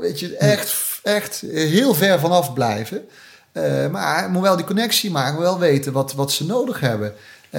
weet 0.00 0.20
je, 0.20 0.36
echt, 0.36 0.74
echt 1.02 1.44
heel 1.50 1.94
ver 1.94 2.20
vanaf 2.20 2.52
blijven. 2.52 3.00
Maar 3.90 4.24
ik 4.24 4.30
moet 4.30 4.42
wel 4.42 4.56
die 4.56 4.64
connectie 4.64 5.10
maken, 5.10 5.34
moet 5.34 5.42
wel 5.42 5.58
weten 5.58 5.92
wat, 5.92 6.12
wat 6.12 6.32
ze 6.32 6.46
nodig 6.46 6.80
hebben. 6.80 7.12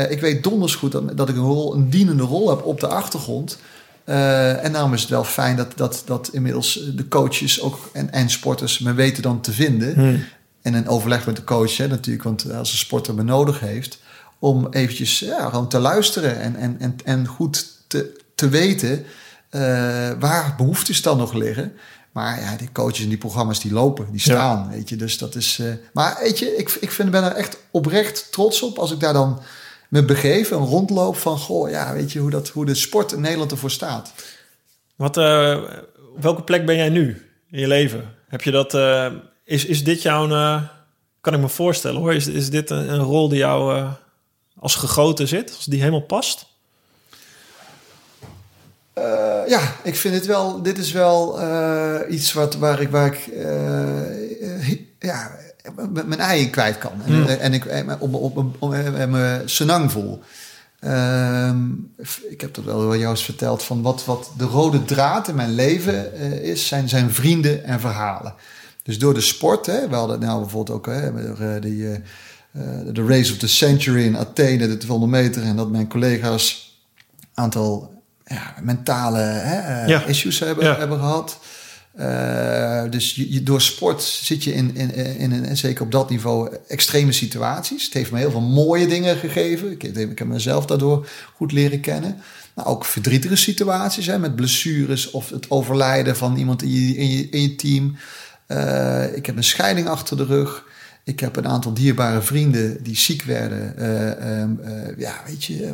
Ik 0.10 0.22
weet 0.22 0.44
donders 0.44 0.76
goed 0.76 0.92
dat, 0.92 1.18
dat 1.18 1.30
ik 1.30 1.36
een, 1.36 1.42
rol, 1.42 1.74
een 1.74 1.90
dienende 1.90 2.24
rol 2.24 2.50
heb 2.50 2.66
op 2.66 2.80
de 2.80 2.88
achtergrond. 2.88 3.58
En 4.06 4.72
daarom 4.72 4.94
is 4.94 5.02
het 5.02 5.10
wel 5.10 5.24
fijn 5.24 5.56
dat, 5.56 5.72
dat, 5.76 6.04
dat 6.06 6.30
inmiddels 6.32 6.92
de 6.96 7.08
coaches 7.08 7.62
ook 7.62 7.90
en, 7.94 8.12
en 8.12 8.30
sporters 8.30 8.80
me 8.80 8.94
weten 8.94 9.24
dan 9.24 9.42
te 9.42 9.52
vinden. 9.52 9.94
Hmm. 9.94 10.24
En 10.62 10.74
een 10.74 10.88
overleg 10.88 11.26
met 11.26 11.36
de 11.36 11.44
coach 11.44 11.78
hè, 11.78 11.88
natuurlijk, 11.88 12.24
want 12.24 12.52
als 12.52 12.72
een 12.72 12.78
sporter 12.78 13.14
me 13.14 13.24
nodig 13.24 13.60
heeft, 13.60 14.00
om 14.42 14.68
eventjes 14.70 15.20
ja, 15.20 15.50
gewoon 15.50 15.70
te 15.70 15.80
luisteren 15.80 16.40
en, 16.40 16.56
en, 16.56 16.76
en, 16.80 16.96
en 17.04 17.28
goed 17.28 17.68
te, 17.88 18.22
te 18.36 18.50
weten 18.50 19.06
eh, 19.50 19.62
waar 20.20 20.54
behoeftes 20.58 21.02
dan 21.02 21.18
nog 21.18 21.34
liggen. 21.34 21.74
Maar 22.12 22.42
ja, 22.42 22.56
die 22.58 22.72
coaches 22.72 23.04
en 23.04 23.10
die 23.10 23.18
programma's 23.18 23.60
die 23.60 23.74
lopen, 23.74 24.06
die 24.12 24.22
Ja. 24.24 24.34
staan, 24.34 24.70
weet 24.70 24.90
je. 24.90 24.96
Dus 24.96 25.18
dat 25.18 25.36
is. 25.36 25.60
eh, 25.60 25.68
maar 25.94 26.18
weet 26.22 26.40
je, 26.40 26.56
ik, 26.56 26.78
ik 26.80 26.92
vind, 26.92 27.12
ben 27.12 27.24
er 27.24 27.32
echt 27.32 27.58
oprecht 27.72 28.32
trots 28.32 28.62
op 28.62 28.78
als 28.78 28.92
ik 28.92 29.00
daar 29.00 29.14
dan 29.14 29.42
me 29.90 30.06
begeef 30.06 30.52
en 30.52 30.58
rondloop 30.58 31.16
van, 31.18 31.38
goh, 31.38 31.70
ja, 31.70 31.94
weet 31.94 32.12
je 32.12 32.20
hoe 32.20 32.30
dat, 32.30 32.50
hoe 32.50 32.66
de 32.66 32.74
sport 32.76 33.12
in 33.12 33.22
Nederland 33.22 33.52
ervoor 33.52 33.72
staat. 33.72 34.14
Wat, 34.96 35.18
uh, 35.18 35.64
welke 36.20 36.42
plek 36.44 36.66
ben 36.66 36.76
jij 36.76 36.90
nu 36.90 37.30
in 37.52 37.60
je 37.60 37.68
leven? 37.68 38.16
Heb 38.28 38.42
je 38.42 38.52
dat, 38.52 38.74
is, 39.46 39.66
is 39.66 39.84
dit 39.84 40.02
jouw, 40.02 40.28
kan 41.22 41.34
ik 41.34 41.40
me 41.40 41.50
voorstellen 41.50 42.00
hoor, 42.00 42.14
is, 42.14 42.28
is 42.28 42.50
dit 42.50 42.70
een, 42.70 42.94
een 42.94 43.00
rol 43.00 43.30
die 43.30 43.38
jou 43.38 43.88
als 44.60 44.76
gegoten 44.76 45.28
zit, 45.28 45.54
als 45.56 45.66
die 45.66 45.80
helemaal 45.80 46.02
past? 46.02 46.50
ja, 49.48 49.76
ik 49.84 49.96
vind 49.96 50.14
het 50.14 50.26
wel, 50.26 50.62
dit 50.62 50.78
is 50.78 50.92
wel 50.92 51.40
iets 52.10 52.34
wat, 52.34 52.56
waar 52.56 52.82
ik, 52.82 52.90
waar 52.90 53.06
ik 53.06 53.30
ja, 55.00 55.32
mijn 55.94 56.20
ei 56.20 56.50
kwijt 56.50 56.78
kan. 56.78 56.92
En, 57.06 57.14
hmm. 57.14 57.26
en 57.26 57.54
ik 57.54 57.66
op, 58.00 58.14
op, 58.14 58.38
op, 58.38 58.56
op, 58.60 58.70
me 59.10 59.42
senang 59.46 59.92
voel. 59.92 60.22
Ehm, 60.82 61.70
ik 62.30 62.42
heb 62.42 62.54
dat 62.54 62.64
wel 62.64 62.80
wel 62.80 62.96
jou 62.96 63.10
eens 63.10 63.24
verteld 63.24 63.64
van 63.64 63.82
wat, 63.82 64.06
wat 64.06 64.32
de 64.38 64.46
rode 64.46 64.86
draad 64.86 65.28
in 65.28 65.36
mijn 65.36 65.54
leven 65.54 66.14
is, 66.44 66.68
zijn, 66.68 66.90
zijn 66.90 67.12
vrienden 67.12 67.64
en 67.64 67.80
verhalen. 67.80 68.34
Dus 68.84 69.00
door 69.00 69.14
de 69.14 69.22
sport, 69.22 69.66
hè, 69.66 69.88
we 69.88 69.96
hadden 69.96 70.20
nou 70.20 70.40
bijvoorbeeld 70.40 70.78
ook 70.78 70.86
hè, 70.86 71.34
eh, 71.34 71.62
die, 71.62 72.02
de 72.94 73.06
Race 73.06 73.32
of 73.32 73.38
the 73.38 73.48
Century 73.48 74.04
in 74.04 74.18
Athene, 74.18 74.68
de 74.68 74.78
200 74.78 75.12
meter, 75.12 75.44
en 75.44 75.56
dat 75.56 75.72
mijn 75.72 75.88
collega's 75.88 76.76
aantal 77.34 78.02
ja, 78.26 78.56
mentale 78.62 79.20
hè, 79.20 80.08
issues 80.08 80.40
hebben, 80.40 80.78
hebben 80.78 81.00
gehad. 81.00 81.40
Uh, 82.00 82.84
dus 82.90 83.16
je, 83.16 83.44
door 83.44 83.62
sport 83.62 84.02
zit 84.02 84.44
je 84.44 84.54
in, 84.54 84.76
in, 84.76 84.96
in, 84.96 85.32
in, 85.32 85.58
zeker 85.58 85.84
op 85.84 85.92
dat 85.92 86.10
niveau, 86.10 86.58
extreme 86.68 87.12
situaties. 87.12 87.86
Het 87.86 87.94
heeft 87.94 88.12
me 88.12 88.18
heel 88.18 88.32
veel 88.32 88.42
mooie 88.42 88.88
dingen 88.88 89.18
gegeven. 89.18 89.72
Ik, 89.72 89.84
ik 89.84 90.20
heb 90.20 90.28
mezelf 90.28 90.66
daardoor 90.66 91.08
goed 91.36 91.52
leren 91.52 91.80
kennen. 91.80 92.18
Maar 92.54 92.66
ook 92.66 92.86
verdrietige 92.86 93.36
situaties, 93.36 94.06
hè, 94.06 94.20
met 94.20 94.36
blessures 94.36 95.12
of 95.12 95.30
het 95.30 95.50
overlijden 95.50 96.16
van 96.16 96.38
iemand 96.38 96.62
in 96.62 96.70
je, 96.70 96.96
in 96.96 97.10
je, 97.10 97.30
in 97.30 97.42
je 97.42 97.56
team. 97.56 97.96
Uh, 98.48 99.16
ik 99.16 99.26
heb 99.26 99.38
een 99.38 99.44
scheiding 99.44 99.88
achter 99.88 100.18
de 100.18 100.26
rug. 100.26 100.66
Ik 101.04 101.20
heb 101.20 101.36
een 101.36 101.48
aantal 101.48 101.74
dierbare 101.74 102.22
vrienden 102.22 102.84
die 102.84 102.98
ziek 102.98 103.24
werden. 103.24 103.74
Uh, 103.80 104.98
ja, 104.98 105.22
weet 105.26 105.44
je, 105.44 105.74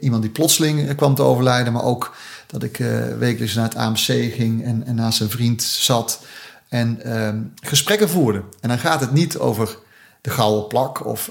iemand 0.00 0.22
die 0.22 0.30
plotseling 0.30 0.94
kwam 0.94 1.14
te 1.14 1.22
overlijden, 1.22 1.72
maar 1.72 1.84
ook 1.84 2.16
dat 2.46 2.62
ik 2.62 2.76
wekelijks 3.18 3.54
naar 3.54 3.64
het 3.64 3.74
AMC 3.74 4.32
ging 4.34 4.64
en, 4.64 4.82
en 4.86 4.94
naast 4.94 5.20
een 5.20 5.30
vriend 5.30 5.62
zat 5.62 6.20
en 6.68 7.00
uh, 7.06 7.28
gesprekken 7.62 8.08
voerde. 8.08 8.42
En 8.60 8.68
dan 8.68 8.78
gaat 8.78 9.00
het 9.00 9.12
niet 9.12 9.38
over 9.38 9.78
de 10.20 10.30
gouden 10.30 10.66
plak 10.66 11.06
of 11.06 11.30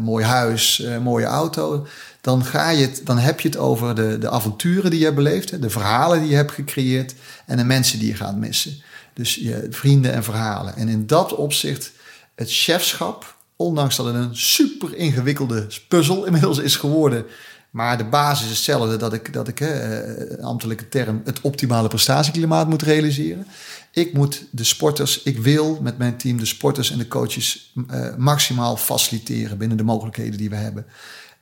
mooi 0.00 0.24
huis, 0.24 0.86
mooie 1.02 1.26
auto. 1.26 1.86
Dan, 2.20 2.44
ga 2.44 2.70
je 2.70 2.86
het, 2.86 3.00
dan 3.04 3.18
heb 3.18 3.40
je 3.40 3.48
het 3.48 3.56
over 3.56 3.94
de, 3.94 4.18
de 4.18 4.30
avonturen 4.30 4.90
die 4.90 4.98
je 4.98 5.04
hebt 5.04 5.16
beleefd, 5.16 5.62
de 5.62 5.70
verhalen 5.70 6.20
die 6.20 6.28
je 6.28 6.36
hebt 6.36 6.52
gecreëerd 6.52 7.14
en 7.46 7.56
de 7.56 7.64
mensen 7.64 7.98
die 7.98 8.08
je 8.08 8.14
gaat 8.14 8.36
missen. 8.36 8.82
Dus 9.14 9.34
je 9.34 9.66
vrienden 9.70 10.12
en 10.12 10.24
verhalen. 10.24 10.76
En 10.76 10.88
in 10.88 11.06
dat 11.06 11.34
opzicht, 11.34 11.92
het 12.34 12.52
chefschap, 12.52 13.36
ondanks 13.56 13.96
dat 13.96 14.06
het 14.06 14.14
een 14.14 14.36
super 14.36 14.94
ingewikkelde 14.94 15.66
puzzel 15.88 16.24
inmiddels 16.24 16.58
is 16.58 16.76
geworden, 16.76 17.26
maar 17.70 17.98
de 17.98 18.04
basis 18.04 18.44
is 18.44 18.50
hetzelfde, 18.50 18.96
dat 18.96 19.12
ik, 19.12 19.32
dat 19.32 19.48
ik 19.48 19.60
uh, 19.60 20.44
ambtelijke 20.44 20.88
term, 20.88 21.20
het 21.24 21.40
optimale 21.40 21.88
prestatieklimaat 21.88 22.68
moet 22.68 22.82
realiseren. 22.82 23.46
Ik 23.90 24.12
moet 24.12 24.44
de 24.50 24.64
sporters, 24.64 25.22
ik 25.22 25.38
wil 25.38 25.78
met 25.82 25.98
mijn 25.98 26.16
team 26.16 26.38
de 26.38 26.46
sporters 26.46 26.90
en 26.90 26.98
de 26.98 27.08
coaches 27.08 27.72
uh, 27.90 28.16
maximaal 28.16 28.76
faciliteren 28.76 29.58
binnen 29.58 29.76
de 29.76 29.82
mogelijkheden 29.82 30.38
die 30.38 30.50
we 30.50 30.56
hebben. 30.56 30.86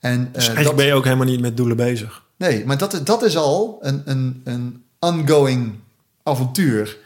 En, 0.00 0.20
uh, 0.20 0.26
dus 0.26 0.34
eigenlijk 0.34 0.66
dat, 0.66 0.76
ben 0.76 0.86
je 0.86 0.94
ook 0.94 1.04
helemaal 1.04 1.26
niet 1.26 1.40
met 1.40 1.56
doelen 1.56 1.76
bezig. 1.76 2.22
Nee, 2.36 2.64
maar 2.64 2.78
dat, 2.78 3.00
dat 3.04 3.22
is 3.22 3.36
al 3.36 3.78
een, 3.80 4.02
een, 4.04 4.40
een 4.44 4.82
ongoing 4.98 5.74
avontuur 6.22 6.98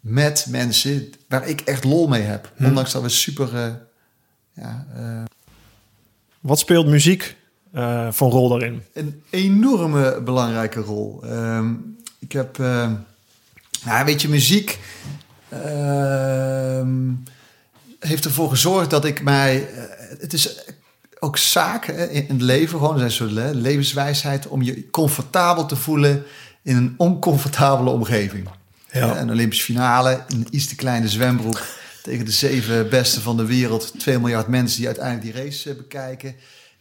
met 0.00 0.46
mensen 0.48 1.12
waar 1.28 1.48
ik 1.48 1.60
echt 1.60 1.84
lol 1.84 2.08
mee 2.08 2.22
heb. 2.22 2.52
Hm. 2.56 2.64
Ondanks 2.64 2.92
dat 2.92 3.02
we 3.02 3.08
super. 3.08 3.80
ja, 4.52 4.86
Wat 6.40 6.58
speelt 6.58 6.86
muziek 6.86 7.36
uh, 7.74 8.08
van 8.10 8.30
rol 8.30 8.48
daarin? 8.48 8.82
Een 8.92 9.22
enorme 9.30 10.20
belangrijke 10.20 10.80
rol. 10.80 11.20
Uh, 11.24 11.70
ik 12.18 12.32
heb, 12.32 12.58
nou, 13.84 14.04
weet 14.04 14.22
je, 14.22 14.28
muziek 14.28 14.78
ehm, 15.48 17.12
heeft 17.98 18.24
ervoor 18.24 18.50
gezorgd 18.50 18.90
dat 18.90 19.04
ik 19.04 19.22
mij. 19.22 19.68
Eh, 19.68 19.82
het 20.20 20.32
is 20.32 20.64
ook 21.18 21.36
zaak 21.36 21.86
in 21.86 22.24
het 22.28 22.42
leven, 22.42 22.78
gewoon 22.78 23.00
een 23.00 23.10
soort 23.10 23.30
levenswijsheid, 23.54 24.46
om 24.46 24.62
je 24.62 24.90
comfortabel 24.90 25.66
te 25.66 25.76
voelen 25.76 26.24
in 26.62 26.76
een 26.76 26.94
oncomfortabele 26.96 27.90
omgeving. 27.90 28.48
Ja. 28.92 29.20
Een 29.20 29.30
Olympische 29.30 29.64
finale 29.64 30.24
in 30.28 30.36
een 30.36 30.46
iets 30.50 30.66
te 30.66 30.74
kleine 30.74 31.08
zwembroek 31.08 31.60
tegen 32.02 32.24
de 32.24 32.30
zeven 32.30 32.88
beste 32.88 33.20
van 33.20 33.36
de 33.36 33.46
wereld, 33.46 33.92
2 33.98 34.18
miljard 34.18 34.48
mensen 34.48 34.76
die 34.76 34.86
uiteindelijk 34.86 35.34
die 35.34 35.44
race 35.44 35.74
bekijken 35.74 36.34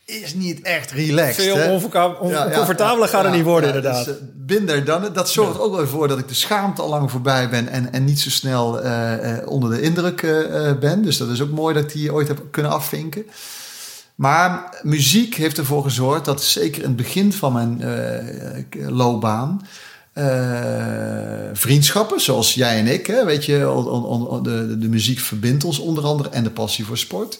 is 0.08 0.34
niet 0.34 0.62
echt 0.62 0.92
relaxed. 0.92 1.44
Veel 1.44 1.74
oncomfortabeler 2.20 3.08
gaat 3.08 3.24
het 3.24 3.34
niet 3.34 3.44
worden, 3.44 3.68
inderdaad. 3.68 4.06
Dus, 4.06 4.16
uh, 4.16 4.22
binder 4.36 4.86
dan. 4.86 5.14
Dat 5.14 5.30
zorgt 5.30 5.60
ook 5.60 5.76
wel 5.76 5.88
voor 5.88 6.08
dat 6.08 6.20
ik 6.20 6.28
de 6.28 6.34
schaamte 6.34 6.82
al 6.82 6.90
lang 6.90 7.12
voorbij 7.12 7.50
ben 7.50 7.68
en, 7.68 7.94
en 7.94 8.04
niet 8.04 8.20
zo 8.20 8.30
snel 8.30 8.86
uh, 8.86 9.14
uh, 9.14 9.48
onder 9.48 9.70
de 9.70 9.82
indruk 9.82 10.22
ben. 10.80 11.02
Dus 11.02 11.18
dat 11.18 11.30
is 11.30 11.42
ook 11.42 11.52
mooi 11.52 11.74
dat 11.74 11.84
ik 11.84 11.92
die 11.92 12.14
ooit 12.14 12.28
heb 12.28 12.42
kunnen 12.52 12.72
afvinken. 12.72 13.26
Maar 14.16 14.80
muziek 14.82 15.36
heeft 15.36 15.58
ervoor 15.58 15.84
gezorgd 15.84 16.26
dat 16.26 16.44
zeker 16.44 16.82
in 16.82 16.88
het 16.88 16.98
begin 16.98 17.34
van 17.34 17.54
mijn 17.54 17.82
loopbaan. 18.72 19.62
Vriendschappen, 21.54 22.22
zoals 22.22 22.54
jij 22.54 22.80
en 22.80 22.88
ik, 22.88 23.08
hè, 23.08 23.26
weet 23.26 23.46
je, 23.46 23.58
de, 24.44 24.78
de 24.78 24.88
muziek 24.88 25.20
verbindt 25.20 25.64
ons 25.64 25.80
onder 25.80 26.04
andere 26.04 26.30
en 26.30 26.44
de 26.44 26.52
passie 26.52 26.86
voor 26.86 26.98
sport. 26.98 27.40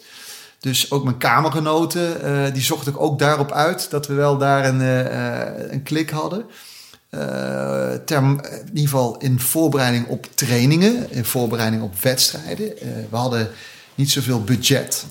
Dus 0.60 0.92
ook 0.92 1.04
mijn 1.04 1.18
kamergenoten, 1.18 2.18
uh, 2.24 2.54
die 2.54 2.64
zocht 2.64 2.88
ik 2.88 3.00
ook 3.00 3.20
daarop 3.20 3.52
uit 3.52 3.90
dat 3.90 4.08
we 4.08 4.14
wel 4.14 4.38
daar 4.38 4.66
een, 4.66 4.82
uh, 4.82 5.72
een 5.72 5.84
klik 5.84 6.10
hadden. 6.10 6.46
Ter, 8.06 8.18
in 8.18 8.68
ieder 8.68 8.90
geval 8.90 9.18
in 9.18 9.40
voorbereiding 9.40 10.08
op 10.08 10.28
trainingen, 10.36 11.12
in 11.12 11.26
voorbereiding 11.26 11.84
op 11.84 12.00
wedstrijden. 12.02 12.74
we 13.10 13.16
hadden 13.16 13.50
niet 13.96 14.12
zoveel 14.12 14.44
budget. 14.44 15.06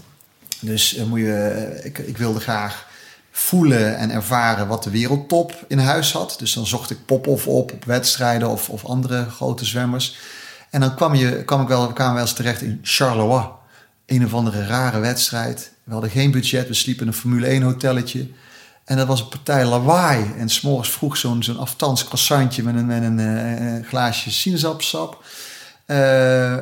Dus 0.61 0.97
moet 1.09 1.19
je, 1.19 1.81
ik, 1.83 1.99
ik, 1.99 2.19
wilde 2.19 2.41
graag 2.41 2.86
voelen 3.39 3.97
en 3.97 4.11
ervaren 4.11 4.66
wat 4.66 4.82
de 4.82 4.91
wereldtop 4.91 5.64
in 5.68 5.78
huis 5.78 6.12
had. 6.12 6.37
Dus 6.39 6.53
dan 6.53 6.66
zocht 6.66 6.91
ik 6.91 7.07
Popov 7.07 7.47
op 7.47 7.72
op 7.72 7.84
wedstrijden 7.84 8.49
of, 8.49 8.68
of 8.68 8.84
andere 8.84 9.30
grote 9.30 9.64
zwemmers. 9.64 10.18
En 10.70 10.80
dan 10.80 10.95
kwam, 10.95 11.14
je, 11.14 11.45
kwam 11.45 11.62
ik 11.62 11.68
wel, 11.68 11.93
kwamen 11.93 12.12
we 12.12 12.18
wel 12.18 12.28
eens 12.28 12.37
terecht 12.37 12.62
in 12.62 12.78
Charleroi 12.82 13.49
een 14.07 14.24
of 14.24 14.34
andere 14.34 14.66
rare 14.66 14.99
wedstrijd. 14.99 15.72
We 15.84 15.93
hadden 15.93 16.11
geen 16.11 16.30
budget, 16.30 16.68
we 16.68 16.74
sliepen 16.74 17.03
in 17.03 17.09
een 17.09 17.18
Formule 17.18 17.47
1 17.47 17.62
hotelletje. 17.62 18.28
En 18.84 18.97
dat 18.97 19.07
was 19.07 19.20
een 19.20 19.28
partij 19.28 19.64
lawaai. 19.64 20.32
En 20.39 20.49
s'morgens 20.49 20.91
vroeg 20.91 21.16
zo'n 21.16 21.43
zo'n 21.43 21.59
aftans 21.59 22.05
croissantje 22.05 22.62
met 22.62 22.74
een, 22.74 22.87
met 22.87 23.03
een 23.03 23.18
uh, 23.18 23.89
glaasje 23.89 24.30
sinaasappelsap. 24.30 25.24
Uh, 25.87 26.53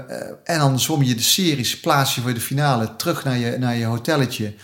en 0.49 0.59
dan 0.59 0.81
zwom 0.81 1.03
je 1.03 1.15
de 1.15 1.23
series, 1.23 1.81
plaats 1.81 2.15
je 2.15 2.21
voor 2.21 2.35
de 2.35 2.41
finale, 2.41 2.97
terug 2.97 3.25
naar 3.25 3.39
je, 3.39 3.59
naar 3.59 3.77
je 3.77 3.85
hotelletje. 3.85 4.55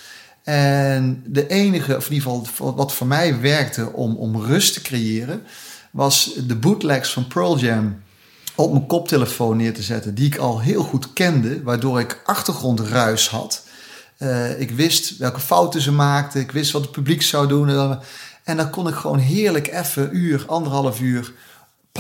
En 0.43 1.23
de 1.27 1.47
enige, 1.47 1.97
of 1.97 2.07
in 2.07 2.13
ieder 2.15 2.29
geval 2.29 2.75
wat 2.75 2.93
voor 2.93 3.07
mij 3.07 3.41
werkte 3.41 3.93
om, 3.93 4.17
om 4.17 4.43
rust 4.43 4.75
te 4.75 4.83
creëren, 4.83 5.43
was 5.91 6.35
de 6.47 6.57
bootlegs 6.57 7.13
van 7.13 7.27
Pearl 7.27 7.59
Jam 7.59 8.03
op 8.55 8.73
mijn 8.73 8.87
koptelefoon 8.87 9.57
neer 9.57 9.75
te 9.75 9.83
zetten, 9.83 10.15
die 10.15 10.27
ik 10.27 10.37
al 10.37 10.61
heel 10.61 10.83
goed 10.83 11.13
kende, 11.13 11.63
waardoor 11.63 12.01
ik 12.01 12.21
achtergrondruis 12.25 13.29
had. 13.29 13.63
Uh, 14.19 14.61
ik 14.61 14.71
wist 14.71 15.17
welke 15.17 15.41
fouten 15.41 15.81
ze 15.81 15.93
maakten, 15.93 16.41
ik 16.41 16.51
wist 16.51 16.73
wat 16.73 16.83
het 16.83 16.91
publiek 16.91 17.23
zou 17.23 17.49
doen. 17.49 17.99
En 18.45 18.57
dan 18.57 18.71
kon 18.71 18.89
ik 18.89 18.95
gewoon 18.95 19.19
heerlijk 19.19 19.73
even 19.73 20.17
uur, 20.17 20.45
anderhalf 20.47 21.01
uur 21.01 21.33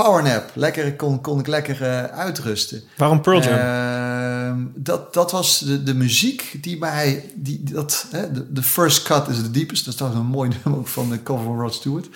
powernap. 0.03 0.51
Lekker, 0.55 0.96
kon, 0.96 1.20
kon 1.20 1.38
ik 1.38 1.46
lekker 1.46 1.80
uh, 1.82 2.05
uitrusten. 2.05 2.82
Waarom 2.96 3.20
Pearl 3.20 3.42
Jam? 3.42 3.59
Uh, 3.59 4.64
dat, 4.74 5.14
dat 5.14 5.30
was 5.30 5.59
de, 5.59 5.82
de 5.82 5.94
muziek 5.94 6.59
die 6.61 6.78
mij... 6.78 7.32
Die, 7.34 7.62
dat, 7.62 8.07
hè, 8.11 8.32
de, 8.32 8.53
de 8.53 8.62
first 8.62 9.03
cut 9.03 9.28
is 9.28 9.36
the 9.36 9.51
deepest. 9.51 9.84
Dat 9.84 9.94
is 9.94 10.01
toch 10.01 10.14
een 10.14 10.26
mooi 10.26 10.51
nummer 10.64 10.86
van 10.86 11.11
de 11.11 11.22
cover 11.22 11.44
van 11.44 11.61
Rod 11.61 11.74
Stewart. 11.74 12.09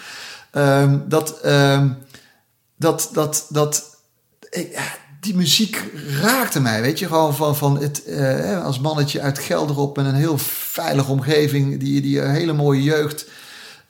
Um, 0.53 1.05
dat, 1.09 1.47
um, 1.47 1.97
dat, 2.77 3.11
dat, 3.13 3.47
dat 3.49 3.97
die 5.21 5.37
muziek 5.37 5.83
raakte 6.21 6.61
mij, 6.61 6.81
weet 6.81 6.99
je, 6.99 7.07
gewoon 7.07 7.35
van, 7.35 7.57
van 7.57 7.81
het, 7.81 8.03
uh, 8.07 8.65
als 8.65 8.81
mannetje 8.81 9.21
uit 9.21 9.39
Gelderop 9.39 9.99
in 9.99 10.05
een 10.05 10.15
heel 10.15 10.39
veilige 10.39 11.11
omgeving, 11.11 11.81
die, 11.81 12.01
die 12.01 12.21
een 12.21 12.35
hele 12.35 12.53
mooie 12.53 12.83
jeugd. 12.83 13.27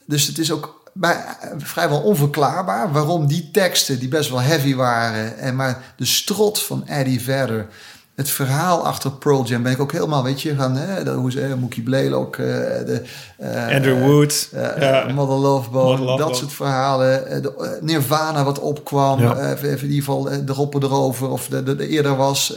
Dus 0.07 0.27
het 0.27 0.39
is 0.39 0.51
ook 0.51 0.84
bij, 0.95 1.25
vrijwel 1.59 2.01
onverklaarbaar 2.01 2.93
waarom 2.93 3.27
die 3.27 3.51
teksten, 3.53 3.99
die 3.99 4.09
best 4.09 4.31
wel 4.31 4.41
heavy 4.41 4.75
waren, 4.75 5.39
en 5.39 5.57
maar 5.57 5.83
de 5.97 6.05
strot 6.05 6.63
van 6.63 6.87
Eddie 6.87 7.21
Vedder 7.23 7.67
het 8.15 8.31
verhaal 8.31 8.87
achter 8.87 9.11
Pearl 9.13 9.45
Jam 9.45 9.63
ben 9.63 9.73
ik 9.73 9.81
ook 9.81 9.93
helemaal, 9.93 10.23
weet 10.23 10.43
je, 10.43 10.55
gaan, 10.55 10.77
hè, 10.77 11.13
hoe 11.15 11.31
ze, 11.31 11.41
eh, 11.41 11.55
Mookie 11.55 11.83
Blaylock, 11.83 12.37
eh, 12.37 12.45
de, 12.47 13.03
eh, 13.39 13.75
Andrew 13.77 14.03
Wood. 14.07 14.49
eh. 14.53 15.15
Mother 15.15 15.35
Love 15.37 15.71
Bone, 15.71 16.03
Love 16.03 16.23
dat 16.23 16.37
soort 16.37 16.53
verhalen. 16.53 17.43
De, 17.43 17.79
Nirvana 17.81 18.45
wat 18.45 18.59
opkwam, 18.59 19.21
Ja. 19.21 19.35
eh, 19.37 19.63
in 19.63 19.71
ieder 19.83 19.89
geval 19.97 20.23
de 20.45 20.53
Roppen 20.53 20.83
erover, 20.83 21.29
of 21.31 21.47
de, 21.49 21.63
de, 21.63 21.77
de 21.77 21.89
eerder 21.89 22.17
was. 22.17 22.57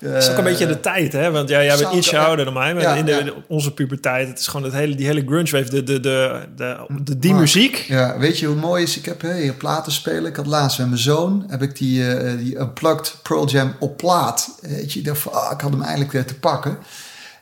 Eh, 0.00 0.12
Het 0.12 0.22
is 0.22 0.30
ook 0.30 0.38
een 0.38 0.44
beetje 0.44 0.66
de 0.66 0.80
tijd, 0.80 1.12
hè? 1.12 1.30
Want 1.30 1.48
ja, 1.48 1.62
jij 1.62 1.76
bent 1.76 1.92
iets 1.92 2.14
ouder 2.14 2.44
dan 2.44 2.54
mij. 2.54 2.74
Maar 2.74 2.98
in 2.98 3.04
de, 3.04 3.34
onze 3.48 3.74
puberteit, 3.74 4.28
het 4.28 4.38
is 4.38 4.46
gewoon 4.46 4.66
het 4.66 4.74
hele, 4.74 4.94
die 4.94 5.06
hele 5.06 5.22
grunge 5.26 5.50
wave, 5.50 5.70
de, 5.70 5.82
de, 5.82 6.00
de, 6.00 6.42
de, 6.56 6.86
de- 7.04 7.18
die 7.18 7.34
muziek. 7.34 7.76
Ja, 7.76 8.18
weet 8.18 8.38
je 8.38 8.46
hoe 8.46 8.56
mooi 8.56 8.82
is? 8.82 8.98
Ik 8.98 9.04
heb 9.04 9.22
hier 9.22 9.54
platen 9.54 9.92
spelen. 9.92 10.26
Ik 10.26 10.36
had 10.36 10.46
laatst 10.46 10.78
met 10.78 10.86
mijn 10.86 11.00
zoon 11.00 11.44
heb 11.48 11.62
ik 11.62 11.76
die, 11.76 12.14
eh 12.14 12.38
die 12.38 12.58
Unplugged 12.58 13.16
Pearl 13.22 13.48
Jam 13.48 13.74
op 13.78 13.96
plaat. 13.96 14.58
Weet 14.60 14.92
je, 14.92 14.98
ik 14.98 15.04
dacht 15.04 15.32
ah, 15.32 15.52
ik 15.52 15.60
had 15.60 15.70
hem 15.70 15.82
eindelijk 15.82 16.12
weer 16.12 16.26
te 16.26 16.38
pakken. 16.38 16.78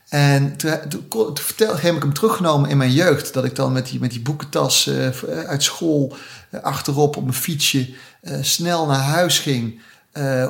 En 0.09 0.57
toen, 0.57 0.71
toen, 0.89 1.05
heb 1.59 1.95
ik 1.95 2.03
hem 2.03 2.13
teruggenomen 2.13 2.71
in 2.71 2.77
mijn 2.77 2.93
jeugd. 2.93 3.33
Dat 3.35 3.45
ik 3.45 3.55
dan 3.55 3.73
met 3.73 3.87
die, 3.87 4.01
met 4.01 4.11
die 4.11 4.21
boekentas 4.21 4.87
eh, 4.87 5.09
uit 5.47 5.63
school 5.63 6.17
achterop 6.63 7.17
op 7.17 7.23
mijn 7.23 7.35
fietsje 7.35 7.89
snel 8.41 8.87
naar 8.87 9.01
huis 9.01 9.39
ging. 9.39 9.81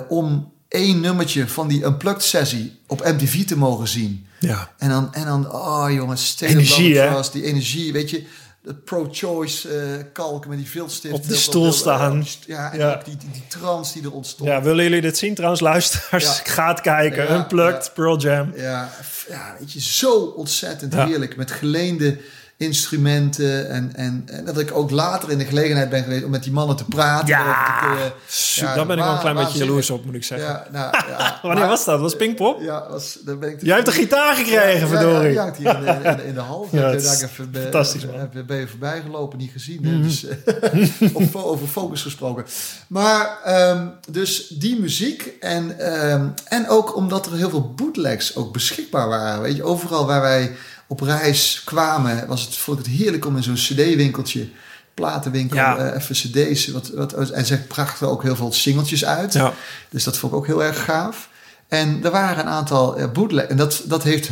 om 0.08 0.54
één 0.76 1.00
nummertje 1.00 1.48
van 1.48 1.68
die 1.68 1.84
Unplugged 1.84 2.22
sessie 2.22 2.78
op 2.86 3.04
MTV 3.04 3.44
te 3.46 3.56
mogen 3.56 3.88
zien. 3.88 4.26
Ja. 4.40 4.70
En 4.78 4.88
dan, 4.88 5.14
en 5.14 5.24
dan 5.26 5.52
oh 5.52 5.86
jongens, 5.90 6.36
Energie, 6.40 6.98
hè? 6.98 7.20
Die 7.32 7.42
energie, 7.44 7.92
weet 7.92 8.10
je. 8.10 8.24
Het 8.64 8.84
pro-choice 8.84 9.68
eh 9.68 10.04
kalken 10.12 10.48
met 10.50 10.58
die 10.58 10.68
viltstift. 10.68 11.14
Op 11.14 11.28
de 11.28 11.34
stoel 11.34 11.72
staan. 11.72 12.26
Ja, 12.46 12.72
en 12.72 12.78
Ja. 12.78 12.94
ook 12.94 13.04
die, 13.04 13.16
die, 13.16 13.30
die 13.32 13.44
trance 13.48 13.92
die 13.92 14.02
er 14.02 14.12
ontstond. 14.12 14.48
ja, 14.48 14.62
willen 14.62 14.84
jullie 14.84 15.00
dit 15.00 15.18
zien 15.18 15.34
trouwens, 15.34 15.60
luisteraars? 15.60 16.24
Ja. 16.24 16.52
Gaat 16.54 16.80
kijken. 16.80 17.24
Ja, 17.24 17.34
Unplugged. 17.36 17.90
Pearl 17.94 18.18
Jam. 18.18 18.52
Ja, 18.56 18.90
ja, 19.28 19.56
weet 19.58 19.72
je, 19.72 19.80
zo 19.80 20.14
ontzettend 20.36 20.94
heerlijk. 20.94 21.36
Met 21.36 21.50
geleende 21.50 22.18
instrumenten. 22.56 23.70
En, 23.70 23.90
en, 23.94 24.22
en 24.26 24.44
dat 24.44 24.58
ik 24.58 24.76
ook 24.76 24.90
later 24.90 25.30
in 25.30 25.38
de 25.38 25.44
gelegenheid 25.44 25.88
ben 25.90 26.02
geweest 26.02 26.24
om 26.24 26.30
met 26.30 26.42
die 26.42 26.52
mannen 26.52 26.76
te 26.76 26.84
praten. 26.84 27.26
Ja, 27.28 27.46
eh, 27.46 28.10
ja, 28.54 28.74
daar 28.74 28.86
ben 28.86 28.98
ik 28.98 29.04
wel 29.04 29.12
een 29.12 29.18
klein 29.18 29.36
beetje 29.36 29.58
jaloers 29.58 29.90
op, 29.90 30.04
moet 30.04 30.14
ik 30.14 30.24
zeggen. 30.24 30.48
Ja, 30.48 30.66
nou, 30.72 30.96
ja, 31.18 31.38
Wanneer 31.42 31.60
maar- 31.60 31.68
was 31.68 31.84
dat? 31.84 32.00
Was 32.00 32.16
Pinkpop? 32.16 32.60
Ja, 32.60 32.86
was, 32.90 33.18
daar 33.24 33.38
ben 33.38 33.50
ik 33.50 33.62
Jij 33.62 33.74
hebt 33.74 33.86
een 33.86 33.92
gitaar 33.92 34.34
gekregen, 34.36 34.88
verdorie. 34.88 35.32
Ja, 35.32 35.52
hier 35.56 35.76
in 35.76 35.84
de, 35.84 35.90
in 35.90 36.16
de, 36.16 36.26
in 36.26 36.34
de 36.34 36.40
hal. 36.40 36.68
Ja, 36.72 36.80
daar 36.80 36.94
even 36.94 37.28
fantastisch, 37.52 38.06
man. 38.06 38.28
be- 38.32 38.44
ben 38.44 38.56
je 38.56 38.68
voorbij 38.68 39.00
gelopen, 39.00 39.38
niet 39.38 39.50
gezien. 39.52 39.78
Mhm. 39.82 40.02
Dus, 40.02 40.26
eh, 40.26 41.14
of 41.16 41.36
over 41.36 41.66
focus 41.66 42.02
gesproken. 42.02 42.44
Maar 42.86 43.38
ehm, 43.44 43.86
dus 44.10 44.46
die 44.48 44.80
muziek 44.80 45.32
en, 45.40 45.78
ehm, 45.78 46.26
en 46.48 46.68
ook 46.68 46.96
omdat 46.96 47.26
er 47.26 47.32
heel 47.36 47.50
veel 47.50 47.72
bootlegs 47.74 48.36
ook 48.36 48.52
beschikbaar 48.52 49.08
waren. 49.08 49.42
Weet 49.42 49.56
je, 49.56 49.62
overal 49.64 50.06
waar 50.06 50.20
wij 50.20 50.56
op 50.86 51.00
reis 51.00 51.62
kwamen, 51.64 52.26
was 52.26 52.42
het, 52.44 52.54
vond 52.56 52.78
ik 52.78 52.84
het 52.86 52.94
heerlijk 52.94 53.26
om 53.26 53.36
in 53.36 53.42
zo'n 53.42 53.54
cd-winkeltje, 53.54 54.48
platenwinkel, 54.94 55.56
Ja. 55.56 55.76
eh, 55.76 56.02
even 56.02 56.14
cd's. 56.14 56.66
Wat, 56.68 56.88
wat, 56.88 57.30
en 57.30 57.46
ze 57.46 57.58
brachten 57.58 58.08
ook 58.08 58.22
heel 58.22 58.36
veel 58.36 58.52
singeltjes 58.52 59.04
uit. 59.04 59.32
Ja. 59.32 59.52
Dus 59.90 60.04
dat 60.04 60.16
vond 60.16 60.32
ik 60.32 60.38
ook 60.38 60.46
heel 60.46 60.64
erg 60.64 60.84
gaaf. 60.84 61.28
En 61.68 62.00
er 62.04 62.10
waren 62.10 62.38
een 62.46 62.50
aantal 62.52 62.98
uh, 63.00 63.10
bootleg. 63.12 63.44
En 63.44 63.56
dat, 63.56 63.82
dat 63.84 64.02
heeft 64.02 64.30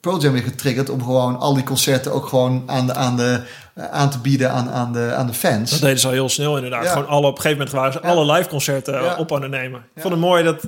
Pearl 0.00 0.20
Jam 0.20 0.32
weer 0.32 0.42
getriggerd 0.42 0.88
om 0.90 1.02
gewoon 1.02 1.38
al 1.38 1.54
die 1.54 1.64
concerten 1.64 2.12
ook 2.12 2.26
gewoon 2.26 2.62
aan, 2.66 2.86
de, 2.86 2.94
aan, 2.94 3.16
de, 3.16 3.42
eh, 3.74 3.84
aan 3.90 4.10
te 4.10 4.18
bieden 4.18 4.50
aan, 4.52 4.70
aan, 4.70 4.92
de, 4.92 5.14
aan 5.16 5.26
de 5.26 5.32
fans. 5.34 5.70
Dat 5.70 5.80
deden 5.80 5.98
ze 5.98 6.06
al 6.06 6.12
heel 6.12 6.28
snel 6.28 6.54
inderdaad. 6.56 6.84
Ja. 6.84 6.92
Gewoon 6.92 7.08
alle, 7.08 7.26
op 7.26 7.36
een 7.36 7.42
gegeven 7.42 7.58
moment 7.58 7.76
waren 7.76 7.92
ze 7.92 7.98
Ja. 8.02 8.08
alle 8.08 8.32
live 8.32 8.48
concerten 8.48 9.02
Ja. 9.02 9.16
op 9.16 9.32
aan 9.34 9.42
het 9.42 9.50
nemen. 9.50 9.80
Ik 9.94 10.02
vond 10.02 10.12
het 10.14 10.22
mooi 10.22 10.44
dat... 10.44 10.62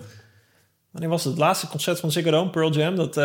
Wanneer 0.90 1.10
was 1.10 1.24
het? 1.24 1.32
Het 1.32 1.40
laatste 1.42 1.66
concert 1.68 2.00
van 2.00 2.12
Ziggo 2.12 2.30
Dome, 2.30 2.50
Pearl 2.50 2.72
Jam. 2.72 2.96
Dat, 2.96 3.16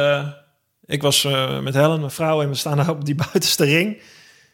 ik 0.85 1.01
was 1.01 1.23
eh, 1.23 1.59
met 1.59 1.73
Helen, 1.73 1.99
mijn 1.99 2.11
vrouw, 2.11 2.41
en 2.41 2.49
we 2.49 2.55
staan 2.55 2.77
daar 2.77 2.89
op 2.89 3.05
die 3.05 3.15
buitenste 3.31 3.63
ring. 3.63 3.97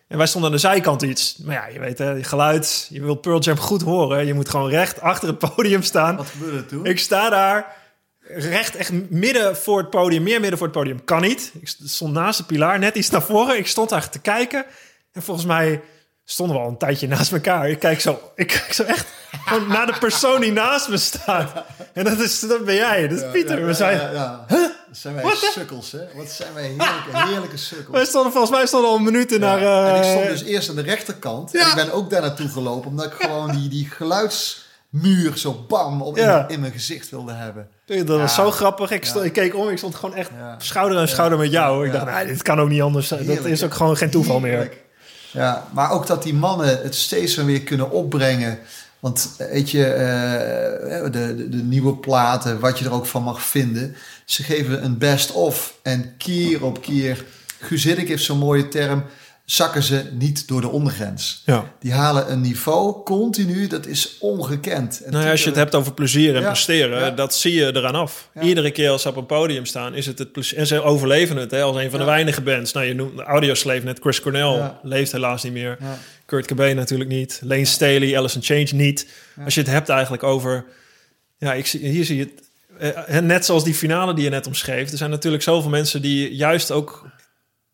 En 0.08 0.18
wij 0.18 0.28
stonden 0.28 0.50
aan 0.50 0.56
de 0.56 0.62
zijkant 0.62 1.02
iets. 1.02 1.38
Maar 1.38 1.56
ja, 1.56 1.68
je 1.68 1.80
weet 1.80 1.98
hè, 1.98 2.12
je 2.12 2.24
geluid. 2.24 2.88
Je 2.90 3.02
wilt 3.02 3.22
Pearl 3.22 3.40
Jam 3.40 3.58
goed 3.58 3.82
horen. 3.82 4.26
Je 4.26 4.34
moet 4.34 4.50
gewoon 4.50 4.70
recht 4.70 5.02
achter 5.02 5.28
het 5.28 5.38
podium 5.56 5.84
staan. 5.84 6.16
Wat 6.16 6.30
gebeurde 6.30 6.58
er 6.58 6.66
toen? 6.66 6.86
Ik 6.86 7.00
sta 7.00 7.30
daar 7.30 7.76
recht 8.36 8.76
echt 8.76 8.92
midden 9.10 9.58
voor 9.58 9.78
het 9.78 9.90
podium. 9.90 10.24
Meer 10.24 10.40
midden 10.40 10.58
voor 10.58 10.68
het 10.68 10.76
podium. 10.76 11.04
Kan 11.04 11.22
niet. 11.22 11.52
Ik 11.62 11.76
stond 11.84 12.14
naast 12.14 12.38
de 12.38 12.44
pilaar, 12.44 12.80
net 12.80 12.96
iets 12.96 13.10
naar 13.10 13.22
voren. 13.22 13.58
Ik 13.58 13.68
stond 13.68 13.90
daar 13.90 14.10
te 14.10 14.20
kijken. 14.20 14.66
En 15.12 15.22
volgens 15.22 15.46
mij 15.46 15.82
stonden 16.26 16.56
we 16.56 16.62
al 16.62 16.70
een 16.70 16.78
tijdje 16.78 17.08
naast 17.08 17.32
elkaar. 17.32 17.70
Ik 17.70 17.80
kijk 17.80 18.02
zo, 18.02 18.32
ik 18.36 18.48
kijk 18.48 18.74
zo 18.74 18.84
echt 18.84 19.06
naar 19.68 19.86
de 19.86 19.96
persoon 20.00 20.42
die 20.42 20.52
naast 20.52 20.90
me 20.90 20.98
staat. 20.98 21.64
En 21.94 22.04
dat, 22.04 22.20
is, 22.20 22.40
dat 22.40 22.66
ben 22.66 22.76
jij, 22.76 23.08
dat 23.08 23.18
is 23.18 23.32
Pieter. 23.32 23.60
Ja, 23.60 23.66
we 23.66 23.74
zijn, 23.74 23.98
ja, 23.98 24.12
ja. 24.12 24.46
Dat 24.48 24.58
zijn 24.58 24.61
wij 25.04 25.24
sukkels, 25.54 25.92
hè? 25.92 26.00
Wat 26.16 26.30
zijn 26.30 26.54
wij 26.54 26.64
heerlijke, 26.64 27.28
heerlijke 27.32 27.58
sukkels. 27.58 27.96
wij 27.96 28.06
stonden 28.06 28.32
volgens 28.32 28.52
mij 28.52 28.66
stonden 28.66 28.90
al 28.90 29.00
minuten 29.00 29.40
Ja, 29.40 29.46
naar... 29.56 29.62
eh, 29.62 29.90
en 29.90 29.96
ik 29.98 30.04
stond 30.10 30.28
dus 30.40 30.44
eerst 30.44 30.70
aan 30.70 30.76
de 30.76 30.82
rechterkant. 30.82 31.56
En 31.56 31.68
ik 31.68 31.76
ben 31.76 31.92
ook 31.92 32.10
daar 32.10 32.22
naartoe 32.22 32.50
gelopen. 32.50 32.90
Omdat 32.90 33.06
ik 33.06 33.14
gewoon 33.20 33.52
die, 33.52 33.70
die 33.70 33.90
geluidsmuur 33.90 35.38
zo 35.38 35.66
bam 35.68 36.02
op 36.02 36.18
in, 36.18 36.46
in 36.48 36.60
mijn 36.60 36.72
gezicht 36.72 37.10
wilde 37.10 37.32
hebben. 37.34 37.70
Dat 37.86 38.20
was 38.20 38.36
zo 38.36 38.52
grappig. 38.52 38.92
Ik, 38.92 39.06
stond, 39.06 39.26
ik 39.26 39.34
keek 39.34 39.56
om, 39.56 39.70
ik 39.70 39.78
stond 39.78 39.96
gewoon 39.96 40.16
echt 40.16 40.30
schouder 40.58 40.98
aan 40.98 41.08
schouder 41.08 41.38
met 41.38 41.52
jou. 41.52 41.86
Ik 41.86 41.92
dacht, 41.92 42.06
nee, 42.06 42.26
dit 42.26 42.42
kan 42.42 42.60
ook 42.60 42.70
niet 42.70 42.82
anders 42.82 43.08
zijn. 43.08 43.26
Dat 43.26 43.46
is 43.46 43.64
ook 43.64 43.74
gewoon 43.74 43.98
geen 43.98 44.10
toeval 44.10 44.40
meer. 44.40 44.72
Ja, 45.32 45.68
maar 45.72 45.92
ook 45.92 46.08
dat 46.08 46.24
die 46.24 46.34
mannen 46.34 46.82
het 46.82 46.96
steeds 46.96 47.36
weer 47.36 47.62
kunnen 47.62 47.92
opbrengen. 47.92 48.60
Want 49.02 49.36
weet 49.38 49.70
je, 49.72 49.86
eh, 49.86 51.04
de, 51.04 51.36
de, 51.36 51.50
de 51.50 51.64
nieuwe 51.64 51.96
platen, 51.96 52.60
wat 52.60 52.80
je 52.80 52.86
er 52.86 52.94
ook 52.94 53.06
van 53.06 53.24
mag 53.24 53.42
vinden. 53.42 53.96
Ze 54.26 54.44
geven 54.44 54.84
een 54.84 54.98
best-of. 54.98 55.74
En 55.82 56.14
keer 56.18 56.64
op 56.66 56.82
keer, 56.82 57.24
Hiddink 57.70 58.08
heeft 58.08 58.24
zo'n 58.24 58.38
mooie 58.38 58.68
term, 58.68 59.04
zakken 59.46 59.84
ze 59.84 60.04
niet 60.12 60.48
door 60.48 60.62
de 60.62 60.70
ondergrens. 60.70 61.42
Ja. 61.46 61.74
Die 61.80 61.94
halen 61.94 62.32
een 62.32 62.42
niveau 62.42 63.04
continu, 63.04 63.68
dat 63.68 63.86
is 63.86 64.18
ongekend. 64.20 65.02
En 65.04 65.12
Nou 65.12 65.24
ja, 65.26 65.32
als 65.32 65.42
je 65.42 65.48
het 65.48 65.58
hebt 65.58 65.76
over 65.76 65.94
plezier 65.94 66.36
en 66.36 66.42
Ja, 66.42 66.48
presteren, 66.48 67.00
ja. 67.00 67.12
dat 67.12 67.36
zie 67.36 67.54
je 67.54 67.76
eraan 67.76 67.96
af. 67.96 68.30
Iedere 68.42 68.72
keer 68.72 68.90
als 68.90 69.02
ze 69.02 69.10
op 69.10 69.16
een 69.16 69.26
podium 69.26 69.66
staan, 69.66 69.94
is 69.94 70.06
het 70.06 70.20
het 70.20 70.32
plezier. 70.32 70.58
En 70.58 70.68
ze 70.68 70.82
overleven 70.82 71.38
het 71.38 71.52
hè, 71.52 71.62
als 71.62 71.76
een 71.76 71.90
van 71.90 72.00
de 72.00 72.06
weinige 72.06 72.42
bands. 72.42 72.72
Nou, 72.72 72.86
je 72.86 72.94
noemt 72.94 73.20
Audioslave 73.20 73.84
net. 73.84 74.00
Chris 74.00 74.22
Cornell 74.22 74.72
leeft 74.82 75.12
helaas 75.12 75.44
niet 75.44 75.54
meer. 75.54 75.78
Kurt 76.32 76.48
Cobain 76.48 76.76
natuurlijk 76.76 77.10
niet. 77.10 77.40
Lane 77.44 77.66
Staley, 77.66 78.18
Alice 78.18 78.36
in 78.36 78.44
Change 78.44 78.68
niet. 78.84 79.08
Ja. 79.38 79.44
Als 79.44 79.54
je 79.54 79.62
het 79.62 79.70
hebt 79.70 79.90
eigenlijk 79.90 80.24
over... 80.24 80.66
Ja, 81.38 81.54
ik 81.54 81.66
zie, 81.68 81.80
hier 81.88 82.06
zie 82.06 82.18
je 82.18 82.30
het. 82.78 83.06
eh, 83.08 83.20
net 83.22 83.46
zoals 83.46 83.64
die 83.64 83.74
finale 83.74 84.14
die 84.14 84.24
je 84.24 84.30
net 84.30 84.48
omschreef. 84.48 84.92
Er 84.92 84.98
zijn 84.98 85.10
natuurlijk 85.10 85.44
zoveel 85.44 85.70
mensen 85.70 86.02
die 86.02 86.36
juist 86.36 86.72
ook 86.72 87.08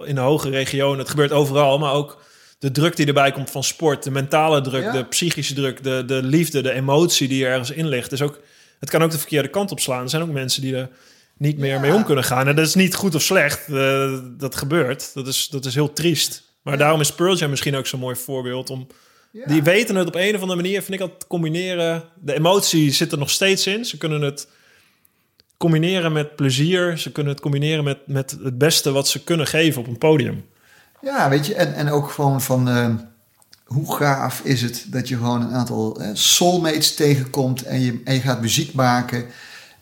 in 0.06 0.16
de 0.16 0.22
hoge 0.22 0.50
regionen... 0.50 1.00
Het 1.00 1.10
gebeurt 1.10 1.32
overal, 1.32 1.80
maar 1.80 1.94
ook 1.94 2.22
de 2.60 2.72
druk 2.72 2.96
die 2.96 3.06
erbij 3.06 3.32
komt 3.32 3.50
van 3.52 3.64
sport. 3.64 4.04
De 4.04 4.12
mentale 4.12 4.62
druk, 4.62 4.84
Ja. 4.84 4.92
de 4.92 5.04
psychische 5.06 5.54
druk, 5.54 5.84
de, 5.84 6.04
de 6.06 6.24
liefde, 6.24 6.62
de 6.62 6.72
emotie 6.72 7.28
die 7.28 7.46
er 7.46 7.52
ergens 7.52 7.72
in 7.72 7.88
ligt. 7.88 8.10
Dus 8.10 8.22
ook, 8.22 8.40
het 8.80 8.90
kan 8.90 9.04
ook 9.04 9.12
de 9.12 9.18
verkeerde 9.18 9.48
kant 9.50 9.72
op 9.72 9.80
slaan. 9.80 10.04
Er 10.04 10.10
zijn 10.10 10.22
ook 10.22 10.30
mensen 10.32 10.62
die 10.62 10.76
er 10.76 10.90
niet 11.38 11.58
meer 11.58 11.74
Ja. 11.74 11.80
mee 11.80 11.94
om 11.94 12.04
kunnen 12.06 12.24
gaan. 12.24 12.48
En 12.48 12.56
dat 12.56 12.66
is 12.68 12.76
niet 12.76 12.96
goed 12.96 13.16
of 13.16 13.22
slecht. 13.22 13.68
eh, 13.68 14.18
dat 14.38 14.56
gebeurt. 14.56 15.12
Dat 15.14 15.28
is, 15.28 15.48
dat 15.48 15.66
is 15.66 15.74
heel 15.74 15.94
triest. 15.94 16.46
Maar 16.68 16.78
Ja. 16.78 16.82
daarom 16.84 17.02
is 17.02 17.14
Pearl 17.14 17.36
Jam 17.36 17.50
misschien 17.50 17.76
ook 17.76 17.88
zo'n 17.88 18.00
mooi 18.00 18.16
voorbeeld 18.16 18.70
om... 18.70 18.88
Ja. 19.32 19.46
Die 19.46 19.64
weten 19.64 19.96
het 19.96 20.08
op 20.08 20.16
een 20.16 20.36
of 20.36 20.42
andere 20.42 20.62
manier, 20.62 20.82
vind 20.82 20.94
ik, 21.02 21.08
dat 21.10 21.28
combineren. 21.28 22.04
De 22.20 22.34
emotie 22.34 22.92
zit 22.92 23.12
er 23.12 23.18
nog 23.18 23.30
steeds 23.30 23.68
in. 23.68 23.86
Ze 23.86 23.98
kunnen 23.98 24.22
het 24.22 24.48
combineren 25.58 26.12
met 26.12 26.36
plezier. 26.36 26.98
Ze 26.98 27.12
kunnen 27.12 27.34
het 27.34 27.42
combineren 27.42 27.84
met, 27.84 27.98
met 28.08 28.38
het 28.44 28.58
beste 28.58 28.92
wat 28.92 29.08
ze 29.08 29.24
kunnen 29.24 29.48
geven 29.48 29.82
op 29.82 29.88
een 29.88 29.98
podium. 29.98 30.46
Ja, 31.02 31.30
weet 31.30 31.46
je, 31.46 31.56
en, 31.56 31.74
en 31.74 31.90
ook 31.90 32.10
gewoon 32.12 32.42
van 32.42 32.70
eh, 32.70 32.94
hoe 33.66 33.96
gaaf 33.96 34.42
is 34.44 34.62
het 34.62 34.86
dat 34.88 35.08
je 35.08 35.16
gewoon 35.16 35.42
een 35.42 35.54
aantal 35.54 36.00
eh, 36.02 36.10
soulmates 36.14 36.96
tegenkomt 36.96 37.62
en 37.64 37.80
je, 37.82 38.02
en 38.04 38.14
je 38.14 38.22
gaat 38.22 38.42
muziek 38.42 38.74
maken. 38.74 39.26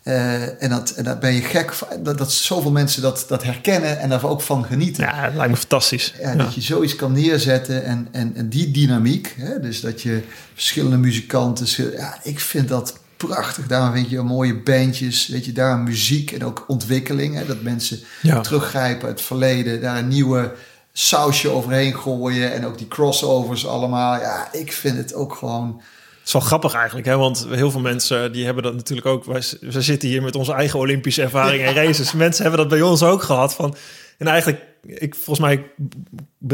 Eh, 0.05 0.63
en, 0.63 0.69
dat, 0.69 0.89
en 0.89 1.03
daar 1.03 1.17
ben 1.17 1.33
je 1.33 1.41
gek 1.41 1.73
van, 1.73 1.87
dat, 2.03 2.17
dat 2.17 2.31
zoveel 2.31 2.71
mensen 2.71 3.01
dat, 3.01 3.25
dat 3.27 3.43
herkennen 3.43 3.99
en 3.99 4.09
daar 4.09 4.25
ook 4.25 4.41
van 4.41 4.65
genieten. 4.65 5.03
Ja, 5.03 5.15
het 5.23 5.33
lijkt 5.35 5.51
me 5.51 5.57
fantastisch. 5.57 6.13
Ja, 6.21 6.29
Ja. 6.31 6.35
Dat 6.35 6.53
je 6.55 6.61
zoiets 6.61 6.95
kan 6.95 7.11
neerzetten 7.11 7.83
en, 7.85 8.07
en, 8.11 8.31
en 8.35 8.49
die 8.49 8.71
dynamiek, 8.71 9.35
hè, 9.37 9.59
dus 9.59 9.81
dat 9.81 10.01
je 10.01 10.21
verschillende 10.53 10.97
muzikanten, 10.97 11.91
ja, 11.97 12.19
ik 12.23 12.39
vind 12.39 12.67
dat 12.67 12.97
prachtig. 13.17 13.67
Daarom 13.67 13.93
vind 13.93 14.09
je 14.09 14.21
mooie 14.21 14.55
bandjes, 14.55 15.27
weet 15.27 15.45
je, 15.45 15.51
daar 15.51 15.77
muziek 15.79 16.31
en 16.31 16.45
ook 16.45 16.63
ontwikkeling, 16.67 17.35
hè, 17.35 17.45
dat 17.45 17.61
mensen 17.61 17.99
Ja. 18.21 18.41
teruggrijpen 18.41 19.07
uit 19.07 19.17
het 19.17 19.27
verleden, 19.27 19.81
daar 19.81 19.97
een 19.97 20.07
nieuwe 20.07 20.53
sausje 20.93 21.49
overheen 21.49 21.95
gooien 21.95 22.53
en 22.53 22.65
ook 22.65 22.77
die 22.77 22.87
crossovers 22.87 23.67
allemaal. 23.67 24.19
Ja, 24.19 24.47
ik 24.51 24.71
vind 24.71 24.97
het 24.97 25.13
ook 25.13 25.35
gewoon. 25.35 25.81
Het 26.25 26.33
is 26.33 26.39
wel 26.39 26.49
grappig 26.49 26.73
eigenlijk, 26.73 27.07
hè? 27.07 27.17
want 27.17 27.47
heel 27.49 27.71
veel 27.71 27.79
mensen 27.79 28.31
die 28.31 28.45
hebben 28.45 28.63
dat 28.63 28.73
natuurlijk 28.73 29.07
ook. 29.07 29.25
Wij, 29.25 29.43
wij 29.61 29.81
zitten 29.81 30.09
hier 30.09 30.21
met 30.21 30.35
onze 30.35 30.53
eigen 30.53 30.79
Olympische 30.79 31.21
ervaring 31.21 31.63
en 31.63 31.73
races. 31.73 32.13
Mensen 32.13 32.41
hebben 32.41 32.59
dat 32.59 32.69
bij 32.69 32.81
ons 32.81 33.03
ook 33.03 33.23
gehad. 33.23 33.53
Van, 33.53 33.75
en 34.17 34.27
eigenlijk 34.27 34.61
ik, 34.85 35.15
volgens 35.15 35.39
mij 35.39 35.71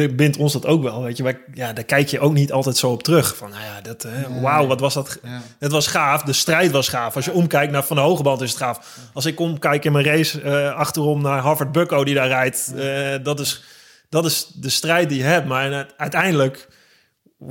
bindt 0.10 0.38
ons 0.38 0.54
dat 0.54 0.66
ook 0.66 0.84
wel. 0.84 1.04
Weet 1.04 1.18
je, 1.18 1.24
wij, 1.24 1.40
ja, 1.54 1.74
daar 1.74 1.84
kijk 1.84 2.08
je 2.08 2.20
ook 2.20 2.34
niet 2.34 2.52
altijd 2.52 2.78
zo 2.78 2.90
op 2.92 3.04
terug. 3.04 3.36
Van, 3.36 3.50
nou 3.50 3.64
ja, 3.64 3.82
dat, 3.82 4.04
hè, 4.04 4.42
wauw, 4.42 4.68
wat 4.68 4.80
was 4.80 4.94
dat? 4.94 5.20
Ja. 5.24 5.42
Het 5.60 5.72
was 5.72 5.88
gaaf, 5.88 6.24
de 6.24 6.34
strijd 6.34 6.72
was 6.72 6.88
gaaf. 6.88 7.16
Als 7.16 7.26
je 7.26 7.32
omkijkt 7.32 7.72
naar 7.72 7.84
Van 7.84 7.96
de 7.96 8.02
Hogeband 8.02 8.42
is 8.42 8.50
het 8.50 8.60
gaaf. 8.60 8.98
Als 9.14 9.26
ik 9.26 9.40
omkijk 9.40 9.86
in 9.86 9.92
mijn 9.92 10.06
race 10.06 10.42
eh, 10.42 10.74
achterom 10.74 11.22
naar 11.22 11.40
Harvard 11.40 11.72
Bucko 11.72 12.04
die 12.04 12.16
daar 12.16 12.28
rijdt, 12.28 12.74
eh, 12.76 13.24
dat, 13.24 13.40
is, 13.40 13.64
dat 14.10 14.26
is 14.26 14.48
de 14.56 14.70
strijd 14.70 15.10
die 15.10 15.18
je 15.18 15.24
hebt. 15.24 15.48
Maar 15.48 15.88
uiteindelijk, 15.98 16.68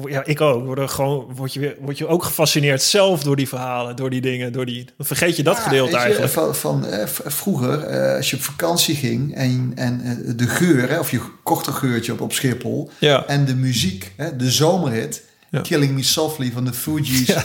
ja, 0.07 0.25
ik 0.25 0.41
ook, 0.41 0.65
word, 0.65 0.79
er 0.79 0.89
gewoon, 0.89 1.33
word, 1.35 1.53
je 1.53 1.61
weer, 1.61 1.77
word 1.81 1.99
je 1.99 2.07
ook 2.07 2.25
gefascineerd 2.25 2.83
zelf 2.83 3.23
door 3.23 3.37
die 3.37 3.49
verhalen, 3.49 3.97
door 3.97 4.11
die 4.11 4.21
dingen, 4.21 4.53
door 4.53 4.67
die, 4.67 4.85
dan 4.97 5.07
vergeet 5.07 5.37
je 5.37 5.43
dat 5.43 5.57
Ja, 5.57 5.63
gedeelte 5.63 5.91
je, 5.91 5.97
eigenlijk. 5.97 6.33
Van, 6.33 6.55
van, 6.55 6.87
eh, 6.87 7.07
vroeger, 7.07 7.83
eh, 7.85 8.17
als 8.17 8.31
je 8.31 8.37
op 8.37 8.43
vakantie 8.43 8.95
ging 8.95 9.35
en, 9.35 9.73
en 9.75 10.01
eh, 10.01 10.33
de 10.37 10.47
geur, 10.47 10.89
hè, 10.91 10.99
of 10.99 11.11
je 11.11 11.21
kocht 11.43 11.67
een 11.67 11.75
geurtje 11.75 12.13
op, 12.13 12.21
op 12.21 12.33
Schiphol. 12.33 12.91
Ja. 12.99 13.27
En 13.27 13.45
de 13.45 13.55
muziek, 13.55 14.13
hè, 14.17 14.37
de 14.37 14.51
zomerhit. 14.51 15.29
Ja. 15.51 15.61
Killing 15.61 15.95
Me 15.95 16.03
Softly 16.03 16.51
van 16.53 16.65
de 16.65 16.73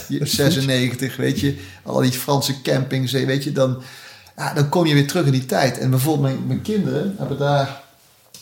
je- 0.08 0.26
96, 0.26 1.16
weet 1.16 1.40
je. 1.40 1.58
Al 1.84 2.02
die 2.02 2.12
Franse 2.12 2.62
campings, 2.62 3.12
weet 3.12 3.44
je. 3.44 3.52
Dan, 3.52 3.82
ja, 4.38 4.54
dan 4.54 4.70
kom 4.70 4.86
je 4.86 4.94
weer 4.94 5.08
terug 5.08 5.26
in 5.26 5.32
die 5.32 5.46
tijd. 5.46 5.78
En 5.78 5.90
bijvoorbeeld 5.90 6.34
mijn, 6.34 6.48
mijn 6.48 6.62
kinderen 6.62 7.16
hebben 7.18 7.38
daar... 7.38 7.84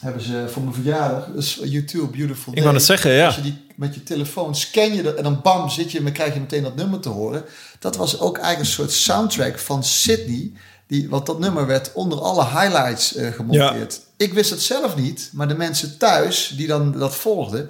Hebben 0.04 0.22
ze 0.22 0.46
voor 0.48 0.62
mijn 0.62 0.74
verjaardag, 0.76 1.26
dus 1.36 1.60
YouTube, 1.64 2.18
Beautiful 2.18 2.54
Ik 2.56 2.64
wou 2.64 2.76
het 2.76 2.84
zeggen, 2.84 3.12
ja. 3.12 3.26
Als 3.26 3.36
je 3.36 3.42
die 3.42 3.66
met 3.76 3.94
je 3.94 4.04
telefoon 4.04 4.56
scan 4.56 4.94
je 4.96 5.02
dat 5.02 5.16
en 5.16 5.24
dan 5.24 5.40
bam 5.44 5.70
zit 5.70 5.92
je 5.92 5.98
en 5.98 6.04
dan 6.04 6.14
krijg 6.14 6.34
je 6.34 6.40
meteen 6.40 6.64
dat 6.64 6.76
nummer 6.76 7.00
te 7.00 7.10
horen. 7.10 7.44
Dat 7.80 7.96
was 7.96 8.20
ook 8.20 8.38
eigenlijk 8.38 8.60
een 8.60 8.76
soort 8.76 8.92
soundtrack 8.92 9.60
van 9.60 9.84
Sydney. 9.84 10.52
Die, 10.88 11.10
want 11.10 11.26
dat 11.26 11.40
nummer 11.40 11.68
werd 11.68 11.92
onder 11.94 12.20
alle 12.20 12.46
highlights 12.46 13.16
eh, 13.16 13.32
gemonteerd. 13.32 14.02
Ik 14.18 14.34
wist 14.34 14.50
het 14.50 14.62
zelf 14.62 14.96
niet, 14.96 15.30
maar 15.34 15.48
de 15.48 15.56
mensen 15.56 15.98
thuis 15.98 16.54
die 16.58 16.68
dan 16.68 16.92
dat 16.92 17.16
volgden, 17.16 17.70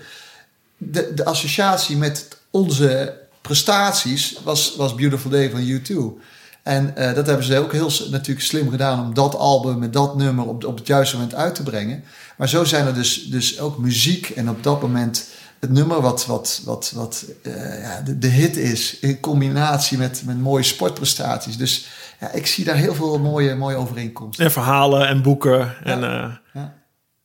de, 0.78 1.14
de 1.14 1.26
associatie 1.26 1.98
met 1.98 2.28
onze 2.50 3.18
prestaties 3.42 4.38
was, 4.44 4.76
was 4.76 4.96
Beautiful 4.96 5.30
Day 5.30 5.50
van 5.50 5.62
U2. 5.62 6.24
En 6.64 6.96
eh, 6.96 7.14
dat 7.16 7.26
hebben 7.28 7.46
ze 7.46 7.58
ook 7.60 7.72
heel 7.72 7.92
natuurlijk 8.12 8.46
slim 8.46 8.70
gedaan 8.70 9.00
om 9.00 9.14
dat 9.14 9.36
album 9.36 9.80
met 9.80 9.94
dat 9.94 10.16
nummer 10.18 10.46
op, 10.46 10.64
op 10.66 10.78
het 10.78 10.88
juiste 10.88 11.16
moment 11.16 11.36
uit 11.36 11.56
te 11.56 11.64
brengen. 11.64 12.04
Maar 12.38 12.50
zo 12.50 12.64
zijn 12.64 12.88
er 12.88 12.94
dus, 12.94 13.24
dus 13.26 13.60
ook 13.60 13.78
muziek 13.78 14.30
en 14.30 14.50
op 14.50 14.64
dat 14.64 14.82
moment 14.82 15.28
het 15.60 15.72
nummer 15.72 16.02
wat, 16.02 16.26
wat, 16.26 16.62
wat, 16.66 16.92
wat 16.96 17.26
eh, 17.44 17.82
ja, 17.82 18.02
de, 18.02 18.18
de 18.18 18.28
hit 18.28 18.58
is 18.58 19.00
in 19.00 19.20
combinatie 19.20 19.98
met, 19.98 20.22
met 20.26 20.40
mooie 20.40 20.64
sportprestaties. 20.64 21.58
Dus 21.58 21.88
ja, 22.20 22.32
ik 22.32 22.48
zie 22.48 22.66
daar 22.66 22.76
heel 22.76 22.96
veel 22.96 23.20
mooie, 23.20 23.56
mooie 23.56 23.76
overeenkomsten. 23.76 24.46
En 24.46 24.52
verhalen 24.52 25.08
en 25.08 25.22
boeken. 25.22 25.74
En 25.84 26.04
eh, 26.04 26.32
Ja. 26.54 26.74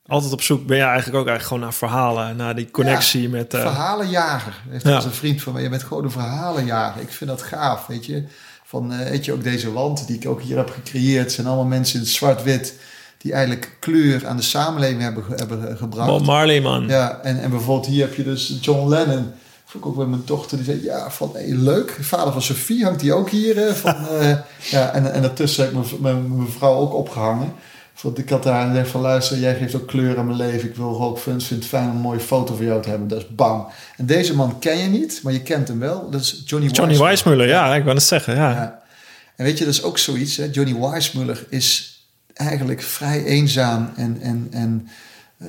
altijd 0.07 0.33
op 0.33 0.43
zoek 0.43 0.67
ben 0.67 0.77
je 0.77 0.83
eigenlijk 0.83 1.17
ook 1.19 1.27
eigenlijk 1.29 1.47
gewoon 1.47 1.63
naar 1.63 1.75
verhalen. 1.75 2.37
Naar 2.37 2.55
die 2.55 2.71
connectie 2.71 3.29
met... 3.29 3.55
eh, 3.55 3.61
verhalenjager. 3.61 4.55
Heeft 4.69 4.85
Ja. 4.85 5.03
een 5.03 5.13
vriend 5.13 5.43
van 5.43 5.53
mij. 5.53 5.63
Je 5.63 5.69
bent 5.69 5.83
gewoon 5.83 6.05
een 6.05 6.11
verhalenjager. 6.11 7.03
Ik 7.03 7.13
vind 7.13 7.31
dat 7.31 7.43
gaaf, 7.43 7.87
weet 7.87 8.07
je. 8.07 8.25
Van, 8.69 8.93
eh, 8.93 9.09
weet 9.11 9.25
je, 9.25 9.33
ook 9.33 9.43
deze 9.43 9.73
wand 9.73 10.07
die 10.07 10.17
ik 10.17 10.29
ook 10.29 10.43
hier 10.43 10.57
heb 10.57 10.71
gecreëerd... 10.71 11.33
zijn 11.33 11.47
allemaal 11.47 11.65
mensen 11.65 12.01
in 12.01 12.07
zwart-wit... 12.07 12.75
die 13.19 13.33
eigenlijk 13.33 13.77
kleur 13.81 14.27
aan 14.27 14.37
de 14.37 14.43
samenleving 14.43 15.01
hebben, 15.01 15.25
hebben 15.29 15.77
gebracht. 15.77 16.09
Bob 16.09 16.25
Marley, 16.25 16.61
man. 16.61 16.87
Ja, 16.87 17.21
en, 17.23 17.41
en 17.41 17.51
bijvoorbeeld 17.51 17.87
hier 17.87 18.07
heb 18.07 18.15
je 18.15 18.25
dus 18.25 18.59
John 18.61 18.89
Lennon. 18.89 19.33
Ik 19.73 19.87
ook 19.87 19.97
met 19.97 20.09
mijn 20.09 20.23
dochter. 20.25 20.57
Die 20.57 20.67
zei, 20.67 20.83
ja, 20.83 21.11
van 21.11 21.31
hey, 21.33 21.49
leuk. 21.49 21.99
Vader 22.01 22.33
van 22.33 22.43
Sophie 22.43 22.85
hangt 22.85 23.01
die 23.01 23.13
ook 23.13 23.31
hier. 23.31 23.75
Van, 23.75 24.09
eh, 24.21 24.39
ja, 24.71 24.93
en, 24.93 25.13
en 25.13 25.23
daartussen 25.23 25.65
heb 25.65 25.73
ik 25.73 25.79
mijn, 25.79 26.01
mijn, 26.01 26.37
mijn 26.37 26.51
vrouw 26.51 26.75
ook 26.75 26.95
opgehangen. 26.95 27.53
Want 28.03 28.19
ik 28.19 28.29
had 28.29 28.43
daar 28.43 28.69
en 28.69 28.75
zeg 28.75 28.89
van 28.89 29.01
luister, 29.01 29.39
jij 29.39 29.57
geeft 29.57 29.75
ook 29.75 29.87
kleur 29.87 30.19
aan 30.19 30.27
mijn 30.27 30.37
leven. 30.37 30.69
Ik 30.69 30.77
wil 30.77 31.03
ook 31.03 31.19
vind, 31.19 31.45
vind 31.45 31.61
het 31.61 31.69
fijn 31.69 31.89
om 31.89 31.95
een 31.95 32.01
mooie 32.01 32.21
foto 32.21 32.55
van 32.55 32.65
jou 32.65 32.83
te 32.83 32.89
hebben. 32.89 33.09
Dat 33.09 33.19
is 33.19 33.35
bang. 33.35 33.67
En 33.97 34.07
deze 34.07 34.35
man 34.35 34.59
ken 34.59 34.79
je 34.79 34.89
niet, 34.89 35.21
maar 35.23 35.33
je 35.33 35.43
kent 35.43 35.69
hem 35.69 35.79
wel. 35.79 36.11
Dat 36.11 36.21
is 36.21 36.43
Johnny, 36.45 36.69
Johnny 36.69 36.99
Weissmuller. 36.99 37.09
Weissmuller, 37.09 37.49
ja, 37.49 37.75
ik 37.75 37.83
wou 37.83 37.95
het 37.95 38.05
zeggen. 38.05 38.35
Ja. 38.35 38.51
Ja. 38.51 38.83
En 39.37 39.45
weet 39.45 39.59
je, 39.59 39.65
dat 39.65 39.75
is 39.75 39.83
ook 39.83 39.99
zoiets. 39.99 40.37
Hè? 40.37 40.49
Johnny 40.53 40.79
Weissmuller 40.79 41.47
is 41.49 41.99
eigenlijk 42.35 42.83
vrij 42.83 43.25
eenzaam 43.25 43.91
en, 43.97 44.19
en, 44.21 44.49
en 44.51 44.89
eh, 45.39 45.49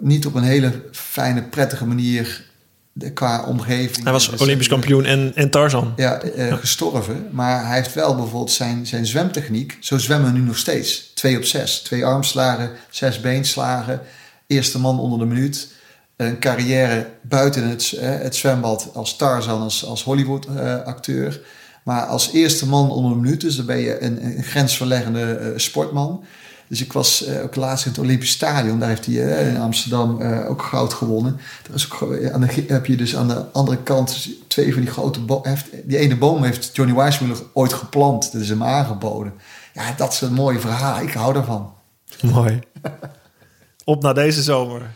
niet 0.00 0.26
op 0.26 0.34
een 0.34 0.42
hele 0.42 0.82
fijne, 0.90 1.42
prettige 1.42 1.86
manier 1.86 2.44
de- 2.92 3.12
qua 3.12 3.44
omgeving. 3.44 4.02
Hij 4.02 4.12
was 4.12 4.30
Dus, 4.30 4.40
Olympisch 4.40 4.66
eh, 4.66 4.72
kampioen 4.72 5.04
en, 5.04 5.32
en 5.34 5.50
Tarzan. 5.50 5.92
Ja, 5.96 6.20
eh, 6.20 6.54
gestorven. 6.54 7.28
Maar 7.30 7.66
hij 7.66 7.76
heeft 7.76 7.94
wel 7.94 8.14
bijvoorbeeld 8.16 8.50
zijn, 8.50 8.86
zijn 8.86 9.06
zwemtechniek. 9.06 9.76
Zo 9.80 9.98
zwemmen 9.98 10.32
we 10.32 10.38
nu 10.38 10.44
nog 10.44 10.58
steeds. 10.58 11.10
Twee 11.14 11.36
op 11.36 11.44
zes. 11.44 11.78
Twee 11.80 12.04
armslagen, 12.06 12.70
zes 12.90 13.20
beenslagen. 13.20 14.00
Eerste 14.46 14.78
man 14.78 14.98
onder 15.00 15.18
de 15.18 15.24
minuut. 15.34 15.68
Een 16.16 16.38
carrière 16.38 17.06
buiten 17.22 17.68
het, 17.68 17.92
eh, 17.92 18.08
het 18.10 18.36
zwembad 18.36 18.90
als 18.94 19.16
Tarzan, 19.16 19.60
als, 19.62 19.84
als 19.84 20.04
Hollywood-acteur. 20.04 21.40
maar 21.84 22.06
als 22.06 22.32
eerste 22.32 22.66
man 22.68 22.90
onder 22.90 23.10
de 23.10 23.16
minuut. 23.16 23.40
Dus 23.40 23.56
dan 23.56 23.66
ben 23.66 23.78
je 23.78 24.02
een, 24.02 24.24
een 24.24 24.42
grensverleggende 24.42 25.52
sportman. 25.56 26.24
Dus 26.72 26.80
ik 26.80 26.92
was 26.92 27.24
eh, 27.24 27.42
ook 27.42 27.56
laatst 27.56 27.84
in 27.84 27.90
het 27.90 28.00
Olympisch 28.00 28.30
Stadion. 28.30 28.78
Daar 28.78 28.88
heeft 28.88 29.06
hij 29.06 29.24
eh, 29.24 29.48
in 29.48 29.60
Amsterdam 29.60 30.20
eh, 30.20 30.50
ook 30.50 30.62
goud 30.62 30.92
gewonnen. 30.92 31.40
Daar 31.66 31.76
is 31.76 31.92
ook, 31.92 32.32
aan 32.32 32.40
de, 32.40 32.64
heb 32.68 32.86
je 32.86 32.96
dus 32.96 33.16
aan 33.16 33.28
de 33.28 33.44
andere 33.52 33.82
kant 33.82 34.28
twee 34.46 34.72
van 34.72 34.82
die 34.82 34.90
grote 34.90 35.20
bomen. 35.20 35.58
Die 35.84 35.98
ene 35.98 36.16
boom 36.16 36.42
heeft 36.42 36.76
Johnny 36.76 36.94
Weissmuller 36.94 37.36
ooit 37.52 37.72
geplant. 37.72 38.32
Dat 38.32 38.40
is 38.40 38.48
hem 38.48 38.62
aangeboden. 38.62 39.32
Ja, 39.72 39.94
dat 39.96 40.12
is 40.12 40.20
een 40.20 40.32
mooi 40.32 40.58
verhaal. 40.58 41.02
Ik 41.02 41.12
hou 41.12 41.32
daarvan. 41.32 41.74
Mooi. 42.20 42.60
Op 43.84 44.02
naar 44.02 44.14
deze 44.14 44.42
zomer. 44.42 44.80
naar 44.80 44.90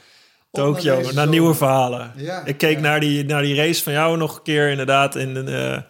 Tokio, 0.50 0.94
naar, 0.94 1.04
zomer. 1.04 1.28
nieuwe 1.28 1.54
verhalen. 1.54 2.12
Ja, 2.16 2.44
ik 2.44 2.58
keek 2.58 2.76
ja. 2.76 2.82
naar, 2.82 3.00
die, 3.00 3.24
naar 3.24 3.42
die 3.42 3.56
race 3.56 3.82
van 3.82 3.92
jou 3.92 4.16
nog 4.16 4.36
een 4.36 4.42
keer 4.42 4.70
inderdaad 4.70 5.14
in 5.14 5.34
de, 5.34 5.84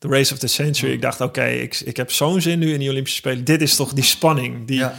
de 0.00 0.08
Race 0.08 0.32
of 0.32 0.38
the 0.38 0.46
Century. 0.46 0.92
Ik 0.92 1.02
dacht, 1.02 1.20
oké, 1.20 1.44
ik, 1.44 1.80
ik 1.80 1.96
heb 1.96 2.12
zo'n 2.12 2.40
zin 2.40 2.58
nu 2.58 2.72
in 2.72 2.78
die 2.78 2.90
Olympische 2.90 3.18
Spelen. 3.18 3.44
Dit 3.44 3.62
is 3.62 3.76
toch 3.76 3.92
die 3.92 4.04
spanning. 4.04 4.66
Die, 4.66 4.78
Ja. 4.78 4.94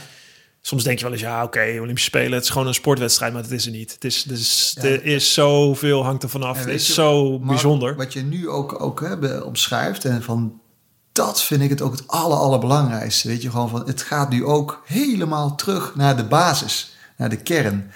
Soms 0.64 0.84
denk 0.84 0.98
je 0.98 1.04
wel 1.04 1.14
eens, 1.14 1.22
ja, 1.22 1.44
oké, 1.44 1.78
Olympische 1.80 2.10
Spelen, 2.10 2.32
het 2.34 2.44
is 2.44 2.50
gewoon 2.50 2.68
een 2.68 2.74
sportwedstrijd, 2.74 3.34
maar 3.34 3.42
het 3.42 3.52
is 3.52 3.66
er 3.66 3.72
niet. 3.72 3.92
Het 3.94 4.04
is, 4.04 4.24
het 4.24 4.32
is, 4.40 4.78
Ja. 4.82 4.88
er 4.88 5.06
is 5.06 5.34
zoveel 5.34 6.04
hangt 6.04 6.24
er 6.24 6.30
vanaf. 6.30 6.60
Het 6.60 6.68
is 6.68 6.88
je, 6.88 6.94
zo 6.94 7.40
bijzonder. 7.40 7.96
Wat 7.96 8.14
je 8.14 8.22
nu 8.22 8.50
ook, 8.50 8.82
ook 8.82 9.00
hè, 9.00 9.38
omschrijft. 9.38 10.06
En 10.06 10.24
van 10.24 10.60
dat 11.12 11.44
vind 11.44 11.62
ik 11.62 11.70
het 11.70 11.82
ook 11.82 11.92
het 11.92 12.08
aller, 12.08 12.38
allerbelangrijkste. 12.38 13.28
Weet 13.28 13.42
je, 13.42 13.50
gewoon 13.50 13.70
van 13.70 13.88
het 13.88 14.02
gaat 14.02 14.30
nu 14.30 14.46
ook 14.46 14.82
helemaal 14.86 15.56
terug 15.56 15.96
naar 15.96 16.18
de 16.18 16.24
basis, 16.26 16.96
naar 17.18 17.30
de 17.30 17.42
kern. 17.42 17.92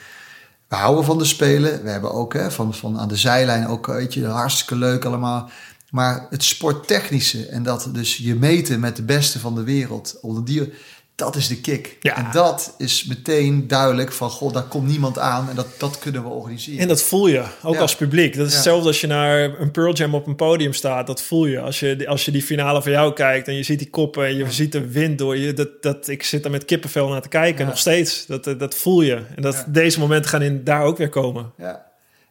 We 0.67 0.75
houden 0.75 1.05
van 1.05 1.17
de 1.17 1.25
spelen. 1.25 1.83
We 1.83 1.89
hebben 1.89 2.11
ook 2.11 2.33
hè, 2.33 2.51
van, 2.51 2.73
van 2.73 2.99
aan 2.99 3.07
de 3.07 3.15
zijlijn 3.15 3.67
ook, 3.67 3.85
weet 3.87 4.13
je, 4.13 4.25
hartstikke 4.25 4.75
leuk 4.75 5.05
allemaal. 5.05 5.49
Maar 5.95 6.27
het 6.29 6.43
sporttechnische 6.43 7.45
en 7.45 7.63
dat 7.63 7.89
dus 7.91 8.17
je 8.17 8.35
meten 8.35 8.79
met 8.79 8.95
de 8.95 9.03
beste 9.03 9.39
van 9.39 9.55
de 9.55 9.63
wereld, 9.63 10.17
onder 10.21 10.45
die, 10.45 10.73
dat 11.15 11.35
is 11.35 11.47
de 11.47 11.61
kick. 11.61 11.97
Ja. 12.01 12.15
En 12.17 12.27
dat 12.31 12.75
is 12.77 13.05
meteen 13.05 13.67
duidelijk 13.67 14.11
van, 14.11 14.29
god, 14.29 14.53
daar 14.53 14.63
komt 14.63 14.87
niemand 14.87 15.19
aan 15.19 15.49
en 15.49 15.55
dat, 15.55 15.67
dat 15.77 15.99
kunnen 15.99 16.23
we 16.23 16.29
organiseren. 16.29 16.79
En 16.79 16.87
dat 16.87 17.01
voel 17.01 17.27
je, 17.27 17.43
ook 17.63 17.73
Ja. 17.73 17.79
als 17.79 17.95
publiek. 17.95 18.35
Dat 18.35 18.45
is 18.45 18.51
Ja. 18.51 18.55
hetzelfde 18.57 18.87
als 18.87 19.01
je 19.01 19.07
naar 19.07 19.59
een 19.59 19.71
Pearl 19.71 19.93
Jam 19.93 20.15
op 20.15 20.27
een 20.27 20.35
podium 20.35 20.73
staat. 20.73 21.07
Dat 21.07 21.21
voel 21.21 21.45
je. 21.45 21.59
Als 21.59 21.79
je, 21.79 22.07
als 22.07 22.25
je 22.25 22.31
die 22.31 22.43
finale 22.43 22.81
van 22.81 22.91
jou 22.91 23.13
kijkt 23.13 23.47
en 23.47 23.55
je 23.55 23.63
ziet 23.63 23.79
die 23.79 23.89
koppen 23.89 24.25
en 24.25 24.35
je 24.35 24.51
ziet 24.51 24.71
de 24.71 24.89
wind 24.91 25.17
door 25.17 25.37
je. 25.37 25.53
Dat, 25.53 25.69
dat, 25.81 26.07
ik 26.07 26.23
zit 26.23 26.45
er 26.45 26.51
met 26.51 26.65
kippenvel 26.65 27.07
naar 27.09 27.21
te 27.21 27.27
kijken, 27.29 27.65
nog 27.65 27.77
steeds. 27.77 28.25
Dat, 28.25 28.43
dat, 28.43 28.59
dat 28.59 28.75
voel 28.75 29.01
je. 29.01 29.21
En 29.35 29.41
dat, 29.41 29.65
deze 29.67 29.99
momenten 29.99 30.29
gaan 30.29 30.41
in, 30.41 30.63
daar 30.63 30.81
ook 30.81 30.97
weer 30.97 31.09
komen. 31.09 31.51
Ja. 31.57 31.84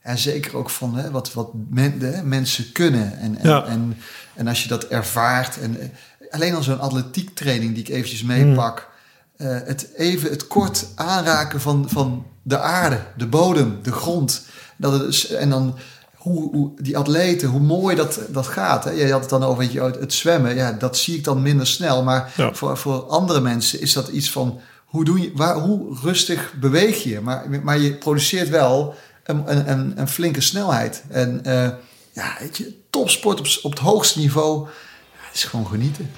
En 0.04 0.18
zeker 0.18 0.56
ook 0.56 0.70
van 0.70 0.96
hè, 0.96 1.10
wat, 1.10 1.32
wat 1.32 1.50
men, 1.70 2.00
hè, 2.00 2.22
mensen 2.22 2.72
kunnen. 2.72 3.18
En, 3.18 3.36
en, 3.38 3.48
Ja. 3.48 3.64
en, 3.64 3.96
en 4.34 4.48
als 4.48 4.62
je 4.62 4.68
dat 4.68 4.84
ervaart. 4.84 5.60
En, 5.60 5.80
eh, 5.80 5.86
alleen 6.30 6.54
al 6.54 6.62
zo'n 6.62 6.80
atletiektraining 6.80 7.74
die 7.74 7.82
ik 7.82 7.88
eventjes 7.88 8.22
meepak. 8.22 8.88
Hmm. 9.36 9.46
eh, 9.46 9.58
het 9.66 9.88
even 9.96 10.30
het 10.30 10.46
kort 10.46 10.86
aanraken 10.94 11.60
van, 11.60 11.86
van 11.88 12.26
de 12.42 12.58
aarde, 12.58 13.00
de 13.16 13.26
bodem, 13.26 13.78
de 13.82 13.92
grond. 13.92 14.42
Dat 14.76 14.92
het 14.92 15.02
is, 15.02 15.26
en 15.28 15.50
dan 15.50 15.78
hoe, 16.16 16.50
hoe 16.54 16.70
die 16.82 16.98
atleten, 16.98 17.48
hoe 17.48 17.60
mooi 17.60 17.96
dat, 17.96 18.20
dat 18.28 18.46
gaat. 18.46 18.84
Hè? 18.84 18.90
Je 18.90 19.12
had 19.12 19.20
het 19.20 19.30
dan 19.30 19.42
over 19.44 19.72
je, 19.72 19.80
het 19.80 20.12
zwemmen. 20.12 20.54
Ja, 20.54 20.72
dat 20.72 20.96
zie 20.96 21.16
ik 21.16 21.24
dan 21.24 21.42
minder 21.42 21.66
snel. 21.66 22.02
Maar 22.02 22.32
Ja. 22.36 22.54
voor, 22.54 22.76
voor 22.76 23.02
andere 23.02 23.40
mensen 23.40 23.80
is 23.80 23.92
dat 23.92 24.08
iets 24.08 24.30
van... 24.30 24.60
Hoe, 24.84 25.04
doe 25.04 25.20
je, 25.20 25.32
waar, 25.34 25.58
hoe 25.58 25.98
rustig 26.02 26.54
beweeg 26.60 27.02
je? 27.02 27.20
Maar, 27.20 27.44
maar 27.62 27.78
je 27.78 27.94
produceert 27.94 28.48
wel 28.48 28.94
een, 29.24 29.70
een, 29.70 29.92
een, 29.98 30.08
flinke 30.08 30.40
snelheid. 30.40 31.04
En 31.10 31.44
eh, 31.44 31.68
ja, 32.12 32.36
weet 32.38 32.56
je, 32.56 32.74
topsport 32.90 33.40
op, 33.40 33.46
op 33.62 33.70
het 33.70 33.80
hoogste 33.80 34.18
niveau. 34.18 34.68
Ja, 35.12 35.32
is 35.32 35.44
gewoon 35.44 35.66
genieten. 35.66 36.10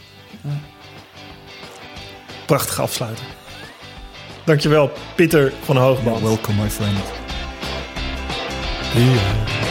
Prachtige 2.46 2.82
afsluiter. 2.82 3.24
Dankjewel, 4.44 4.90
Pieter 5.16 5.52
van 5.64 5.76
Hoogband. 5.76 6.22
Welcome, 6.22 6.62
my 6.62 6.70
friend. 6.70 6.98
Ja. 8.94 9.65